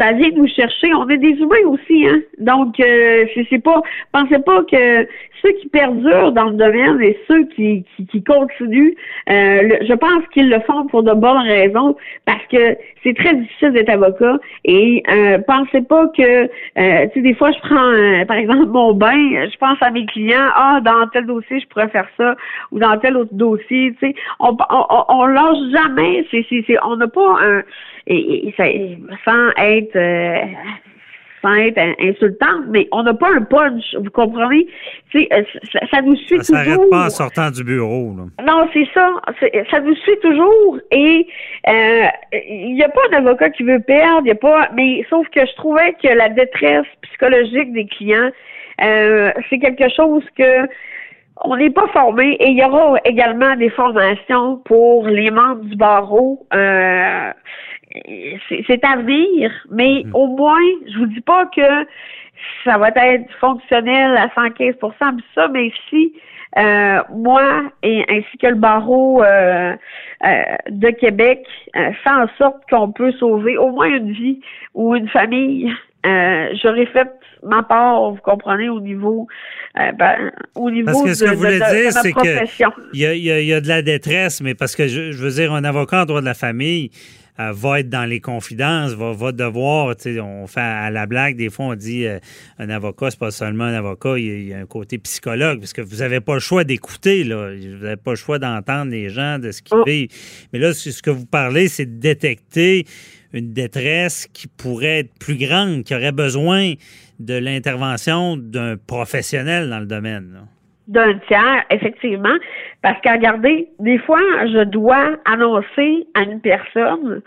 ça 0.00 0.12
vient 0.12 0.30
nous 0.30 0.48
chercher. 0.48 0.94
On 0.94 1.08
est 1.08 1.18
des 1.18 1.36
humains 1.38 1.66
aussi, 1.66 2.06
hein. 2.06 2.20
Donc, 2.38 2.80
euh, 2.80 3.26
c'est 3.50 3.62
pas, 3.62 3.82
pensez 4.12 4.38
pas 4.38 4.64
que 4.64 5.06
ceux 5.42 5.52
qui 5.60 5.68
perdurent 5.68 6.32
dans 6.32 6.50
le 6.50 6.56
domaine 6.56 7.00
et 7.02 7.18
ceux 7.28 7.44
qui, 7.56 7.84
qui, 8.10 8.22
continuent, 8.22 8.94
euh, 9.28 9.76
je 9.88 9.94
pense 9.94 10.26
qu'ils 10.32 10.50
le 10.50 10.60
font 10.60 10.86
pour 10.86 11.02
de 11.02 11.12
bonnes 11.12 11.42
raisons, 11.42 11.96
parce 12.26 12.44
que 12.50 12.76
c'est 13.02 13.14
très 13.16 13.34
difficile 13.34 13.72
d'être 13.72 13.90
avocat. 13.90 14.38
Et 14.64 15.02
euh, 15.08 15.38
pensez 15.46 15.82
pas 15.82 16.08
que, 16.08 16.44
euh, 16.44 17.06
tu 17.08 17.12
sais, 17.14 17.20
des 17.20 17.34
fois, 17.34 17.50
je 17.52 17.58
prends, 17.60 18.26
par 18.26 18.36
exemple, 18.36 18.66
mon 18.70 18.94
bain, 18.94 19.46
je 19.50 19.56
pense 19.58 19.78
à 19.80 19.90
mes 19.90 20.06
clients, 20.06 20.48
ah, 20.54 20.80
dans 20.82 21.06
tel 21.12 21.26
dossier, 21.26 21.60
je 21.60 21.66
pourrais 21.68 21.88
faire 21.88 22.08
ça, 22.16 22.36
ou 22.72 22.78
dans 22.78 22.96
tel 22.98 23.16
autre 23.16 23.34
dossier, 23.34 23.94
tu 24.00 24.08
sais, 24.08 24.14
on, 24.38 24.56
on, 24.70 25.04
on, 25.08 25.26
lâche 25.26 25.58
jamais. 25.72 26.26
C'est, 26.30 26.44
c'est, 26.48 26.76
on 26.84 26.96
n'a 26.96 27.08
pas 27.08 27.36
un 27.42 27.62
et, 28.06 28.52
ça, 28.56 28.64
sans 29.24 29.50
être 29.56 29.96
euh, 31.44 31.92
insultante, 32.00 32.64
mais 32.68 32.88
on 32.92 33.02
n'a 33.02 33.14
pas 33.14 33.30
un 33.34 33.42
punch, 33.42 33.94
vous 33.94 34.10
comprenez? 34.10 34.66
Euh, 35.14 35.42
ça, 35.72 35.80
ça, 35.90 36.02
nous 36.02 36.16
suit 36.16 36.42
ça 36.42 36.64
toujours. 36.64 36.90
pas 36.90 37.06
en 37.06 37.10
sortant 37.10 37.50
du 37.50 37.64
bureau. 37.64 38.14
Non, 38.46 38.68
c'est 38.72 38.88
ça. 38.92 39.10
Ça 39.70 39.80
nous 39.80 39.94
suit 39.96 40.18
toujours. 40.22 40.78
Et 40.90 41.26
euh, 41.68 42.06
il 42.48 42.74
n'y 42.74 42.82
a 42.82 42.88
pas 42.88 43.08
d'avocat 43.10 43.50
qui 43.50 43.62
veut 43.62 43.80
perdre, 43.80 44.26
y 44.26 44.30
a 44.30 44.34
pas. 44.34 44.68
Mais 44.74 45.04
sauf 45.08 45.26
que 45.28 45.40
je 45.40 45.54
trouvais 45.56 45.94
que 46.02 46.08
la 46.08 46.28
détresse 46.28 46.86
psychologique 47.02 47.72
des 47.72 47.86
clients, 47.86 48.30
c'est 48.78 49.58
quelque 49.58 49.88
chose 49.94 50.24
que 50.36 50.68
on 51.42 51.56
n'est 51.56 51.70
pas 51.70 51.86
formé 51.88 52.32
et 52.38 52.48
il 52.48 52.58
y 52.58 52.64
aura 52.64 52.98
également 53.04 53.56
des 53.56 53.70
formations 53.70 54.58
pour 54.64 55.06
les 55.06 55.30
membres 55.30 55.64
du 55.64 55.76
barreau. 55.76 56.46
Euh, 56.54 57.32
c'est 58.68 58.84
à 58.84 58.96
venir, 58.96 59.50
mais 59.70 60.04
hmm. 60.04 60.14
au 60.14 60.26
moins, 60.28 60.58
je 60.92 60.98
vous 60.98 61.06
dis 61.06 61.20
pas 61.20 61.46
que 61.46 61.86
ça 62.64 62.78
va 62.78 62.88
être 62.88 63.30
fonctionnel 63.40 64.16
à 64.16 64.30
115 64.34 64.74
ça, 65.34 65.48
mais 65.48 65.72
si 65.88 66.12
euh, 66.58 67.00
moi 67.14 67.62
et 67.82 68.04
ainsi 68.08 68.38
que 68.38 68.48
le 68.48 68.56
barreau 68.56 69.22
euh, 69.22 69.76
euh, 70.24 70.42
de 70.68 70.90
Québec 70.90 71.46
fait 71.74 72.10
en 72.10 72.26
sorte 72.38 72.62
qu'on 72.68 72.90
peut 72.90 73.12
sauver 73.12 73.56
au 73.56 73.70
moins 73.70 73.88
une 73.88 74.12
vie 74.12 74.40
ou 74.74 74.96
une 74.96 75.08
famille 75.08 75.72
euh, 76.06 76.54
j'aurais 76.62 76.86
fait 76.86 77.08
ma 77.42 77.62
part, 77.62 78.10
vous 78.10 78.20
comprenez, 78.22 78.68
au 78.68 78.80
niveau, 78.80 79.26
euh, 79.78 79.92
ben, 79.92 80.30
au 80.54 80.70
niveau 80.70 80.86
Parce 80.86 81.02
que 81.02 81.14
ce 81.14 81.24
de, 81.24 81.30
que 81.30 81.34
vous 81.34 81.40
voulez 81.40 81.58
de- 81.58 81.82
dire, 81.82 81.92
c'est 81.92 82.12
que 82.12 82.64
il 82.94 83.00
y 83.00 83.06
a, 83.06 83.14
y 83.14 83.48
y 83.48 83.60
de 83.60 83.68
la 83.68 83.82
détresse, 83.82 84.40
mais 84.40 84.54
parce 84.54 84.76
que 84.76 84.88
je, 84.88 85.12
je 85.12 85.22
veux 85.22 85.30
dire, 85.30 85.52
un 85.52 85.64
avocat 85.64 86.02
en 86.02 86.04
droit 86.06 86.20
de 86.20 86.26
la 86.26 86.34
famille 86.34 86.90
euh, 87.40 87.52
va 87.52 87.80
être 87.80 87.88
dans 87.88 88.04
les 88.04 88.20
confidences, 88.20 88.92
va, 88.92 89.12
va 89.12 89.32
devoir, 89.32 89.96
tu 89.96 90.14
sais, 90.14 90.20
on 90.20 90.46
fait 90.46 90.60
à 90.60 90.90
la 90.90 91.06
blague, 91.06 91.36
des 91.36 91.48
fois 91.50 91.66
on 91.66 91.74
dit 91.74 92.04
euh, 92.06 92.18
un 92.58 92.68
avocat, 92.70 93.10
c'est 93.10 93.18
pas 93.18 93.30
seulement 93.30 93.64
un 93.64 93.74
avocat, 93.74 94.18
il 94.18 94.26
y, 94.26 94.30
a, 94.30 94.34
il 94.34 94.48
y 94.48 94.54
a 94.54 94.58
un 94.58 94.66
côté 94.66 94.98
psychologue, 94.98 95.58
parce 95.60 95.72
que 95.72 95.80
vous 95.80 95.96
n'avez 95.96 96.20
pas 96.20 96.34
le 96.34 96.40
choix 96.40 96.64
d'écouter, 96.64 97.24
là. 97.24 97.50
Vous 97.54 97.82
n'avez 97.84 97.96
pas 97.96 98.10
le 98.12 98.16
choix 98.16 98.38
d'entendre 98.38 98.90
les 98.90 99.08
gens, 99.08 99.38
de 99.38 99.50
ce 99.52 99.62
qu'ils 99.62 99.76
Oh. 99.78 99.84
vivent. 99.86 100.08
Mais 100.52 100.58
là, 100.58 100.72
ce 100.74 100.90
ce 100.90 101.02
que 101.02 101.10
vous 101.10 101.26
parlez, 101.26 101.68
c'est 101.68 101.86
de 101.86 101.98
détecter 102.00 102.84
une 103.32 103.52
détresse 103.52 104.26
qui 104.32 104.48
pourrait 104.48 105.00
être 105.00 105.14
plus 105.18 105.36
grande, 105.36 105.84
qui 105.84 105.94
aurait 105.94 106.12
besoin 106.12 106.74
de 107.20 107.34
l'intervention 107.34 108.36
d'un 108.36 108.76
professionnel 108.76 109.70
dans 109.70 109.78
le 109.78 109.86
domaine. 109.86 110.32
là. 110.34 110.40
D'un 110.90 111.14
tiers, 111.28 111.64
effectivement, 111.70 112.36
parce 112.82 113.00
que 113.00 113.08
regardez, 113.10 113.68
des 113.78 113.98
fois, 113.98 114.20
je 114.52 114.64
dois 114.64 115.16
annoncer 115.24 116.06
à 116.14 116.22
une 116.22 116.40
personne 116.40 117.22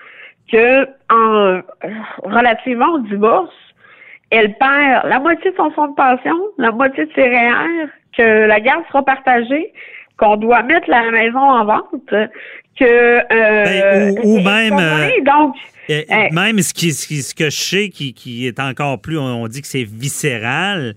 que 0.51 0.86
en 1.09 1.61
relativement 2.24 2.89
au 2.95 2.99
divorce, 2.99 3.53
elle 4.30 4.53
perd 4.57 5.07
la 5.07 5.20
moitié 5.20 5.51
de 5.51 5.55
son 5.55 5.72
fonds 5.72 5.88
de 5.88 5.95
pension, 5.95 6.36
la 6.57 6.72
moitié 6.72 7.05
de 7.05 7.11
ses 7.16 7.24
REER, 7.30 7.88
que 8.18 8.47
la 8.47 8.59
garde 8.59 8.84
sera 8.89 9.03
partagée, 9.03 9.72
qu'on 10.18 10.36
doit 10.36 10.61
mettre 10.64 10.89
la 10.89 11.09
maison 11.11 11.39
en 11.39 11.66
vente, 11.66 12.14
que 12.80 12.84
euh, 12.84 13.24
Ben, 13.32 14.20
ou- 14.24 14.39
même, 14.41 14.70
comprenez? 14.72 15.22
donc 15.22 15.55
Et- 15.89 16.05
Hey. 16.09 16.32
Même 16.32 16.59
ce, 16.59 16.74
qui, 16.74 16.91
ce, 16.91 17.34
que 17.36 17.45
je 17.45 17.49
sais 17.57 17.89
qui, 17.89 18.14
qui 18.14 18.47
est 18.47 18.59
encore 18.59 18.99
plus, 19.01 19.18
on, 19.18 19.43
on 19.43 19.47
dit 19.47 19.61
que 19.61 19.68
c'est 19.68 19.84
viscéral, 19.84 20.93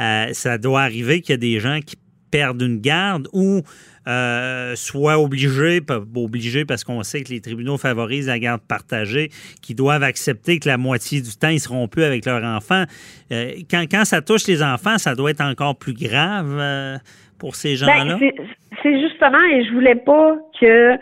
euh, 0.00 0.26
ça 0.32 0.58
doit 0.58 0.82
arriver 0.82 1.20
qu'il 1.20 1.32
y 1.32 1.34
a 1.34 1.38
des 1.38 1.58
gens 1.60 1.80
qui 1.84 1.96
perdent 2.30 2.62
une 2.62 2.80
garde 2.80 3.28
ou 3.32 3.62
euh, 4.06 4.74
soient 4.76 5.18
obligés, 5.18 5.80
pas 5.80 6.00
obligés 6.16 6.64
parce 6.64 6.82
qu'on 6.84 7.02
sait 7.02 7.22
que 7.22 7.28
les 7.30 7.40
tribunaux 7.40 7.76
favorisent 7.76 8.28
la 8.28 8.38
garde 8.38 8.62
partagée, 8.62 9.30
qui 9.62 9.74
doivent 9.74 10.02
accepter 10.02 10.58
que 10.58 10.68
la 10.68 10.78
moitié 10.78 11.20
du 11.20 11.36
temps, 11.36 11.48
ils 11.50 11.60
seront 11.60 11.88
plus 11.88 12.04
avec 12.04 12.24
leur 12.24 12.42
enfant. 12.44 12.84
Euh, 13.32 13.52
quand, 13.70 13.84
quand 13.90 14.04
ça 14.04 14.22
touche 14.22 14.46
les 14.46 14.62
enfants, 14.62 14.96
ça 14.98 15.14
doit 15.14 15.30
être 15.30 15.42
encore 15.42 15.76
plus 15.76 15.92
grave 15.94 16.56
euh, 16.58 16.96
pour 17.38 17.54
ces 17.54 17.76
gens-là? 17.76 18.16
Ben, 18.18 18.18
c'est- 18.18 18.34
c'est 18.82 19.00
justement, 19.00 19.42
et 19.52 19.64
je 19.64 19.72
voulais 19.72 19.96
pas 19.96 20.36
que 20.60 20.92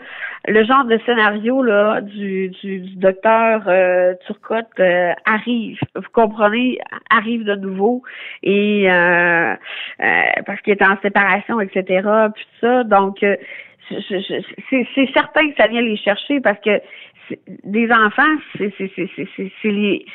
le 0.47 0.63
genre 0.63 0.85
de 0.85 0.97
scénario 1.05 1.61
là 1.61 2.01
du, 2.01 2.49
du, 2.49 2.79
du 2.79 2.95
docteur 2.95 3.63
euh, 3.67 4.13
Turcotte 4.25 4.67
euh, 4.79 5.11
arrive. 5.25 5.77
Vous 5.95 6.09
comprenez, 6.13 6.79
arrive 7.09 7.43
de 7.43 7.55
nouveau 7.55 8.03
et 8.43 8.89
euh, 8.89 9.53
euh, 9.53 10.21
parce 10.45 10.61
qu'il 10.61 10.73
est 10.73 10.83
en 10.83 10.97
séparation, 11.01 11.59
etc. 11.59 12.07
Puis 12.33 12.45
ça. 12.61 12.83
Donc, 12.85 13.21
euh, 13.23 13.35
c'est 13.89 15.13
certain 15.13 15.49
que 15.49 15.55
ça 15.57 15.67
vient 15.67 15.81
les 15.81 15.97
chercher 15.97 16.39
parce 16.39 16.59
que 16.59 16.81
des 17.65 17.91
enfants, 17.91 18.35
c'est 18.57 18.71
les 19.65 20.05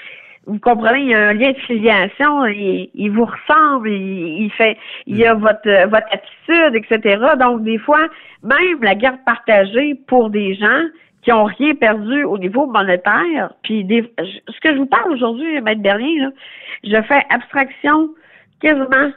vous 0.47 0.59
comprenez, 0.59 1.01
il 1.01 1.09
y 1.09 1.14
a 1.14 1.28
un 1.28 1.32
lien 1.34 1.53
de 1.53 1.59
filiation, 1.59 2.47
il, 2.47 3.11
vous 3.11 3.24
ressemble, 3.24 3.90
il, 3.90 4.51
fait, 4.51 4.76
il 5.07 5.16
y 5.16 5.24
a 5.24 5.34
votre, 5.34 5.88
votre 5.88 6.07
attitude, 6.11 6.74
etc. 6.74 7.22
Donc, 7.38 7.62
des 7.62 7.78
fois, 7.78 8.09
même 8.43 8.82
la 8.82 8.95
garde 8.95 9.20
partagée 9.24 9.95
pour 10.07 10.30
des 10.30 10.55
gens 10.55 10.82
qui 11.22 11.32
ont 11.32 11.45
rien 11.45 11.74
perdu 11.76 12.24
au 12.24 12.36
niveau 12.38 12.66
monétaire, 12.66 13.53
puis 13.62 13.84
des, 13.84 14.12
ce 14.18 14.61
que 14.61 14.72
je 14.74 14.78
vous 14.78 14.86
parle 14.86 15.12
aujourd'hui, 15.12 15.61
Maître 15.61 15.80
Bernier, 15.80 16.18
là, 16.18 16.30
je 16.82 17.03
fais 17.03 17.22
abstraction 17.30 18.11
quasiment 18.61 19.12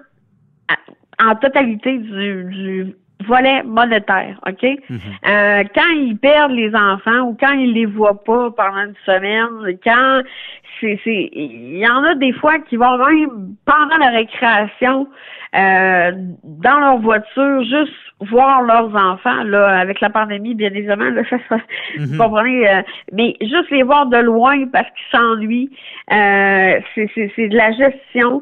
en 1.19 1.36
totalité 1.36 1.97
du, 1.97 2.43
du 2.43 2.95
volet 3.24 3.63
monétaire, 3.63 4.39
OK? 4.47 4.63
Euh, 4.63 5.63
quand 5.74 5.89
ils 5.95 6.18
perdent 6.18 6.51
les 6.51 6.74
enfants 6.76 7.22
ou 7.22 7.38
quand 7.39 7.53
ils 7.53 7.74
les 7.74 7.86
voient 7.86 8.24
pas 8.24 8.51
pendant 8.51 8.86
une 8.86 8.95
semaine, 9.05 9.78
quand 9.84 10.22
c'est, 10.80 10.99
c'est, 11.03 11.30
il 11.34 11.78
y 11.78 11.88
en 11.88 12.03
a 12.03 12.16
des 12.16 12.34
fois 12.34 12.59
qui 12.59 12.76
vont 12.76 12.97
même 12.97 13.55
pendant 13.66 13.97
la 13.97 14.09
récréation 14.09 15.07
euh, 15.56 16.12
dans 16.43 16.80
leur 16.80 16.97
voiture 16.99 17.64
juste 17.64 17.93
voir 18.22 18.62
leurs 18.62 18.95
enfants 18.95 19.43
là 19.43 19.80
avec 19.80 19.99
la 20.01 20.10
pandémie 20.10 20.56
bien 20.56 20.70
évidemment 20.74 21.10
là 21.10 21.22
ça, 21.30 21.38
ça 21.49 21.58
vous 21.99 22.18
comprenez 22.18 22.68
euh, 22.70 22.82
mais 23.12 23.36
juste 23.41 23.70
les 23.72 23.84
voir 23.84 24.06
de 24.08 24.18
loin 24.18 24.66
parce 24.72 24.88
qu'ils 24.88 25.18
s'ennuient 25.20 25.70
euh, 26.14 26.80
c'est, 26.93 27.10
c'est, 27.14 27.32
c'est 27.36 27.47
de 27.49 27.56
la 27.58 27.72
gestion 27.74 28.41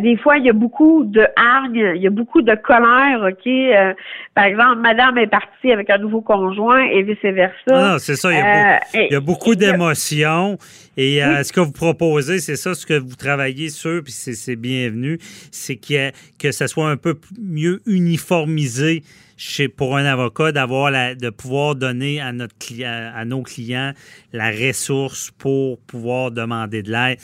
des 0.00 0.16
fois 0.16 0.38
il 0.38 0.44
y 0.44 0.50
a 0.50 0.54
beaucoup 0.54 1.04
de 1.04 1.26
hargne 1.36 1.92
il 1.96 2.02
y 2.02 2.06
a 2.06 2.10
beaucoup 2.10 2.40
de 2.42 2.54
colère 2.54 3.20
ok 3.28 3.96
par 4.34 4.44
exemple 4.44 4.76
madame 4.80 5.18
est 5.18 5.26
partie 5.26 5.72
avec 5.72 5.90
un 5.90 5.98
nouveau 5.98 6.20
conjoint 6.20 6.84
et 6.84 7.02
vice 7.02 7.16
versa 7.22 7.54
Ah 7.68 7.92
non, 7.92 7.98
c'est 7.98 8.16
ça. 8.16 8.32
Il 8.32 8.38
y 8.38 8.40
a, 8.40 8.80
il 8.94 9.12
y 9.12 9.14
a 9.16 9.20
beaucoup 9.20 9.54
d'émotions. 9.54 10.56
Et 10.98 11.20
Oui. 11.22 11.44
ce 11.44 11.52
que 11.52 11.60
vous 11.60 11.72
proposez, 11.72 12.38
c'est 12.38 12.56
ça, 12.56 12.72
ce 12.74 12.86
que 12.86 12.94
vous 12.98 13.16
travaillez 13.16 13.68
sur, 13.68 14.02
puis 14.02 14.12
c'est 14.12 14.32
c'est 14.32 14.56
bienvenu, 14.56 15.18
c'est 15.52 15.76
qu'il 15.76 15.96
y 15.96 15.98
ait- 15.98 16.12
que 16.40 16.45
ça 16.52 16.68
soit 16.68 16.88
un 16.90 16.96
peu 16.96 17.14
mieux 17.40 17.80
uniformisé 17.86 19.02
chez, 19.36 19.68
pour 19.68 19.96
un 19.96 20.04
avocat 20.04 20.52
d'avoir 20.52 20.90
la, 20.90 21.14
de 21.14 21.30
pouvoir 21.30 21.74
donner 21.74 22.20
à 22.20 22.32
notre 22.32 22.56
client, 22.58 23.10
à 23.14 23.24
nos 23.24 23.42
clients 23.42 23.92
la 24.32 24.50
ressource 24.50 25.30
pour 25.30 25.78
pouvoir 25.86 26.30
demander 26.30 26.82
de 26.82 26.90
l'aide 26.90 27.18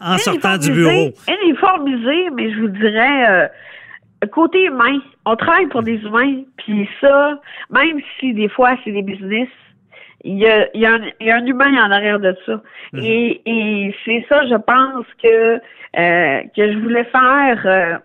en 0.00 0.18
sortant 0.18 0.58
du 0.58 0.72
bureau. 0.72 1.12
Uniformisé, 1.44 2.30
mais 2.34 2.52
je 2.52 2.60
vous 2.60 2.68
dirais, 2.68 3.30
euh, 3.30 4.26
côté 4.32 4.64
humain, 4.64 4.98
on 5.24 5.36
travaille 5.36 5.68
pour 5.68 5.84
des 5.84 5.96
humains, 5.98 6.42
puis 6.56 6.88
ça, 7.00 7.40
même 7.70 8.00
si 8.18 8.34
des 8.34 8.48
fois 8.48 8.76
c'est 8.84 8.90
des 8.90 9.02
business, 9.02 9.48
il 10.24 10.38
y 10.38 10.46
a, 10.46 10.68
il 10.74 10.80
y 10.80 10.86
a, 10.86 10.94
un, 10.94 11.00
il 11.20 11.26
y 11.26 11.30
a 11.30 11.36
un 11.36 11.46
humain 11.46 11.72
en 11.84 11.90
arrière 11.90 12.18
de 12.20 12.34
ça. 12.46 12.62
Et, 12.94 13.42
et 13.46 13.94
c'est 14.04 14.24
ça, 14.28 14.44
je 14.46 14.56
pense 14.56 15.06
que 15.22 15.60
euh, 15.98 16.42
que 16.56 16.72
je 16.72 16.78
voulais 16.78 17.04
faire. 17.04 17.62
euh, 17.66 17.98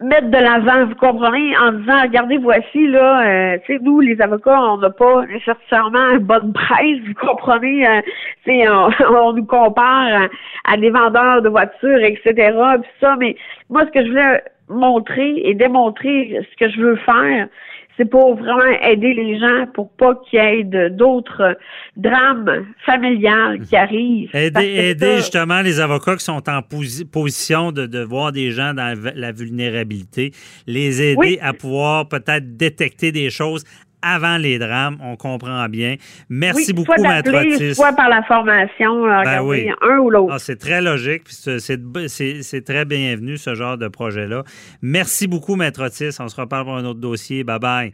mettre 0.00 0.28
de 0.28 0.38
l'avant, 0.38 0.86
vous 0.86 0.94
comprenez, 0.94 1.56
en 1.58 1.72
disant, 1.72 2.02
regardez, 2.02 2.38
voici, 2.38 2.86
là, 2.88 3.26
euh, 3.26 3.58
tu 3.66 3.74
sais, 3.74 3.78
nous, 3.82 4.00
les 4.00 4.20
avocats, 4.20 4.60
on 4.60 4.78
n'a 4.78 4.90
pas 4.90 5.24
nécessairement 5.26 6.10
une 6.12 6.18
bonne 6.18 6.52
presse, 6.52 6.98
vous 7.06 7.14
comprenez, 7.14 7.86
euh, 7.86 8.00
tu 8.44 8.52
sais, 8.52 8.68
on, 8.68 8.90
on 9.14 9.32
nous 9.32 9.46
compare 9.46 10.28
à, 10.64 10.72
à 10.72 10.76
des 10.76 10.90
vendeurs 10.90 11.42
de 11.42 11.48
voitures, 11.48 12.02
etc., 12.02 12.32
puis 12.80 12.90
ça, 13.00 13.16
mais 13.18 13.36
moi, 13.70 13.82
ce 13.86 13.90
que 13.90 14.04
je 14.04 14.10
voulais 14.10 14.42
montrer 14.68 15.40
et 15.44 15.54
démontrer, 15.54 16.40
ce 16.50 16.64
que 16.64 16.70
je 16.70 16.80
veux 16.80 16.96
faire, 16.96 17.48
c'est 17.96 18.04
pour 18.04 18.36
vraiment 18.36 18.78
aider 18.82 19.14
les 19.14 19.38
gens 19.38 19.66
pour 19.74 19.90
pas 19.96 20.14
qu'il 20.28 20.38
y 20.38 20.42
ait 20.42 20.90
d'autres 20.90 21.56
drames 21.96 22.66
familiales 22.84 23.60
qui 23.60 23.74
arrivent. 23.76 24.30
Parce 24.32 24.44
Aider, 24.44 24.88
aider 24.90 25.06
ça- 25.06 25.16
justement 25.16 25.62
les 25.62 25.80
avocats 25.80 26.16
qui 26.16 26.24
sont 26.24 26.42
en 26.48 26.60
posi- 26.60 27.04
position 27.10 27.72
de, 27.72 27.86
de 27.86 28.00
voir 28.02 28.32
des 28.32 28.50
gens 28.50 28.74
dans 28.74 28.94
la 29.14 29.32
vulnérabilité, 29.32 30.32
les 30.66 31.00
aider 31.02 31.16
Oui. 31.16 31.38
à 31.40 31.52
pouvoir 31.52 32.08
peut-être 32.08 32.56
détecter 32.56 33.12
des 33.12 33.30
choses 33.30 33.64
avant 34.06 34.36
les 34.36 34.58
drames. 34.58 34.98
On 35.02 35.16
comprend 35.16 35.68
bien. 35.68 35.96
Merci 36.28 36.66
oui, 36.68 36.72
beaucoup, 36.72 36.92
soit 36.96 37.08
Maître 37.08 37.74
soit 37.74 37.92
par 37.92 38.08
la 38.08 38.22
formation, 38.22 39.02
Ben 39.04 39.18
regardez, 39.18 39.48
oui. 39.48 39.70
un 39.82 39.98
ou 39.98 40.10
l'autre. 40.10 40.32
Ah, 40.34 40.38
c'est 40.38 40.58
très 40.58 40.80
logique, 40.80 41.24
puis 41.24 41.34
c'est 41.34 42.64
très 42.64 42.84
bienvenu, 42.84 43.36
ce 43.36 43.54
genre 43.54 43.76
de 43.76 43.88
projet-là. 43.88 44.44
Merci 44.82 45.26
beaucoup, 45.26 45.56
Maître 45.56 45.84
Otis. 45.84 46.16
On 46.20 46.28
se 46.28 46.40
reparle 46.40 46.64
pour 46.64 46.76
un 46.76 46.84
autre 46.84 47.00
dossier. 47.00 47.44
Bye-bye. 47.44 47.92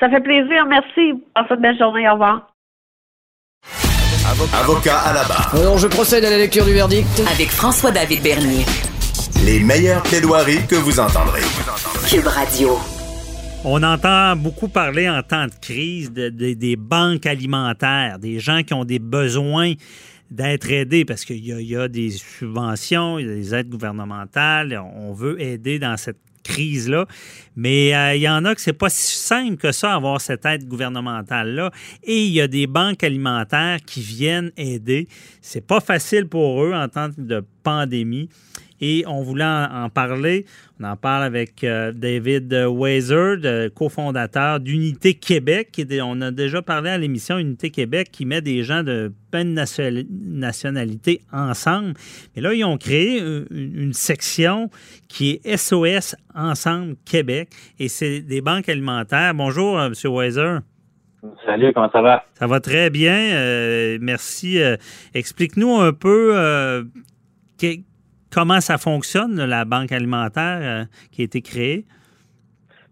Ça 0.00 0.08
fait 0.08 0.20
plaisir, 0.20 0.66
merci. 0.68 1.14
Passez 1.34 1.54
une 1.54 1.60
belle 1.60 1.78
journée, 1.78 2.08
au 2.08 2.12
revoir. 2.12 2.52
Avocat 4.60 4.98
à 4.98 5.12
la 5.14 5.24
barre. 5.24 5.54
Alors, 5.54 5.78
je 5.78 5.88
procède 5.88 6.24
à 6.24 6.30
la 6.30 6.36
lecture 6.36 6.64
du 6.64 6.72
verdict. 6.72 7.08
Avec 7.32 7.48
François-David 7.48 8.22
Bernier. 8.22 8.64
Les 9.44 9.60
meilleures 9.60 10.02
plaidoiries 10.02 10.66
que 10.66 10.76
vous 10.76 11.00
entendrez. 11.00 11.42
Cube 12.08 12.26
Radio. 12.26 12.97
On 13.64 13.82
entend 13.82 14.36
beaucoup 14.36 14.68
parler 14.68 15.08
en 15.08 15.22
temps 15.22 15.46
de 15.46 15.52
crise 15.60 16.12
de- 16.12 16.28
de- 16.30 16.54
des 16.54 16.76
banques 16.76 17.26
alimentaires, 17.26 18.18
des 18.18 18.38
gens 18.38 18.62
qui 18.62 18.72
ont 18.72 18.84
des 18.84 18.98
besoins 18.98 19.74
d'être 20.30 20.70
aidés 20.70 21.04
parce 21.04 21.24
qu'il 21.24 21.44
y, 21.44 21.52
a- 21.52 21.60
il 21.60 21.66
y 21.68 21.76
a 21.76 21.88
des 21.88 22.10
subventions, 22.10 23.18
il 23.18 23.26
y 23.26 23.30
a 23.30 23.34
des 23.34 23.54
aides 23.54 23.68
gouvernementales, 23.68 24.80
on 24.96 25.12
veut 25.12 25.40
aider 25.40 25.78
dans 25.78 25.96
cette 25.96 26.18
crise-là. 26.44 27.06
Mais 27.56 27.94
euh, 27.94 28.14
il 28.14 28.22
y 28.22 28.28
en 28.28 28.44
a 28.44 28.54
que 28.54 28.60
c'est 28.60 28.72
pas 28.72 28.88
si 28.88 29.16
simple 29.16 29.56
que 29.56 29.72
ça, 29.72 29.92
avoir 29.94 30.20
cette 30.20 30.46
aide 30.46 30.66
gouvernementale-là. 30.66 31.70
Et 32.04 32.24
il 32.24 32.32
y 32.32 32.40
a 32.40 32.48
des 32.48 32.66
banques 32.66 33.02
alimentaires 33.04 33.78
qui 33.84 34.00
viennent 34.00 34.50
aider. 34.56 35.08
C'est 35.42 35.66
pas 35.66 35.80
facile 35.80 36.26
pour 36.26 36.62
eux 36.64 36.72
en 36.72 36.88
temps 36.88 37.08
de 37.18 37.44
pandémie. 37.62 38.28
Et 38.80 39.04
on 39.06 39.22
voulait 39.22 39.44
en, 39.44 39.88
parler. 39.90 40.46
On 40.80 40.84
en 40.84 40.96
parle 40.96 41.24
avec 41.24 41.64
euh, 41.64 41.92
David 41.92 42.52
Weiser, 42.52 43.70
cofondateur 43.74 44.60
d'Unité 44.60 45.14
Québec. 45.14 45.80
on 46.02 46.20
a 46.20 46.30
déjà 46.30 46.62
parlé 46.62 46.90
à 46.90 46.98
l'émission 46.98 47.38
Unité 47.38 47.70
Québec 47.70 48.10
qui 48.12 48.24
met 48.24 48.40
des 48.40 48.62
gens 48.62 48.82
de 48.82 49.12
plein 49.30 49.44
de 49.44 49.54
nationalités 50.10 51.20
ensemble. 51.32 51.94
Mais 52.34 52.42
là, 52.42 52.54
ils 52.54 52.64
ont 52.64 52.78
créé 52.78 53.20
une, 53.50 53.92
section 53.92 54.70
qui 55.08 55.40
est 55.44 55.56
SOS 55.56 56.14
Ensemble 56.34 56.94
Québec 57.04 57.48
et 57.78 57.88
c'est 57.88 58.20
des 58.20 58.40
banques 58.40 58.68
alimentaires. 58.68 59.34
Bonjour, 59.34 59.80
M. 59.80 59.92
Weiser. 60.04 60.58
Salut, 61.44 61.72
comment 61.72 61.90
ça 61.90 62.00
va? 62.00 62.24
Ça 62.34 62.46
va 62.46 62.60
très 62.60 62.90
bien. 62.90 63.16
Euh, 63.16 63.98
merci. 64.00 64.62
Euh, 64.62 64.76
explique-nous 65.14 65.76
un 65.76 65.92
peu 65.92 66.32
euh, 66.34 66.84
comment 68.32 68.60
ça 68.60 68.78
fonctionne, 68.78 69.44
la 69.44 69.64
banque 69.64 69.92
alimentaire 69.92 70.86
qui 71.12 71.22
a 71.22 71.24
été 71.24 71.42
créée? 71.42 71.84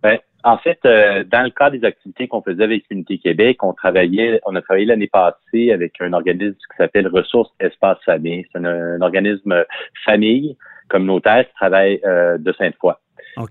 Ben, 0.03 0.18
en 0.45 0.59
fait, 0.59 0.78
dans 0.82 1.43
le 1.43 1.51
cadre 1.51 1.76
des 1.76 1.84
activités 1.84 2.28
qu'on 2.28 2.43
faisait 2.43 2.64
avec 2.64 2.84
Unité 2.91 3.18
Québec, 3.18 3.62
on 3.62 3.72
travaillait, 3.72 4.41
on 4.47 4.55
a 4.55 4.62
travaillé 4.62 4.87
l'année 4.87 5.09
passée 5.09 5.72
avec 5.72 5.95
un 6.01 6.12
organisme 6.12 6.55
qui 6.55 6.76
s'appelle 6.76 7.09
Ressources 7.09 7.53
Espace 7.59 7.99
Famille. 8.05 8.47
C'est 8.53 8.64
un, 8.64 9.01
organisme 9.01 9.64
famille 10.05 10.57
communautaire 10.89 11.47
qui 11.49 11.55
travaille 11.55 12.01
de 12.05 12.55
Sainte-Foy. 12.57 12.95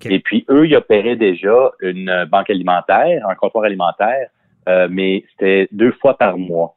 Et 0.09 0.19
puis, 0.19 0.45
eux, 0.49 0.65
ils 0.65 0.75
opéraient 0.75 1.17
déjà 1.17 1.71
une 1.81 2.25
banque 2.31 2.49
alimentaire, 2.49 3.27
un 3.27 3.35
comptoir 3.35 3.65
alimentaire 3.65 4.29
euh, 4.67 4.87
mais 4.89 5.23
c'était 5.31 5.67
deux 5.71 5.91
fois 5.93 6.17
par 6.17 6.37
mois. 6.37 6.75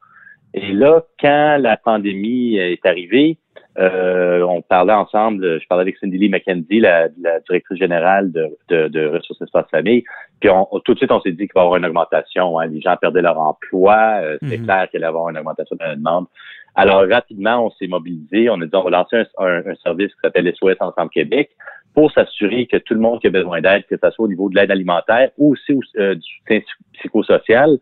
Et 0.54 0.72
là, 0.72 1.02
quand 1.20 1.56
la 1.59 1.76
pandémie 1.76 2.56
est 2.56 2.84
arrivée, 2.86 3.38
euh, 3.78 4.42
on 4.42 4.62
parlait 4.62 4.92
ensemble, 4.92 5.61
je 5.61 5.66
parlais 5.68 5.82
avec 5.82 5.96
Cindy 5.98 6.18
Lee 6.18 6.28
McKenzie, 6.28 6.80
la, 6.80 7.09
directrice 7.48 7.78
générale 7.78 8.32
de, 8.32 8.48
de, 8.68 8.88
de 8.88 9.06
Ressources 9.06 9.40
Espace 9.42 9.66
Famille, 9.70 10.04
puis 10.40 10.50
on, 10.50 10.66
tout 10.84 10.94
de 10.94 10.98
suite, 10.98 11.12
on 11.12 11.20
s'est 11.20 11.32
dit 11.32 11.46
qu'il 11.46 11.52
va 11.54 11.62
y 11.62 11.64
avoir 11.64 11.76
une 11.78 11.86
augmentation. 11.86 12.59
Hein. 12.59 12.66
Les 12.66 12.80
gens 12.80 12.96
perdaient 12.96 13.22
leur 13.22 13.38
emploi, 13.38 14.20
euh, 14.22 14.38
c'est 14.42 14.59
mhm. 14.59 14.64
clair 14.64 14.88
qu'il 14.90 14.98
allait 14.98 15.06
y 15.06 15.09
avoir 15.09 15.28
une 15.28 15.38
augmentation 15.38 15.76
de 15.76 15.84
la 15.84 15.96
demande. 15.96 16.26
Alors, 16.74 17.04
rapidement, 17.09 17.66
on 17.66 17.70
s'est 17.70 17.88
mobilisé, 17.88 18.48
on 18.50 18.61
a 18.61 18.66
dit 18.66 18.70
on 18.74 18.84
va 18.84 18.90
lancer 18.90 19.16
un, 19.38 19.46
un, 19.46 19.74
service 19.82 20.12
qui 20.14 20.20
s'appelle 20.22 20.52
SOS 20.54 20.76
Ensemble 20.80 21.11
Québec 21.11 21.50
pour 21.94 22.12
s'assurer 22.12 22.66
que 22.66 22.76
tout 22.76 22.94
le 22.94 23.00
monde 23.00 23.20
qui 23.20 23.26
a 23.26 23.30
besoin 23.30 23.61
d'aide, 23.61 23.84
que 23.86 23.96
ce 24.00 24.11
soit 24.11 24.24
au 24.24 24.28
niveau 24.28 24.48
de 24.48 24.54
l'aide 24.54 24.70
alimentaire 24.70 25.30
ou 25.38 25.52
aussi 25.52 25.76
euh, 25.98 26.14
du 26.14 26.22
soutien 26.38 26.61
psychosocial, 26.94 27.78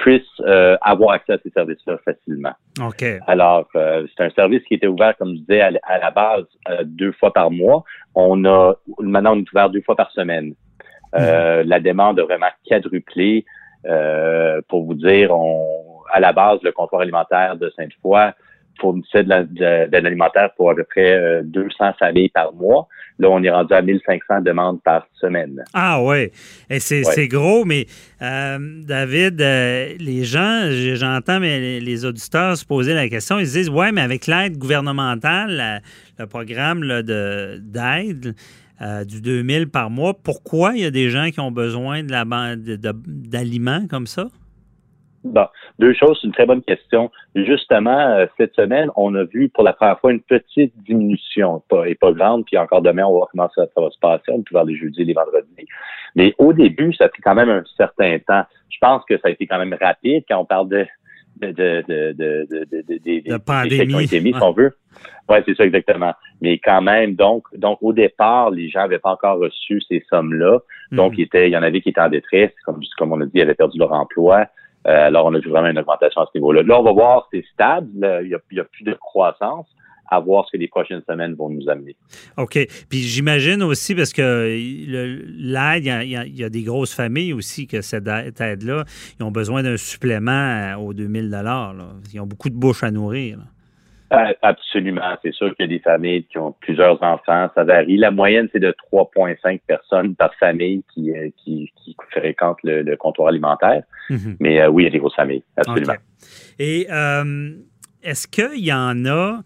puisse 0.00 0.22
euh, 0.40 0.76
avoir 0.80 1.12
accès 1.12 1.34
à 1.34 1.38
ces 1.42 1.50
services-là 1.50 1.98
facilement. 2.04 2.52
OK. 2.80 3.04
Alors, 3.26 3.68
euh, 3.76 4.06
c'est 4.16 4.24
un 4.24 4.30
service 4.30 4.62
qui 4.64 4.74
était 4.74 4.86
ouvert, 4.86 5.16
comme 5.16 5.34
je 5.34 5.40
disais, 5.40 5.60
à, 5.60 5.70
la 5.70 6.10
base 6.10 6.44
deux 6.84 7.12
fois 7.12 7.32
par 7.32 7.50
mois. 7.50 7.84
On 8.14 8.44
a 8.44 8.74
maintenant 9.00 9.34
on 9.34 9.40
est 9.40 9.52
ouvert 9.52 9.70
deux 9.70 9.82
fois 9.82 9.96
par 9.96 10.10
semaine. 10.10 10.54
Mhm. 11.14 11.62
La 11.64 11.80
demande 11.80 12.20
a 12.20 12.24
vraiment 12.24 12.50
quadruplé. 12.68 13.44
pour 14.68 14.84
vous 14.84 14.94
dire, 14.94 15.32
on, 15.32 16.00
à 16.12 16.20
la 16.20 16.32
base, 16.32 16.60
le 16.62 16.72
comptoir 16.72 17.02
alimentaire 17.02 17.56
de 17.56 17.70
Sainte-Foy 17.76 18.32
fournissait 18.80 19.24
de 19.24 19.28
l'aide 19.28 20.06
alimentaire 20.06 20.50
pour 20.56 20.70
à 20.70 20.74
peu 20.74 20.84
près 20.84 21.42
200 21.44 21.92
familles 21.98 22.30
par 22.30 22.52
mois. 22.52 22.88
Là, 23.20 23.28
on 23.28 23.42
est 23.42 23.50
rendu 23.50 23.74
à 23.74 23.82
1500 23.82 24.40
demandes 24.40 24.82
par 24.82 25.06
semaine. 25.20 25.62
Ah 25.74 26.02
oui, 26.02 26.30
et 26.70 26.80
c'est 26.80 27.28
gros, 27.28 27.66
mais 27.66 27.86
euh, 28.22 28.58
David, 28.82 29.40
euh, 29.42 29.94
les 29.98 30.24
gens, 30.24 30.70
j'entends 30.94 31.38
mais 31.38 31.80
les, 31.80 32.04
auditeurs 32.06 32.56
se 32.56 32.64
poser 32.64 32.94
la 32.94 33.10
question, 33.10 33.38
ils 33.38 33.46
se 33.46 33.58
disent, 33.58 33.68
ouais, 33.68 33.92
mais 33.92 34.00
avec 34.00 34.26
l'aide 34.26 34.56
gouvernementale, 34.56 35.82
le 36.18 36.26
programme 36.26 36.80
d'aide, 37.02 38.34
euh, 38.80 39.04
du 39.04 39.20
2000 39.20 39.68
par 39.68 39.90
mois, 39.90 40.14
pourquoi 40.14 40.72
il 40.74 40.80
y 40.80 40.86
a 40.86 40.90
des 40.90 41.10
gens 41.10 41.30
qui 41.30 41.40
ont 41.40 41.52
besoin 41.52 42.02
de 42.02 42.10
la 42.10 42.24
d'aliments 42.56 43.86
comme 43.86 44.06
ça? 44.06 44.28
Bon, 45.22 45.46
deux 45.78 45.92
choses, 45.92 46.18
c'est 46.20 46.26
une 46.26 46.32
très 46.32 46.46
bonne 46.46 46.62
question. 46.62 47.10
Justement, 47.34 47.98
euh, 47.98 48.26
cette 48.38 48.54
semaine, 48.54 48.90
on 48.96 49.14
a 49.14 49.24
vu 49.24 49.50
pour 49.50 49.64
la 49.64 49.74
première 49.74 50.00
fois 50.00 50.12
une 50.12 50.22
petite 50.22 50.72
diminution, 50.84 51.62
pas, 51.68 51.86
et 51.88 51.94
pas 51.94 52.12
grande, 52.12 52.46
puis 52.46 52.56
encore 52.56 52.80
demain, 52.80 53.04
on 53.04 53.10
va 53.10 53.16
voir 53.16 53.28
comment 53.30 53.50
ça, 53.54 53.66
va 53.76 53.90
se 53.90 53.98
passer, 53.98 54.24
on 54.28 54.38
peut 54.42 54.52
voir 54.52 54.64
les 54.64 54.76
jeudis, 54.76 55.04
les 55.04 55.12
vendredis. 55.12 55.66
Mais 56.16 56.34
au 56.38 56.54
début, 56.54 56.94
ça 56.94 57.04
a 57.04 57.08
pris 57.08 57.20
quand 57.20 57.34
même 57.34 57.50
un 57.50 57.62
certain 57.76 58.18
temps. 58.18 58.44
Je 58.70 58.78
pense 58.80 59.04
que 59.04 59.18
ça 59.18 59.28
a 59.28 59.30
été 59.30 59.46
quand 59.46 59.58
même 59.58 59.76
rapide 59.78 60.24
quand 60.26 60.38
on 60.38 60.46
parle 60.46 60.68
de 60.68 60.86
de, 61.40 61.52
de, 61.52 61.84
de, 61.88 62.12
de, 62.12 62.82
de, 62.82 63.30
de 63.30 63.36
pandémie. 63.38 63.94
Qui 63.94 64.04
été 64.04 64.20
mis, 64.20 64.32
si 64.32 64.42
on 64.42 64.52
veut. 64.52 64.76
Oui, 65.28 65.38
c'est 65.46 65.56
ça 65.56 65.64
exactement. 65.64 66.12
Mais 66.42 66.58
quand 66.58 66.82
même, 66.82 67.14
donc, 67.14 67.44
donc 67.56 67.78
au 67.80 67.92
départ, 67.92 68.50
les 68.50 68.68
gens 68.68 68.80
n'avaient 68.80 68.98
pas 68.98 69.12
encore 69.12 69.38
reçu 69.38 69.80
ces 69.88 70.04
sommes-là. 70.10 70.58
Donc, 70.92 71.12
mm. 71.12 71.14
il, 71.16 71.22
était, 71.22 71.48
il 71.48 71.52
y 71.52 71.56
en 71.56 71.62
avait 71.62 71.80
qui 71.80 71.90
étaient 71.90 72.00
en 72.00 72.08
détresse, 72.08 72.50
comme, 72.64 72.80
comme 72.98 73.12
on 73.12 73.20
a 73.20 73.24
dit, 73.24 73.32
ils 73.34 73.42
avaient 73.42 73.54
perdu 73.54 73.78
leur 73.78 73.92
emploi. 73.92 74.46
Euh, 74.86 75.06
alors, 75.06 75.26
on 75.26 75.34
a 75.34 75.38
vu 75.38 75.50
vraiment 75.50 75.68
une 75.68 75.78
augmentation 75.78 76.22
à 76.22 76.26
ce 76.32 76.38
niveau-là. 76.38 76.62
Là, 76.62 76.80
on 76.80 76.82
va 76.82 76.92
voir, 76.92 77.28
c'est 77.32 77.44
stable, 77.52 77.88
il 78.22 78.28
n'y 78.28 78.34
a, 78.60 78.64
plus 78.64 78.84
de 78.84 78.94
croissance 78.94 79.66
à 80.10 80.18
voir 80.18 80.44
ce 80.46 80.52
que 80.52 80.56
les 80.56 80.66
prochaines 80.66 81.02
semaines 81.08 81.34
vont 81.34 81.48
nous 81.48 81.68
amener. 81.68 81.94
OK. 82.36 82.58
Puis 82.88 82.98
j'imagine 82.98 83.62
aussi, 83.62 83.94
parce 83.94 84.12
que 84.12 84.58
l'aide, 85.28 85.84
il 85.84 86.38
y, 86.38 86.44
a 86.44 86.48
des 86.48 86.62
grosses 86.62 86.94
familles 86.94 87.32
aussi 87.32 87.68
que 87.68 87.80
cette 87.80 88.08
aide-là, 88.08 88.84
ils 89.18 89.22
ont 89.22 89.30
besoin 89.30 89.62
d'un 89.62 89.76
supplément 89.76 90.74
aux 90.80 90.92
2000 90.92 91.30
là. 91.30 91.72
Ils 92.12 92.20
ont 92.20 92.26
beaucoup 92.26 92.50
de 92.50 92.56
bouches 92.56 92.82
à 92.82 92.90
nourrir. 92.90 93.38
Euh, 93.38 93.59
absolument. 94.10 95.16
C'est 95.22 95.32
sûr 95.32 95.54
qu'il 95.54 95.66
y 95.66 95.74
a 95.74 95.78
des 95.78 95.82
familles 95.82 96.24
qui 96.24 96.38
ont 96.38 96.52
plusieurs 96.60 97.02
enfants. 97.02 97.48
Ça 97.54 97.64
varie. 97.64 97.96
La 97.96 98.10
moyenne, 98.10 98.48
c'est 98.52 98.60
de 98.60 98.74
3,5 98.92 99.60
personnes 99.66 100.14
par 100.16 100.34
famille 100.34 100.82
qui, 100.92 101.12
euh, 101.12 101.28
qui, 101.36 101.72
qui 101.76 101.96
fréquentent 102.10 102.58
le, 102.64 102.96
comptoir 102.96 103.28
alimentaire. 103.28 103.82
Mhm. 104.08 104.36
Mais 104.40 104.60
euh, 104.60 104.68
oui, 104.68 104.82
il 104.82 104.86
y 104.86 104.88
a 104.88 104.90
des 104.90 104.98
grosses 104.98 105.14
familles. 105.14 105.44
Absolument. 105.56 105.94
Et 106.58 106.86
est-ce 108.02 108.26
qu'il 108.26 108.64
y 108.64 108.72
en 108.72 109.06
a 109.06 109.40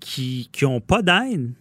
qui 0.00 0.50
n'ont 0.62 0.80
pas 0.80 1.02
d'aide? 1.02 1.52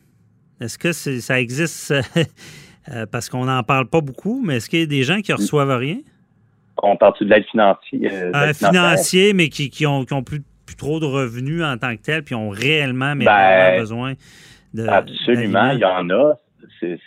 Est-ce 0.60 0.78
que 0.78 0.92
ça 0.92 1.40
existe? 1.40 1.94
parce 3.12 3.30
qu'on 3.30 3.46
n'en 3.46 3.62
parle 3.64 3.88
pas 3.88 4.02
beaucoup, 4.02 4.42
mais 4.44 4.58
est-ce 4.58 4.70
qu'il 4.70 4.80
y 4.80 4.84
a 4.84 4.88
des 4.88 5.04
gens 5.04 5.22
qui 5.22 5.32
ne 5.32 5.38
reçoivent 5.38 5.78
rien? 5.78 6.00
On 6.82 6.96
parle 6.96 7.14
de 7.22 7.26
l'aide 7.26 7.46
financière? 7.46 8.56
financier, 8.56 9.34
mais 9.34 9.50
qui, 9.50 9.70
qui, 9.70 9.86
ont, 9.86 10.06
qui 10.06 10.14
ont 10.14 10.24
plus 10.24 10.42
plus 10.70 10.76
trop 10.76 11.00
de 11.00 11.06
revenus 11.06 11.64
en 11.64 11.78
tant 11.78 11.96
que 11.96 12.02
tel, 12.02 12.24
puis 12.24 12.36
ont 12.36 12.50
réellement, 12.50 13.16
mais 13.16 13.26
ben, 13.26 13.80
besoin 13.80 14.14
de. 14.76 14.88
Absolument, 14.88 15.72
il 15.72 15.80
y 15.80 15.86
en 15.86 16.10
a. 16.12 16.36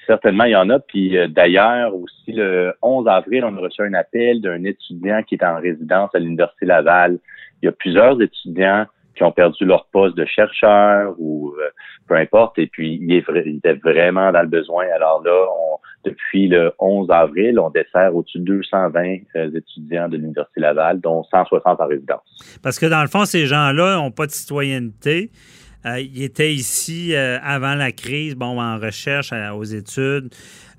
Certainement, 0.06 0.44
il 0.44 0.50
y 0.50 0.56
en 0.56 0.68
a. 0.68 0.80
Puis 0.80 1.16
euh, 1.16 1.28
d'ailleurs, 1.28 1.94
aussi 1.94 2.32
le 2.32 2.74
11 2.82 3.06
avril, 3.06 3.44
on 3.44 3.56
a 3.56 3.60
reçu 3.60 3.82
un 3.82 3.94
appel 3.94 4.40
d'un 4.40 4.64
étudiant 4.64 5.22
qui 5.22 5.36
est 5.36 5.44
en 5.44 5.60
résidence 5.60 6.10
à 6.14 6.18
l'Université 6.18 6.66
Laval. 6.66 7.18
Il 7.62 7.66
y 7.66 7.68
a 7.68 7.72
plusieurs 7.72 8.20
étudiants 8.20 8.86
qui 9.14 9.22
ont 9.22 9.30
perdu 9.30 9.64
leur 9.64 9.86
poste 9.92 10.16
de 10.16 10.24
chercheur 10.24 11.14
ou 11.18 11.54
euh, 11.60 11.70
peu 12.08 12.16
importe. 12.16 12.58
Et 12.58 12.66
puis, 12.66 12.98
il, 13.00 13.14
est, 13.14 13.24
il 13.46 13.56
était 13.58 13.74
vraiment 13.74 14.32
dans 14.32 14.42
le 14.42 14.48
besoin. 14.48 14.86
Alors 14.92 15.22
là, 15.22 15.46
on, 15.56 15.78
depuis 16.04 16.48
le 16.48 16.72
11 16.78 17.10
avril, 17.10 17.58
on 17.58 17.70
dessert 17.70 18.14
au-dessus 18.14 18.38
de 18.38 18.44
220 18.44 19.18
euh, 19.36 19.50
étudiants 19.54 20.08
de 20.08 20.16
l'Université 20.16 20.60
Laval, 20.60 21.00
dont 21.00 21.24
160 21.24 21.80
en 21.80 21.86
résidence. 21.86 22.58
Parce 22.62 22.78
que 22.78 22.86
dans 22.86 23.02
le 23.02 23.08
fond, 23.08 23.24
ces 23.24 23.46
gens-là 23.46 23.96
n'ont 23.96 24.10
pas 24.10 24.26
de 24.26 24.32
citoyenneté. 24.32 25.30
Euh, 25.84 26.00
ils 26.00 26.22
étaient 26.22 26.52
ici 26.52 27.14
avant 27.16 27.74
la 27.74 27.90
crise, 27.90 28.36
bon, 28.36 28.60
en 28.60 28.78
recherche, 28.78 29.32
aux 29.54 29.64
études, 29.64 30.28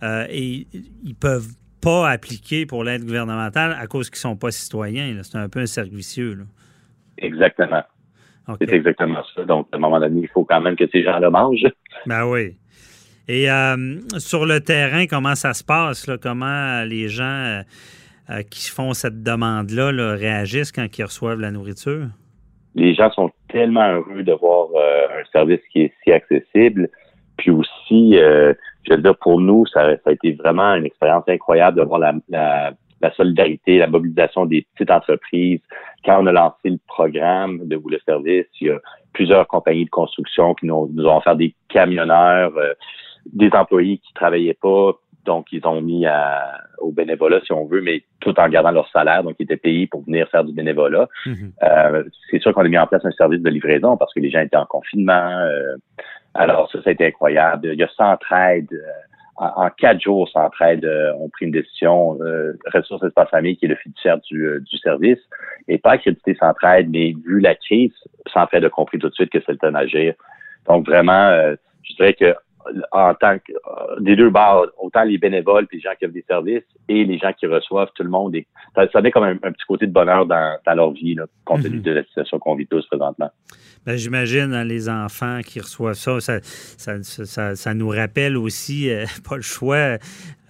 et 0.02 0.68
ils 1.04 1.16
peuvent 1.16 1.50
pas 1.84 2.10
appliquer 2.10 2.66
pour 2.66 2.84
l'aide 2.84 3.04
gouvernementale 3.04 3.76
à 3.78 3.88
cause 3.88 4.10
qu'ils 4.10 4.20
sont 4.20 4.38
pas 4.38 4.52
citoyens. 4.52 5.20
C'est 5.24 5.38
un 5.38 5.50
peu 5.50 5.60
un 5.60 5.66
cercle 5.66 5.94
vicieux. 5.94 6.46
Exactement. 7.18 7.84
C'est 8.60 8.74
exactement 8.74 9.24
ça. 9.36 9.44
Donc, 9.46 9.68
à 9.72 9.78
un 9.78 9.80
moment 9.80 10.00
donné, 10.00 10.22
il 10.22 10.28
faut 10.30 10.44
quand 10.44 10.62
même 10.62 10.76
que 10.76 10.88
ces 10.92 11.04
gens 11.04 11.20
le 11.20 11.30
mangent. 11.30 11.68
Ben 12.06 12.26
oui. 12.26 12.58
Et 13.28 13.50
euh, 13.50 14.00
sur 14.18 14.46
le 14.46 14.60
terrain, 14.60 15.06
comment 15.08 15.36
ça 15.36 15.54
se 15.54 15.64
passe? 15.64 16.10
Comment 16.22 16.84
les 16.84 17.08
gens 17.08 17.24
euh, 17.24 17.62
euh, 18.30 18.42
qui 18.50 18.70
font 18.70 18.94
cette 18.94 19.24
demande-là 19.24 20.16
réagissent 20.16 20.72
quand 20.72 20.86
ils 20.98 21.04
reçoivent 21.04 21.40
la 21.40 21.52
nourriture? 21.52 22.08
Les 22.76 22.94
gens 22.94 23.12
sont 23.12 23.30
tellement 23.50 23.88
heureux 23.88 24.24
de 24.24 24.34
voir 24.34 24.68
un 24.76 25.24
service 25.32 25.62
qui 25.72 25.84
est 25.84 25.94
si 26.04 26.12
accessible. 26.12 26.90
Puis 27.38 27.52
aussi, 27.52 28.14
je 28.14 28.56
veux 28.90 28.98
dire, 28.98 29.16
pour 29.18 29.40
nous, 29.40 29.66
ça, 29.68 29.96
a 30.06 30.12
été 30.12 30.34
vraiment 30.34 30.74
une 30.74 30.86
expérience 30.86 31.24
incroyable 31.28 31.78
de 31.78 31.84
voir 31.84 32.00
la 32.30 32.74
la 33.04 33.14
solidarité, 33.14 33.78
la 33.78 33.88
mobilisation 33.88 34.46
des 34.46 34.66
petites 34.74 34.90
entreprises. 34.90 35.60
Quand 36.06 36.24
on 36.24 36.28
a 36.28 36.32
lancé 36.32 36.70
le 36.70 36.80
programme 36.88 37.68
de 37.68 37.76
vous 37.76 37.90
le 37.90 38.00
service, 38.06 38.48
il 38.62 38.68
y 38.68 38.72
a 38.72 38.80
plusieurs 39.12 39.46
compagnies 39.48 39.86
de 39.86 39.90
construction 39.90 40.56
qui 40.56 40.66
nous, 40.66 40.90
nous 40.94 41.06
ont 41.06 41.18
offert 41.18 41.36
des 41.36 41.54
camionneurs, 41.70 42.54
euh, 42.58 42.74
des 43.32 43.50
employés 43.54 43.98
qui 43.98 44.14
travaillaient 44.14 44.58
pas, 44.60 44.94
donc 45.26 45.48
ils 45.52 45.66
ont 45.66 45.80
mis 45.82 46.06
à, 46.06 46.60
au 46.80 46.92
bénévolat 46.92 47.40
si 47.46 47.54
on 47.54 47.66
veut, 47.66 47.82
mais 47.82 48.04
tout 48.20 48.38
en 48.40 48.50
gardant 48.50 48.72
leur 48.72 48.90
salaire, 48.90 49.24
donc 49.24 49.36
ils 49.40 49.44
étaient 49.44 49.58
payés 49.58 49.88
pour 49.88 50.04
venir 50.04 50.28
faire 50.30 50.44
du 50.44 50.54
bénévolat. 50.54 51.08
Mm-hmm. 51.26 51.52
Euh, 51.64 52.04
c'est 52.30 52.42
sûr 52.42 52.54
qu'on 52.54 52.66
a 52.66 52.68
mis 52.68 52.78
en 52.78 52.88
place 52.88 53.06
un 53.06 53.12
service 53.12 53.42
de 53.42 53.50
livraison 53.50 53.96
parce 53.96 54.14
que 54.14 54.20
les 54.20 54.30
gens 54.30 54.42
étaient 54.42 54.58
en 54.58 54.66
confinement. 54.66 55.40
Euh, 55.40 55.76
Alors 56.34 56.70
ça, 56.72 56.82
ça 56.84 56.90
a 56.90 56.94
été 56.94 57.06
incroyable. 57.06 57.70
Il 57.74 57.80
y 57.80 57.84
a 57.84 57.90
Centraide. 57.96 58.68
Euh, 58.74 58.92
en, 59.36 59.70
quatre 59.70 60.00
jours, 60.00 60.30
Centraide 60.30 60.86
euh, 60.86 61.14
ont 61.16 61.30
pris 61.30 61.46
une 61.46 61.52
décision. 61.52 62.18
Euh, 62.22 62.54
Ressources 62.74 63.04
Espace 63.04 63.30
Famille, 63.30 63.58
qui 63.58 63.66
est 63.66 63.70
le 63.70 63.76
fiduciaire 63.76 64.20
du, 64.20 64.46
euh, 64.46 64.60
du 64.60 64.78
service, 64.78 65.20
et 65.68 65.78
pas 65.78 65.92
accrédité 65.92 66.36
Centraide, 66.36 66.90
mais 66.90 67.14
vu 67.26 67.40
la 67.40 67.56
crise, 67.56 67.94
Centraide 68.32 68.66
a 68.66 68.70
compris 68.70 69.00
tout 69.00 69.10
de 69.10 69.14
suite 69.14 69.32
que 69.32 69.40
c'était 69.46 69.66
un 69.66 69.76
agir. 69.76 70.14
Donc 70.68 70.86
vraiment, 70.86 71.56
je 71.84 71.96
dirais 71.96 72.14
que 72.14 72.34
en 72.92 73.14
tant 73.16 73.38
que 73.40 73.52
euh, 73.54 74.00
des 74.00 74.16
deux 74.16 74.30
bords, 74.30 74.68
autant 74.78 75.04
les 75.04 75.18
bénévoles 75.18 75.68
puis 75.68 75.78
les 75.78 75.84
gens 75.84 75.96
qui 75.98 76.06
offrent 76.06 76.14
des 76.14 76.26
services 76.28 76.64
et 76.88 77.04
les 77.04 77.18
gens 77.18 77.34
qui 77.34 77.48
reçoivent, 77.48 77.90
tout 77.96 78.04
le 78.04 78.10
monde. 78.10 78.36
Et, 78.36 78.48
ça, 78.76 78.88
ça 78.92 79.02
met 79.02 79.12
comme 79.12 79.24
un, 79.24 79.36
petit 79.36 79.66
côté 79.68 79.88
de 79.88 79.92
bonheur 79.92 80.26
dans, 80.26 80.58
dans 80.66 80.74
leur 80.74 80.92
vie, 80.92 81.16
là, 81.16 81.26
compte 81.46 81.64
tenu 81.64 81.78
mhm. 81.78 81.84
de 81.84 81.92
la 81.92 82.04
situation 82.04 82.40
qu'on 82.40 82.56
vit 82.56 82.68
tous 82.68 82.86
présentement. 82.88 83.30
Ben, 83.86 83.98
J'imagine 83.98 84.54
hein, 84.54 84.64
les 84.64 84.90
enfants 84.90 85.42
qui 85.46 85.60
reçoivent 85.60 85.96
ça, 85.96 86.20
ça, 86.20 86.40
ça, 86.42 87.04
ça, 87.04 87.56
ça 87.56 87.74
nous 87.74 87.90
rappelle 87.90 88.38
aussi, 88.38 88.90
euh, 88.90 89.06
pas 89.30 89.36
le 89.36 89.42
choix, 89.42 89.98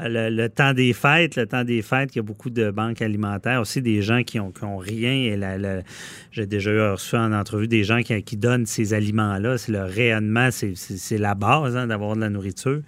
le, 0.03 0.47
temps 0.47 0.73
des 0.73 0.93
fêtes, 0.93 1.35
le 1.35 1.45
temps 1.45 1.63
des 1.63 1.81
fêtes, 1.81 2.15
il 2.15 2.17
y 2.17 2.19
a 2.19 2.23
beaucoup 2.23 2.49
de 2.49 2.71
banques 2.71 3.01
alimentaires, 3.01 3.61
aussi 3.61 3.81
des 3.81 4.01
gens 4.01 4.23
qui 4.23 4.39
ont, 4.39 4.51
qui 4.51 4.63
ont 4.63 4.77
rien. 4.77 5.11
Et 5.11 5.39
j'ai 6.31 6.45
déjà 6.45 6.91
reçu 6.91 7.15
en 7.15 7.31
entrevue 7.31 7.67
des 7.67 7.83
gens 7.83 8.01
qui, 8.01 8.21
qui 8.23 8.37
donnent 8.37 8.65
ces 8.65 8.93
aliments-là. 8.93 9.57
C'est 9.57 9.71
le 9.71 9.83
rayonnement, 9.83 10.49
c'est 10.51 11.17
la 11.17 11.35
base 11.35 11.77
hein, 11.77 11.87
d'avoir 11.87 12.15
de 12.15 12.21
la 12.21 12.29
nourriture. 12.29 12.81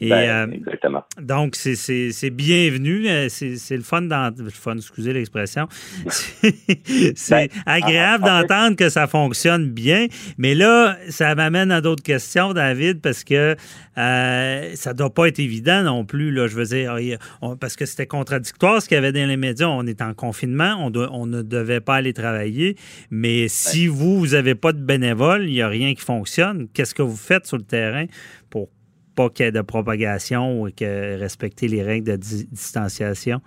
Et, 0.00 0.08
ben, 0.08 0.50
euh, 0.50 0.54
exactement. 0.54 1.04
donc, 1.20 1.54
c'est 1.54 2.30
bienvenu. 2.30 3.08
Euh, 3.08 3.28
c'est 3.28 3.76
le 3.76 3.82
fun, 3.82 4.02
dans, 4.02 4.34
le 4.36 4.50
fun, 4.50 4.76
excusez 4.76 5.12
l'expression. 5.12 5.68
c'est 6.08 7.30
ben, 7.30 7.48
agréable 7.66 8.24
d'entendre 8.24 8.76
que 8.76 8.88
ça 8.88 9.06
fonctionne 9.06 9.70
bien. 9.70 10.06
Mais 10.38 10.54
là, 10.54 10.96
ça 11.08 11.34
m'amène 11.34 11.70
à 11.70 11.80
d'autres 11.80 12.02
questions, 12.02 12.52
David, 12.52 13.00
parce 13.00 13.22
que 13.22 13.54
euh, 13.98 14.70
ça 14.74 14.92
ne 14.92 14.98
doit 14.98 15.12
pas 15.12 15.28
être 15.28 15.38
évident 15.38 15.82
non 15.82 16.04
plus. 16.04 16.32
Là, 16.32 16.46
je 16.46 16.56
veux 16.56 16.61
dire, 16.64 17.18
parce 17.60 17.76
que 17.76 17.86
c'était 17.86 18.06
contradictoire 18.06 18.80
ce 18.82 18.88
qu'il 18.88 18.94
y 18.96 18.98
avait 18.98 19.12
dans 19.12 19.28
les 19.28 19.36
médias. 19.36 19.68
On 19.68 19.86
est 19.86 20.02
en 20.02 20.14
confinement, 20.14 20.76
on, 20.78 20.92
on 20.94 21.26
ne 21.26 21.42
devait 21.42 21.80
pas 21.80 21.96
aller 21.96 22.12
travailler. 22.12 22.76
Mais 23.10 23.48
si 23.48 23.86
vous, 23.86 24.18
vous 24.18 24.28
n'avez 24.28 24.54
pas 24.54 24.72
de 24.72 24.82
bénévoles, 24.82 25.44
il 25.44 25.52
n'y 25.52 25.62
a 25.62 25.68
rien 25.68 25.94
qui 25.94 26.02
fonctionne. 26.02 26.68
Qu'est-ce 26.72 26.94
que 26.94 27.02
vous 27.02 27.16
faites 27.16 27.46
sur 27.46 27.56
le 27.56 27.64
terrain 27.64 28.06
pour 28.50 28.68
pas 29.14 29.28
qu'il 29.28 29.44
y 29.44 29.48
ait 29.48 29.52
de 29.52 29.60
propagation 29.60 30.62
ou 30.62 30.70
que 30.70 31.18
respecter 31.18 31.68
les 31.68 31.82
règles 31.82 32.06
de 32.06 32.16
distanciation? 32.16 33.40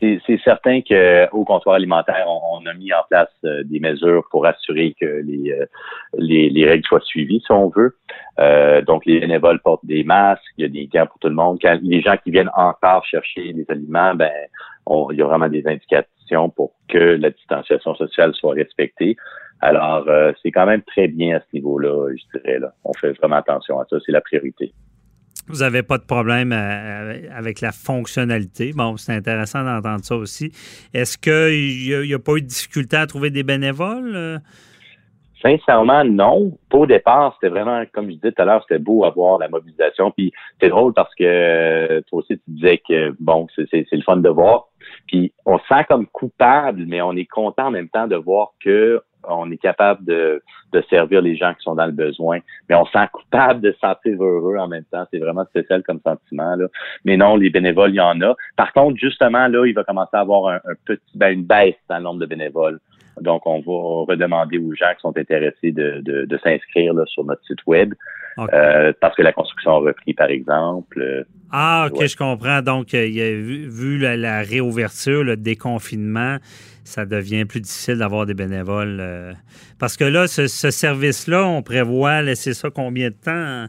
C'est 0.00 0.40
certain 0.42 0.80
qu'au 0.80 1.44
comptoir 1.44 1.76
alimentaire, 1.76 2.26
on, 2.28 2.64
a 2.66 2.74
mis 2.74 2.92
en 2.92 3.02
place 3.08 3.28
euh, 3.44 3.62
des 3.64 3.80
mesures 3.80 4.24
pour 4.30 4.46
assurer 4.46 4.94
que 5.00 5.22
les, 5.24 5.52
euh, 5.52 5.66
les, 6.18 6.50
les, 6.50 6.66
règles 6.66 6.84
soient 6.86 7.00
suivies, 7.00 7.42
si 7.44 7.52
on 7.52 7.68
veut. 7.68 7.96
Euh, 8.38 8.82
donc, 8.82 9.06
les 9.06 9.20
bénévoles 9.20 9.60
portent 9.60 9.84
des 9.84 10.04
masques, 10.04 10.42
il 10.58 10.62
y 10.62 10.64
a 10.64 10.68
des 10.68 10.86
gants 10.86 11.06
pour 11.06 11.18
tout 11.18 11.28
le 11.28 11.34
monde. 11.34 11.58
Quand 11.62 11.78
les 11.82 12.00
gens 12.00 12.16
qui 12.16 12.30
viennent 12.30 12.50
encore 12.56 13.04
chercher 13.06 13.52
les 13.52 13.64
aliments, 13.68 14.14
ben, 14.14 14.32
il 15.10 15.16
y 15.16 15.22
a 15.22 15.26
vraiment 15.26 15.48
des 15.48 15.66
indications 15.66 16.50
pour 16.50 16.72
que 16.88 16.98
la 16.98 17.30
distanciation 17.30 17.94
sociale 17.94 18.34
soit 18.34 18.54
respectée. 18.54 19.16
Alors, 19.60 20.06
c'est 20.42 20.50
quand 20.50 20.66
même 20.66 20.82
très 20.82 21.08
bien 21.08 21.36
à 21.36 21.40
ce 21.40 21.46
niveau-là, 21.54 22.10
je 22.14 22.38
dirais. 22.38 22.58
Là. 22.58 22.72
On 22.84 22.92
fait 22.92 23.12
vraiment 23.12 23.36
attention 23.36 23.80
à 23.80 23.86
ça, 23.88 23.96
c'est 24.04 24.12
la 24.12 24.20
priorité. 24.20 24.72
Vous 25.46 25.58
n'avez 25.58 25.82
pas 25.82 25.98
de 25.98 26.04
problème 26.04 26.52
euh, 26.52 27.28
avec 27.34 27.60
la 27.60 27.72
fonctionnalité. 27.72 28.72
Bon, 28.74 28.96
c'est 28.96 29.12
intéressant 29.12 29.62
d'entendre 29.62 30.04
ça 30.04 30.16
aussi. 30.16 30.52
Est-ce 30.94 31.18
qu'il 31.18 32.06
n'y 32.06 32.14
a, 32.14 32.18
pas 32.18 32.32
eu 32.32 32.42
de 32.42 32.46
difficulté 32.46 32.96
à 32.96 33.06
trouver 33.06 33.30
des 33.30 33.42
bénévoles? 33.42 34.12
Euh? 34.14 34.38
Sincèrement, 35.42 36.02
non. 36.04 36.56
Au 36.72 36.86
départ, 36.86 37.34
c'était 37.34 37.50
vraiment, 37.50 37.82
comme 37.92 38.06
je 38.06 38.14
disais 38.14 38.32
tout 38.32 38.40
à 38.40 38.46
l'heure, 38.46 38.64
c'était 38.66 38.82
beau 38.82 39.04
avoir 39.04 39.38
la 39.38 39.48
mobilisation. 39.48 40.10
Puis 40.10 40.32
c'est 40.58 40.70
drôle 40.70 40.94
parce 40.94 41.14
que 41.14 41.24
euh, 41.24 42.00
toi 42.08 42.20
aussi, 42.20 42.38
tu 42.38 42.50
disais 42.50 42.80
que, 42.88 43.14
bon, 43.20 43.46
c'est 43.54 43.86
le 43.92 44.02
fun 44.02 44.16
de 44.16 44.28
voir. 44.30 44.68
Puis 45.06 45.32
on 45.44 45.58
se 45.58 45.66
sent 45.66 45.84
comme 45.88 46.06
coupable, 46.06 46.84
mais 46.86 47.02
on 47.02 47.12
est 47.12 47.26
content 47.26 47.66
en 47.66 47.70
même 47.70 47.88
temps 47.88 48.06
de 48.06 48.16
voir 48.16 48.52
que 48.60 49.02
on 49.28 49.50
est 49.50 49.58
capable 49.58 50.04
de, 50.04 50.42
de, 50.72 50.84
servir 50.90 51.22
les 51.22 51.36
gens 51.36 51.54
qui 51.54 51.62
sont 51.62 51.74
dans 51.74 51.86
le 51.86 51.92
besoin, 51.92 52.40
mais 52.68 52.74
on 52.74 52.84
se 52.84 52.92
sent 52.92 53.06
coupable 53.12 53.60
de 53.60 53.72
se 53.72 53.78
sentir 53.78 54.22
heureux 54.22 54.56
en 54.56 54.68
même 54.68 54.84
temps. 54.84 55.04
C'est 55.10 55.18
vraiment 55.18 55.44
spécial 55.46 55.82
comme 55.82 56.00
sentiment. 56.04 56.54
Là. 56.56 56.66
Mais 57.04 57.16
non, 57.16 57.36
les 57.36 57.50
bénévoles, 57.50 57.90
il 57.90 57.96
y 57.96 58.00
en 58.00 58.20
a. 58.20 58.34
Par 58.56 58.72
contre, 58.72 58.98
justement, 58.98 59.48
là, 59.48 59.66
il 59.66 59.74
va 59.74 59.84
commencer 59.84 60.14
à 60.14 60.20
avoir 60.20 60.54
un, 60.54 60.74
petit, 60.84 61.02
ben, 61.14 61.28
une 61.28 61.44
baisse 61.44 61.76
dans 61.88 61.96
le 61.96 62.02
nombre 62.02 62.20
de 62.20 62.26
bénévoles. 62.26 62.80
Donc, 63.20 63.46
on 63.46 63.58
va 63.60 64.12
redemander 64.12 64.58
aux 64.58 64.74
gens 64.74 64.92
qui 64.94 65.00
sont 65.00 65.16
intéressés 65.16 65.72
de, 65.72 66.00
de, 66.00 66.24
de 66.24 66.38
s'inscrire 66.38 66.94
sur 67.06 67.24
notre 67.24 67.44
site 67.44 67.64
web. 67.66 67.94
Euh, 68.38 68.92
parce 69.00 69.14
que 69.14 69.22
la 69.22 69.32
construction 69.32 69.72
a 69.72 69.78
repris, 69.78 70.12
par 70.12 70.28
exemple. 70.28 71.24
Ah, 71.52 71.88
OK, 71.90 72.04
je 72.04 72.16
comprends. 72.16 72.62
Donc, 72.62 72.92
il 72.92 73.14
y 73.14 73.22
a 73.22 73.30
vu, 73.30 73.98
la, 73.98 74.16
la, 74.16 74.42
réouverture, 74.42 75.22
le 75.22 75.36
déconfinement, 75.36 76.38
ça 76.82 77.06
devient 77.06 77.44
plus 77.44 77.60
difficile 77.60 77.98
d'avoir 77.98 78.26
des 78.26 78.34
bénévoles. 78.34 78.98
Euh, 79.00 79.32
parce 79.78 79.96
que 79.96 80.04
là, 80.04 80.26
ce, 80.26 80.46
service-là, 80.48 81.46
on 81.46 81.62
prévoit 81.62 82.22
laisser 82.22 82.54
ça 82.54 82.70
combien 82.70 83.10
de 83.10 83.14
temps 83.14 83.66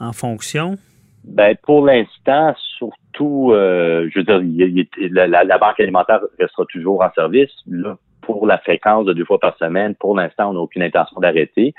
en, 0.00 0.12
fonction? 0.12 0.76
Ben, 1.24 1.54
pour 1.62 1.84
l'instant, 1.84 2.54
surtout, 2.78 3.52
euh, 3.52 4.08
je 4.10 4.20
veux 4.20 4.24
dire, 4.24 4.86
la, 5.10 5.58
banque 5.58 5.80
alimentaire 5.80 6.20
restera 6.38 6.64
toujours 6.72 7.02
en 7.02 7.10
service. 7.12 7.50
Là, 7.66 7.98
pour 8.28 8.46
la 8.46 8.58
fréquence 8.58 9.06
de 9.06 9.14
deux 9.14 9.24
fois 9.24 9.40
par 9.40 9.56
semaine, 9.56 9.94
pour 9.94 10.14
l'instant, 10.14 10.50
on 10.50 10.52
n'a 10.52 10.60
aucune 10.60 10.82
intention 10.82 11.18
d'arrêter. 11.18 11.72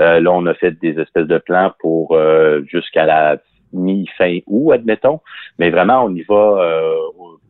Euh, 0.00 0.20
là, 0.20 0.30
on 0.30 0.46
a 0.46 0.54
fait 0.54 0.70
des 0.70 1.00
espèces 1.00 1.26
de 1.26 1.38
plans 1.38 1.72
pour 1.80 2.16
jusqu'à 2.66 3.06
la 3.06 3.38
mi-fin 3.72 4.38
août, 4.46 4.70
admettons. 4.72 5.20
Mais 5.58 5.70
vraiment, 5.70 6.04
on 6.04 6.14
y 6.14 6.22
va 6.22 6.62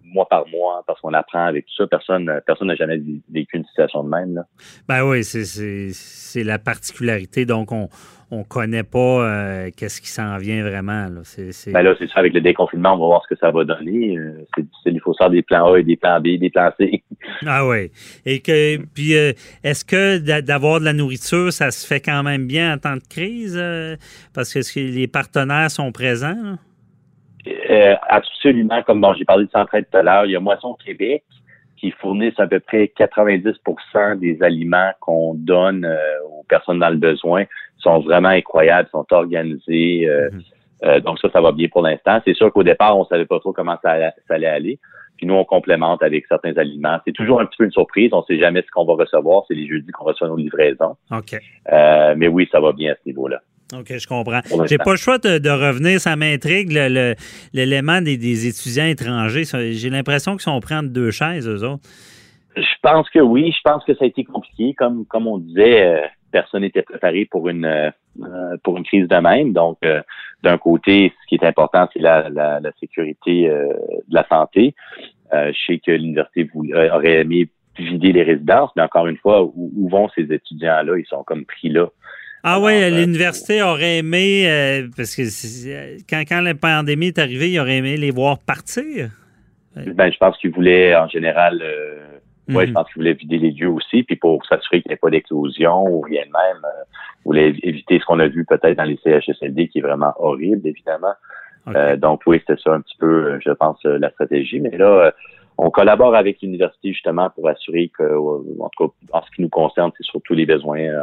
mois 0.07 0.29
par 0.29 0.47
mois 0.49 0.83
parce 0.87 1.01
qu'on 1.01 1.13
apprend 1.13 1.47
avec 1.47 1.67
tout 1.67 1.75
ça. 1.77 1.87
Personne 1.87 2.41
personne 2.47 2.69
n'a 2.69 2.75
jamais 2.75 3.01
vécu 3.31 3.57
une 3.57 3.65
situation 3.65 4.05
de 4.05 4.09
même. 4.09 4.35
Là. 4.35 4.43
Ben 4.89 5.05
oui, 5.05 5.25
c'est 5.25 6.45
la 6.45 6.59
particularité. 6.59 7.45
Donc, 7.45 7.73
on 7.73 7.89
on 8.31 8.43
connaît 8.43 8.83
pas 8.83 8.99
euh, 8.99 9.71
qu'est-ce 9.77 10.01
qui 10.01 10.09
s'en 10.09 10.37
vient 10.39 10.63
vraiment. 10.63 11.07
Là. 11.07 11.21
C'est, 11.23 11.73
Ben 11.73 11.83
là, 11.83 11.95
c'est 11.99 12.09
ça, 12.09 12.19
avec 12.19 12.35
le 12.35 12.41
déconfinement, 12.41 12.95
on 12.95 12.99
va 12.99 13.07
voir 13.07 13.23
ce 13.23 13.35
que 13.35 13.39
ça 13.39 13.51
va 13.51 13.65
donner. 13.65 14.17
Euh, 14.17 14.45
c'est 14.55 14.63
difficile, 14.63 14.95
il 14.95 15.01
faut 15.01 15.15
faire 15.15 15.31
des 15.31 15.43
plans 15.43 15.73
A 15.73 15.79
et 15.79 15.85
des 15.85 15.97
plans 15.97 16.21
B, 16.21 16.39
des 16.39 16.51
plans 16.51 16.71
C. 16.79 17.03
Ah 17.47 17.67
oui. 17.67 17.91
Et 18.25 18.41
que 18.41 18.79
puis 18.95 19.17
euh, 19.17 19.33
est-ce 19.63 19.85
que 19.85 20.19
d'avoir 20.41 20.81
de 20.81 20.85
la 20.85 20.93
nourriture, 20.93 21.53
ça 21.53 21.71
se 21.71 21.87
fait 21.87 22.01
quand 22.01 22.23
même 22.23 22.47
bien 22.47 22.75
en 22.75 22.79
temps 22.79 22.97
de 22.97 23.03
crise? 23.09 23.61
parce 24.33 24.53
que 24.53 24.81
les 24.81 25.07
partenaires 25.07 25.71
sont 25.71 25.93
présents? 25.93 26.57
Euh, 27.47 27.95
absolument, 28.09 28.83
comme 28.83 29.01
bon, 29.01 29.15
j'ai 29.15 29.25
parlé 29.25 29.47
de 29.47 29.51
Centraide 29.51 29.87
tout 29.91 29.99
à 29.99 30.03
l'heure, 30.03 30.27
il 30.27 30.33
y 30.33 30.37
a 30.37 30.41
Moisson 30.41 30.77
Québec 30.85 31.25
qui 31.77 31.91
fournissent 31.91 32.41
à 32.41 32.47
peu 32.47 32.59
près 32.59 32.91
90% 32.99 34.19
des 34.19 34.43
aliments 34.43 34.93
qu'on 35.01 35.35
donne 35.35 35.85
euh, 35.85 35.97
aux 36.31 36.45
personnes 36.49 36.79
dans 36.79 36.89
le 36.89 36.97
besoin. 36.97 37.45
sont 37.79 38.01
vraiment 38.01 38.31
incroyables, 38.31 38.89
sont 38.91 39.07
organisés. 39.11 40.09
Euh, 40.09 40.31
mhm. 40.83 41.01
donc 41.01 41.19
ça, 41.21 41.29
ça 41.31 41.41
va 41.41 41.53
bien 41.53 41.69
pour 41.69 41.83
l'instant. 41.83 42.21
C'est 42.25 42.35
sûr 42.35 42.51
qu'au 42.53 42.63
départ, 42.63 42.99
on 42.99 43.05
savait 43.05 43.27
pas 43.27 43.39
trop 43.41 43.53
comment 43.53 43.77
ça, 43.83 43.97
allait 44.31 44.47
aller. 44.47 44.79
Puis 45.19 45.27
nous, 45.27 45.35
on 45.35 45.45
complémente 45.45 46.03
avec 46.03 46.27
certains 46.27 46.57
aliments. 46.57 46.99
C'est 47.07 47.13
toujours 47.13 47.41
un 47.41 47.47
petit 47.47 47.57
peu 47.59 47.65
une 47.65 47.73
surprise. 47.73 48.11
On 48.13 48.23
sait 48.25 48.39
jamais 48.39 48.63
ce 48.63 48.71
qu'on 48.71 48.85
va 48.85 48.95
recevoir. 48.95 49.45
C'est 49.49 49.55
les 49.55 49.67
jeudis 49.67 49.91
qu'on 49.93 50.05
reçoit 50.05 50.29
nos 50.29 50.37
livraisons. 50.37 50.97
OK. 51.11 51.37
mais 52.17 52.29
oui, 52.29 52.49
ça 52.51 52.61
va 52.61 52.73
bien 52.73 52.93
à 52.93 52.95
ce 52.97 53.01
niveau-là. 53.07 53.41
OK, 53.75 53.99
je 53.99 54.07
comprends. 54.07 54.41
J'ai 54.69 54.79
pas 54.79 54.93
le 54.93 54.97
choix 54.97 55.19
de, 55.19 55.51
revenir. 55.51 56.01
Ça 56.01 56.15
m'intrigue, 56.15 56.71
l'élément 57.53 58.01
des, 58.01 58.47
étudiants 58.47 58.87
étrangers. 58.87 59.43
J'ai 59.73 59.91
l'impression 59.91 60.33
qu'ils 60.33 60.43
sont 60.43 60.61
pris 60.61 60.75
entre 60.75 60.91
deux 60.91 61.11
chaises, 61.11 61.49
eux 61.49 61.65
autres. 61.65 61.83
Je 62.57 62.63
pense 62.81 63.11
que 63.11 63.19
oui. 63.19 63.53
Je 63.53 63.61
pense 63.65 63.85
que 63.85 63.95
ça 63.95 64.05
a 64.05 64.07
été 64.07 64.25
compliqué. 64.25 64.75
Comme, 64.75 65.05
comme 65.07 65.27
on 65.27 65.39
disait, 65.39 65.85
euh, 65.85 66.01
personne 66.31 66.63
n'était 66.63 66.83
préparé 66.83 67.27
pour 67.29 67.49
une, 67.49 67.67
euh, 67.67 68.57
pour 68.63 68.77
une 68.79 68.85
crise 68.85 69.09
de 69.09 69.17
même. 69.17 69.53
Donc, 69.53 69.79
euh, 69.85 70.01
d'un 70.45 70.59
côté, 70.59 71.13
ce 71.23 71.29
qui 71.29 71.35
est 71.35 71.47
important, 71.47 71.89
c'est 71.93 72.01
la, 72.01 72.61
sécurité 72.79 73.49
de 73.49 74.15
la 74.15 74.27
santé. 74.29 74.75
je 75.33 75.57
sais 75.67 75.81
que 75.85 75.91
l'université 75.91 76.49
aurait 76.55 77.21
aimé 77.21 77.49
vider 77.79 78.13
les 78.13 78.23
résidences, 78.23 78.71
mais 78.77 78.83
encore 78.83 79.09
une 79.09 79.19
fois, 79.19 79.43
où 79.43 79.89
vont 79.89 80.09
ces 80.15 80.33
étudiants-là? 80.33 80.99
Ils 80.99 81.07
sont 81.07 81.25
comme 81.25 81.45
pris 81.45 81.69
là 81.69 81.89
ah 82.43 82.61
oui, 82.61 82.79
ben, 82.81 82.95
l'université 82.95 83.63
aurait 83.63 83.99
aimé, 83.99 84.49
euh, 84.49 84.89
parce 84.97 85.17
que 85.17 85.23
quand, 86.09 86.23
quand 86.29 86.41
la 86.41 86.55
pandémie 86.55 87.09
est 87.09 87.19
arrivée, 87.19 87.51
il 87.51 87.59
aurait 87.59 87.79
aimé 87.79 87.97
les 87.97 88.11
voir 88.11 88.39
partir. 88.39 89.11
Ben, 89.75 90.11
je 90.11 90.17
pense 90.17 90.37
qu'ils 90.39 90.53
voulaient, 90.53 90.97
en 90.97 91.09
général, 91.09 91.61
euh, 91.63 92.19
je 92.49 92.55
mhm. 92.55 92.73
pense 92.73 92.87
qu'ils 92.87 93.03
voulaient 93.03 93.13
vider 93.13 93.39
les 93.39 93.51
lieux 93.51 93.69
aussi, 93.69 94.03
puis 94.05 94.17
pour 94.17 94.45
s'assurer 94.47 94.81
qu'il 94.81 94.91
n'y 94.91 94.95
ait 94.95 94.99
pas 94.99 95.11
d'éclosion 95.11 95.85
ou 95.87 96.01
rien 96.01 96.23
de 96.23 96.31
même, 96.31 96.65
euh, 96.65 96.85
voulaient 97.25 97.53
éviter 97.63 97.99
ce 97.99 98.05
qu'on 98.07 98.21
a 98.21 98.27
vu 98.27 98.45
peut-être 98.47 98.77
dans 98.77 98.85
les 98.85 98.99
CHSLD, 99.05 99.69
qui 99.69 99.79
est 99.81 99.83
vraiment 99.83 100.15
horrible, 100.19 100.67
évidemment. 100.67 101.15
Euh, 101.75 101.97
donc 101.97 102.23
oui, 102.27 102.41
c'était 102.47 102.61
ça 102.63 102.75
un 102.75 102.81
petit 102.81 102.97
peu, 102.97 103.41
je 103.45 103.51
pense, 103.51 103.83
la 103.83 104.09
stratégie. 104.11 104.61
Mais 104.61 104.77
là, 104.79 105.13
on 105.59 105.71
collabore 105.71 106.15
avec 106.15 106.41
l'université 106.43 106.89
justement 106.93 107.31
pour 107.31 107.49
assurer 107.49 107.91
que, 107.97 108.03
en 108.05 108.69
tout 108.77 108.89
cas, 108.89 109.19
en 109.19 109.23
ce 109.23 109.31
qui 109.35 109.43
nous 109.43 109.49
concerne, 109.49 109.91
c'est 109.97 110.05
surtout 110.05 110.35
les 110.35 110.47
besoins, 110.47 110.81
euh, 110.81 111.03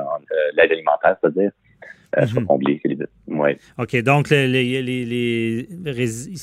l'aide 0.55 0.71
alimentaire, 0.71 1.15
c'est-à-dire. 1.21 1.51
euh, 2.15 2.27
soit 2.27 2.41
Mhm. 2.41 2.47
comblé. 2.47 2.79
Les- 2.85 2.97
Ouais. 3.25 3.57
OK, 3.79 3.95
donc 4.03 4.29
les, 4.29 4.47
les, 4.47 4.83
les, 4.83 5.67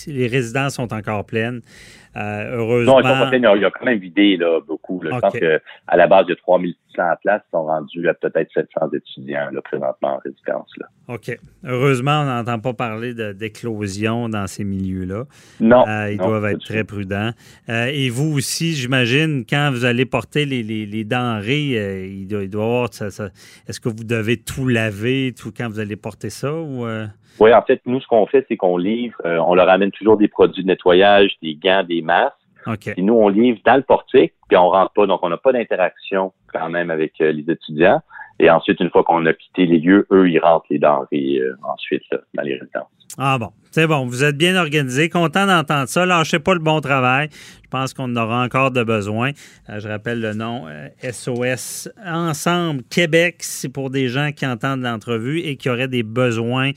les 0.08 0.26
résidences 0.26 0.74
sont 0.74 0.92
encore 0.92 1.24
pleines. 1.24 1.61
Euh, 2.16 2.56
heureusement. 2.56 2.94
Non, 2.94 3.00
ils 3.00 3.08
sont 3.08 3.18
pas 3.20 3.26
pleins, 3.28 3.38
il 3.38 3.42
y 3.42 3.46
a- 3.46 3.56
il 3.56 3.62
y 3.62 3.64
a 3.64 3.70
quand 3.70 3.84
même 3.84 3.98
vidé 3.98 4.36
là, 4.36 4.61
beaucoup. 4.66 5.00
Là. 5.02 5.11
Je 5.14 5.18
pense 5.20 5.32
qu'à 5.32 5.96
la 5.96 6.06
base, 6.08 6.24
il 6.26 6.30
y 6.30 6.32
a 6.32 6.36
3600 6.36 7.02
places, 7.22 7.42
ils 7.46 7.50
sont 7.52 7.64
rendus 7.64 8.08
à 8.08 8.14
peut-être 8.14 8.50
700 8.52 8.88
étudiants 8.92 9.48
là, 9.52 9.61
présentement 9.62 10.14
en 10.14 10.18
résidence. 10.18 10.70
Là. 10.78 10.86
OK. 11.14 11.38
Heureusement, 11.64 12.22
on 12.22 12.24
n'entend 12.24 12.58
pas 12.58 12.72
parler 12.74 13.14
de- 13.14 13.32
d'éclosion 13.32 14.28
dans 14.28 14.46
ces 14.48 14.64
milieux-là. 14.64 15.24
Non. 15.61 15.86
Euh, 15.86 16.11
ils 16.12 16.18
non, 16.18 16.28
doivent 16.28 16.46
être 16.46 16.64
très 16.64 16.82
prudents. 16.84 17.30
Euh, 17.68 17.86
et 17.92 18.08
vous 18.11 18.36
aussi, 18.36 18.72
j'imagine, 18.74 19.44
quand 19.48 19.70
vous 19.72 19.84
allez 19.84 20.04
porter 20.04 20.46
les, 20.46 20.62
les- 20.64 20.86
les 20.86 21.04
denrées, 21.04 21.78
euh, 21.78 22.06
il, 22.06 22.26
doit, 22.26 22.42
il 22.42 22.50
doit 22.50 22.62
y 22.62 22.66
avoir. 22.66 22.92
ça- 22.92 23.11
ça- 23.11 23.30
Est-ce 23.68 23.78
que 23.80 23.88
vous 23.88 24.04
devez 24.04 24.36
tout 24.36 24.66
laver 24.66 25.32
tout 25.40 25.52
quand 25.56 25.68
vous 25.68 25.78
allez 25.80 25.96
porter 25.96 26.30
ça? 26.30 26.52
Ou? 26.52 26.86
Oui, 27.38 27.54
en 27.54 27.62
fait, 27.62 27.80
nous, 27.86 28.00
ce 28.02 28.06
qu'on 28.06 28.26
fait, 28.26 28.44
c'est 28.48 28.56
qu'on 28.58 28.76
livre, 28.76 29.16
on 29.24 29.54
leur 29.54 29.68
amène 29.70 29.90
toujours 29.92 30.18
des 30.18 30.28
produits 30.28 30.62
de 30.62 30.68
nettoyage, 30.68 31.30
des 31.42 31.54
gants, 31.54 31.82
des 31.84 31.99
masques. 32.03 32.34
OK. 32.66 32.92
Puis 32.92 33.03
nous, 33.03 33.14
on 33.14 33.28
livre 33.28 33.59
dans 33.64 33.76
le 33.76 33.82
portique, 33.82 34.34
puis 34.48 34.57
on 34.57 34.68
rentre 34.68 34.92
pas, 34.92 35.07
donc 35.07 35.20
on 35.22 35.28
n'a 35.30 35.38
pas 35.38 35.53
d'interaction 35.53 36.32
quand 36.53 36.68
même 36.68 36.90
avec 36.90 37.20
euh, 37.20 37.32
les 37.32 37.51
étudiants. 37.51 38.03
Et 38.38 38.51
ensuite, 38.51 38.80
une 38.80 38.90
fois 38.90 39.05
qu'on 39.05 39.24
a 39.26 39.32
quitté 39.34 39.66
les 39.66 39.78
lieux, 39.78 40.07
eux, 40.11 40.28
ils 40.28 40.38
rentrent 40.38 40.66
les 40.70 40.78
denrées 40.78 41.38
euh, 41.40 41.55
ensuite 41.62 42.03
là, 42.11 42.18
dans 42.34 42.42
les 42.42 42.55
résidences. 42.55 42.88
Ah 43.18 43.38
bon, 43.38 43.51
c'est 43.70 43.86
bon. 43.86 44.06
Vous 44.06 44.24
êtes 44.24 44.36
bien 44.36 44.56
organisé. 44.56 45.08
Content 45.08 45.46
d'entendre 45.46 45.88
ça. 45.88 46.04
Lâchez 46.06 46.38
pas 46.38 46.54
le 46.54 46.60
bon 46.60 46.80
travail. 46.80 47.28
Je 47.64 47.68
pense 47.68 47.94
qu'on 47.94 48.04
en 48.04 48.16
aura 48.16 48.42
encore 48.42 48.72
de 48.72 48.82
besoin. 48.82 49.30
Euh, 49.68 49.78
je 49.78 49.86
rappelle 49.88 50.20
le 50.20 50.34
nom 50.34 50.64
euh, 50.66 50.88
SOS 51.02 51.88
Ensemble 52.04 52.82
Québec. 52.90 53.36
C'est 53.40 53.68
pour 53.72 53.90
des 53.90 54.08
gens 54.08 54.30
qui 54.34 54.44
entendent 54.44 54.82
l'entrevue 54.82 55.38
et 55.38 55.54
qui 55.56 55.70
auraient 55.70 55.86
des 55.86 56.02
besoins. 56.02 56.70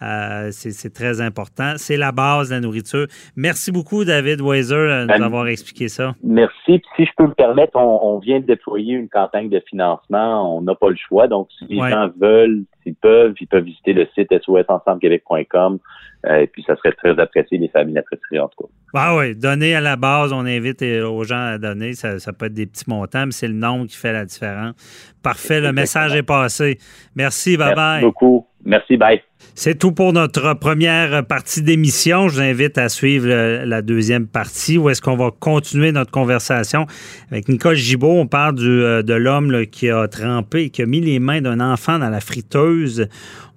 Euh, 0.00 0.48
c'est 0.52 0.94
très 0.94 1.20
important. 1.20 1.72
C'est 1.76 1.96
la 1.98 2.12
base 2.12 2.48
de 2.50 2.54
la 2.54 2.60
nourriture. 2.60 3.06
Merci 3.36 3.72
beaucoup, 3.72 4.04
David 4.04 4.40
Weiser, 4.40 4.74
euh, 4.74 5.00
de 5.06 5.12
nous 5.12 5.18
Ben, 5.18 5.22
avoir 5.24 5.48
expliqué 5.48 5.88
ça. 5.88 6.14
Merci. 6.22 6.78
Puis 6.78 6.82
si 6.96 7.04
je 7.04 7.10
peux 7.16 7.26
me 7.26 7.34
permettre, 7.34 7.72
on, 7.74 7.98
on 8.02 8.18
vient 8.18 8.38
de 8.40 8.46
déployer 8.46 8.94
une 8.94 9.08
campagne 9.08 9.50
de 9.50 9.60
financement. 9.68 10.56
On 10.56 10.62
n'a 10.62 10.74
pas 10.76 10.88
le 10.88 10.96
choix. 10.96 11.26
Donc, 11.28 11.48
si 11.58 11.66
les 11.68 11.80
Ouais. 11.80 11.90
gens 11.90 12.08
veulent, 12.18 12.62
s'ils 12.84 12.94
peuvent, 12.94 13.34
ils 13.40 13.48
peuvent 13.48 13.64
visiter 13.64 13.92
le 13.92 14.06
site 14.14 14.32
sosensemblequebec.com. 14.44 15.78
Euh, 16.26 16.37
et 16.40 16.46
puis, 16.46 16.64
ça 16.66 16.76
serait 16.76 16.92
très 16.92 17.18
apprécié, 17.20 17.58
les 17.58 17.68
familles 17.68 17.94
l'apprécieraient 17.94 18.40
en 18.40 18.48
tout 18.48 18.64
cas. 18.64 18.70
Ah 18.94 19.16
oui, 19.16 19.36
donner 19.36 19.74
à 19.74 19.80
la 19.80 19.96
base, 19.96 20.32
on 20.32 20.46
invite 20.46 20.82
aux 20.82 21.24
gens 21.24 21.54
à 21.54 21.58
donner. 21.58 21.92
Ça, 21.94 22.18
ça 22.18 22.32
peut 22.32 22.46
être 22.46 22.54
des 22.54 22.66
petits 22.66 22.88
montants, 22.88 23.26
mais 23.26 23.32
c'est 23.32 23.48
le 23.48 23.54
nombre 23.54 23.86
qui 23.86 23.96
fait 23.96 24.12
la 24.12 24.24
différence. 24.24 24.74
Parfait, 25.22 25.60
le 25.60 25.72
message 25.72 26.14
est 26.14 26.22
passé. 26.22 26.78
Merci, 27.14 27.56
bye 27.56 27.74
bye. 27.74 27.76
Merci 27.76 28.04
beaucoup. 28.04 28.47
Merci, 28.64 28.96
bye. 28.96 29.20
C'est 29.54 29.78
tout 29.78 29.92
pour 29.92 30.12
notre 30.12 30.54
première 30.54 31.24
partie 31.26 31.62
d'émission. 31.62 32.28
Je 32.28 32.34
vous 32.34 32.40
invite 32.40 32.76
à 32.76 32.88
suivre 32.88 33.26
le- 33.26 33.64
la 33.64 33.82
deuxième 33.82 34.26
partie 34.26 34.78
où 34.78 34.88
est-ce 34.90 35.00
qu'on 35.00 35.16
va 35.16 35.30
continuer 35.30 35.90
notre 35.92 36.10
conversation 36.10 36.86
avec 37.30 37.48
Nicole 37.48 37.76
Gibault. 37.76 38.18
On 38.18 38.26
parle 38.26 38.56
euh, 38.60 39.02
de 39.02 39.14
l'homme 39.14 39.66
qui 39.66 39.90
a 39.90 40.06
trempé, 40.08 40.70
qui 40.70 40.82
a 40.82 40.86
mis 40.86 41.00
les 41.00 41.18
mains 41.18 41.40
d'un 41.40 41.60
enfant 41.60 41.98
dans 41.98 42.10
la 42.10 42.20
friteuse. 42.20 43.08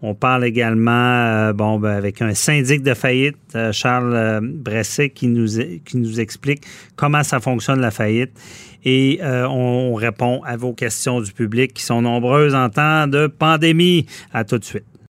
On 0.03 0.15
parle 0.15 0.45
également 0.45 0.91
euh, 0.91 1.53
bon, 1.53 1.79
ben, 1.79 1.91
avec 1.91 2.21
un 2.21 2.33
syndic 2.33 2.81
de 2.81 2.93
faillite, 2.95 3.37
euh, 3.55 3.71
Charles 3.71 4.13
euh, 4.15 4.39
Bresset, 4.41 5.09
qui 5.09 5.27
nous, 5.27 5.59
explique 6.19 6.63
comment 6.95 7.23
ça 7.23 7.39
fonctionne 7.39 7.79
la 7.81 7.91
faillite. 7.91 8.31
Et 8.83 9.19
euh, 9.21 9.47
on 9.47 9.93
répond 9.93 10.41
à 10.43 10.57
vos 10.57 10.73
questions 10.73 11.21
du 11.21 11.31
public 11.33 11.73
qui 11.73 11.83
sont 11.83 12.01
nombreuses 12.01 12.55
en 12.55 12.69
temps 12.69 13.05
de 13.07 13.27
pandémie. 13.27 14.07
À 14.33 14.43
tout 14.43 14.57
de 14.57 14.63
suite. 14.63 14.85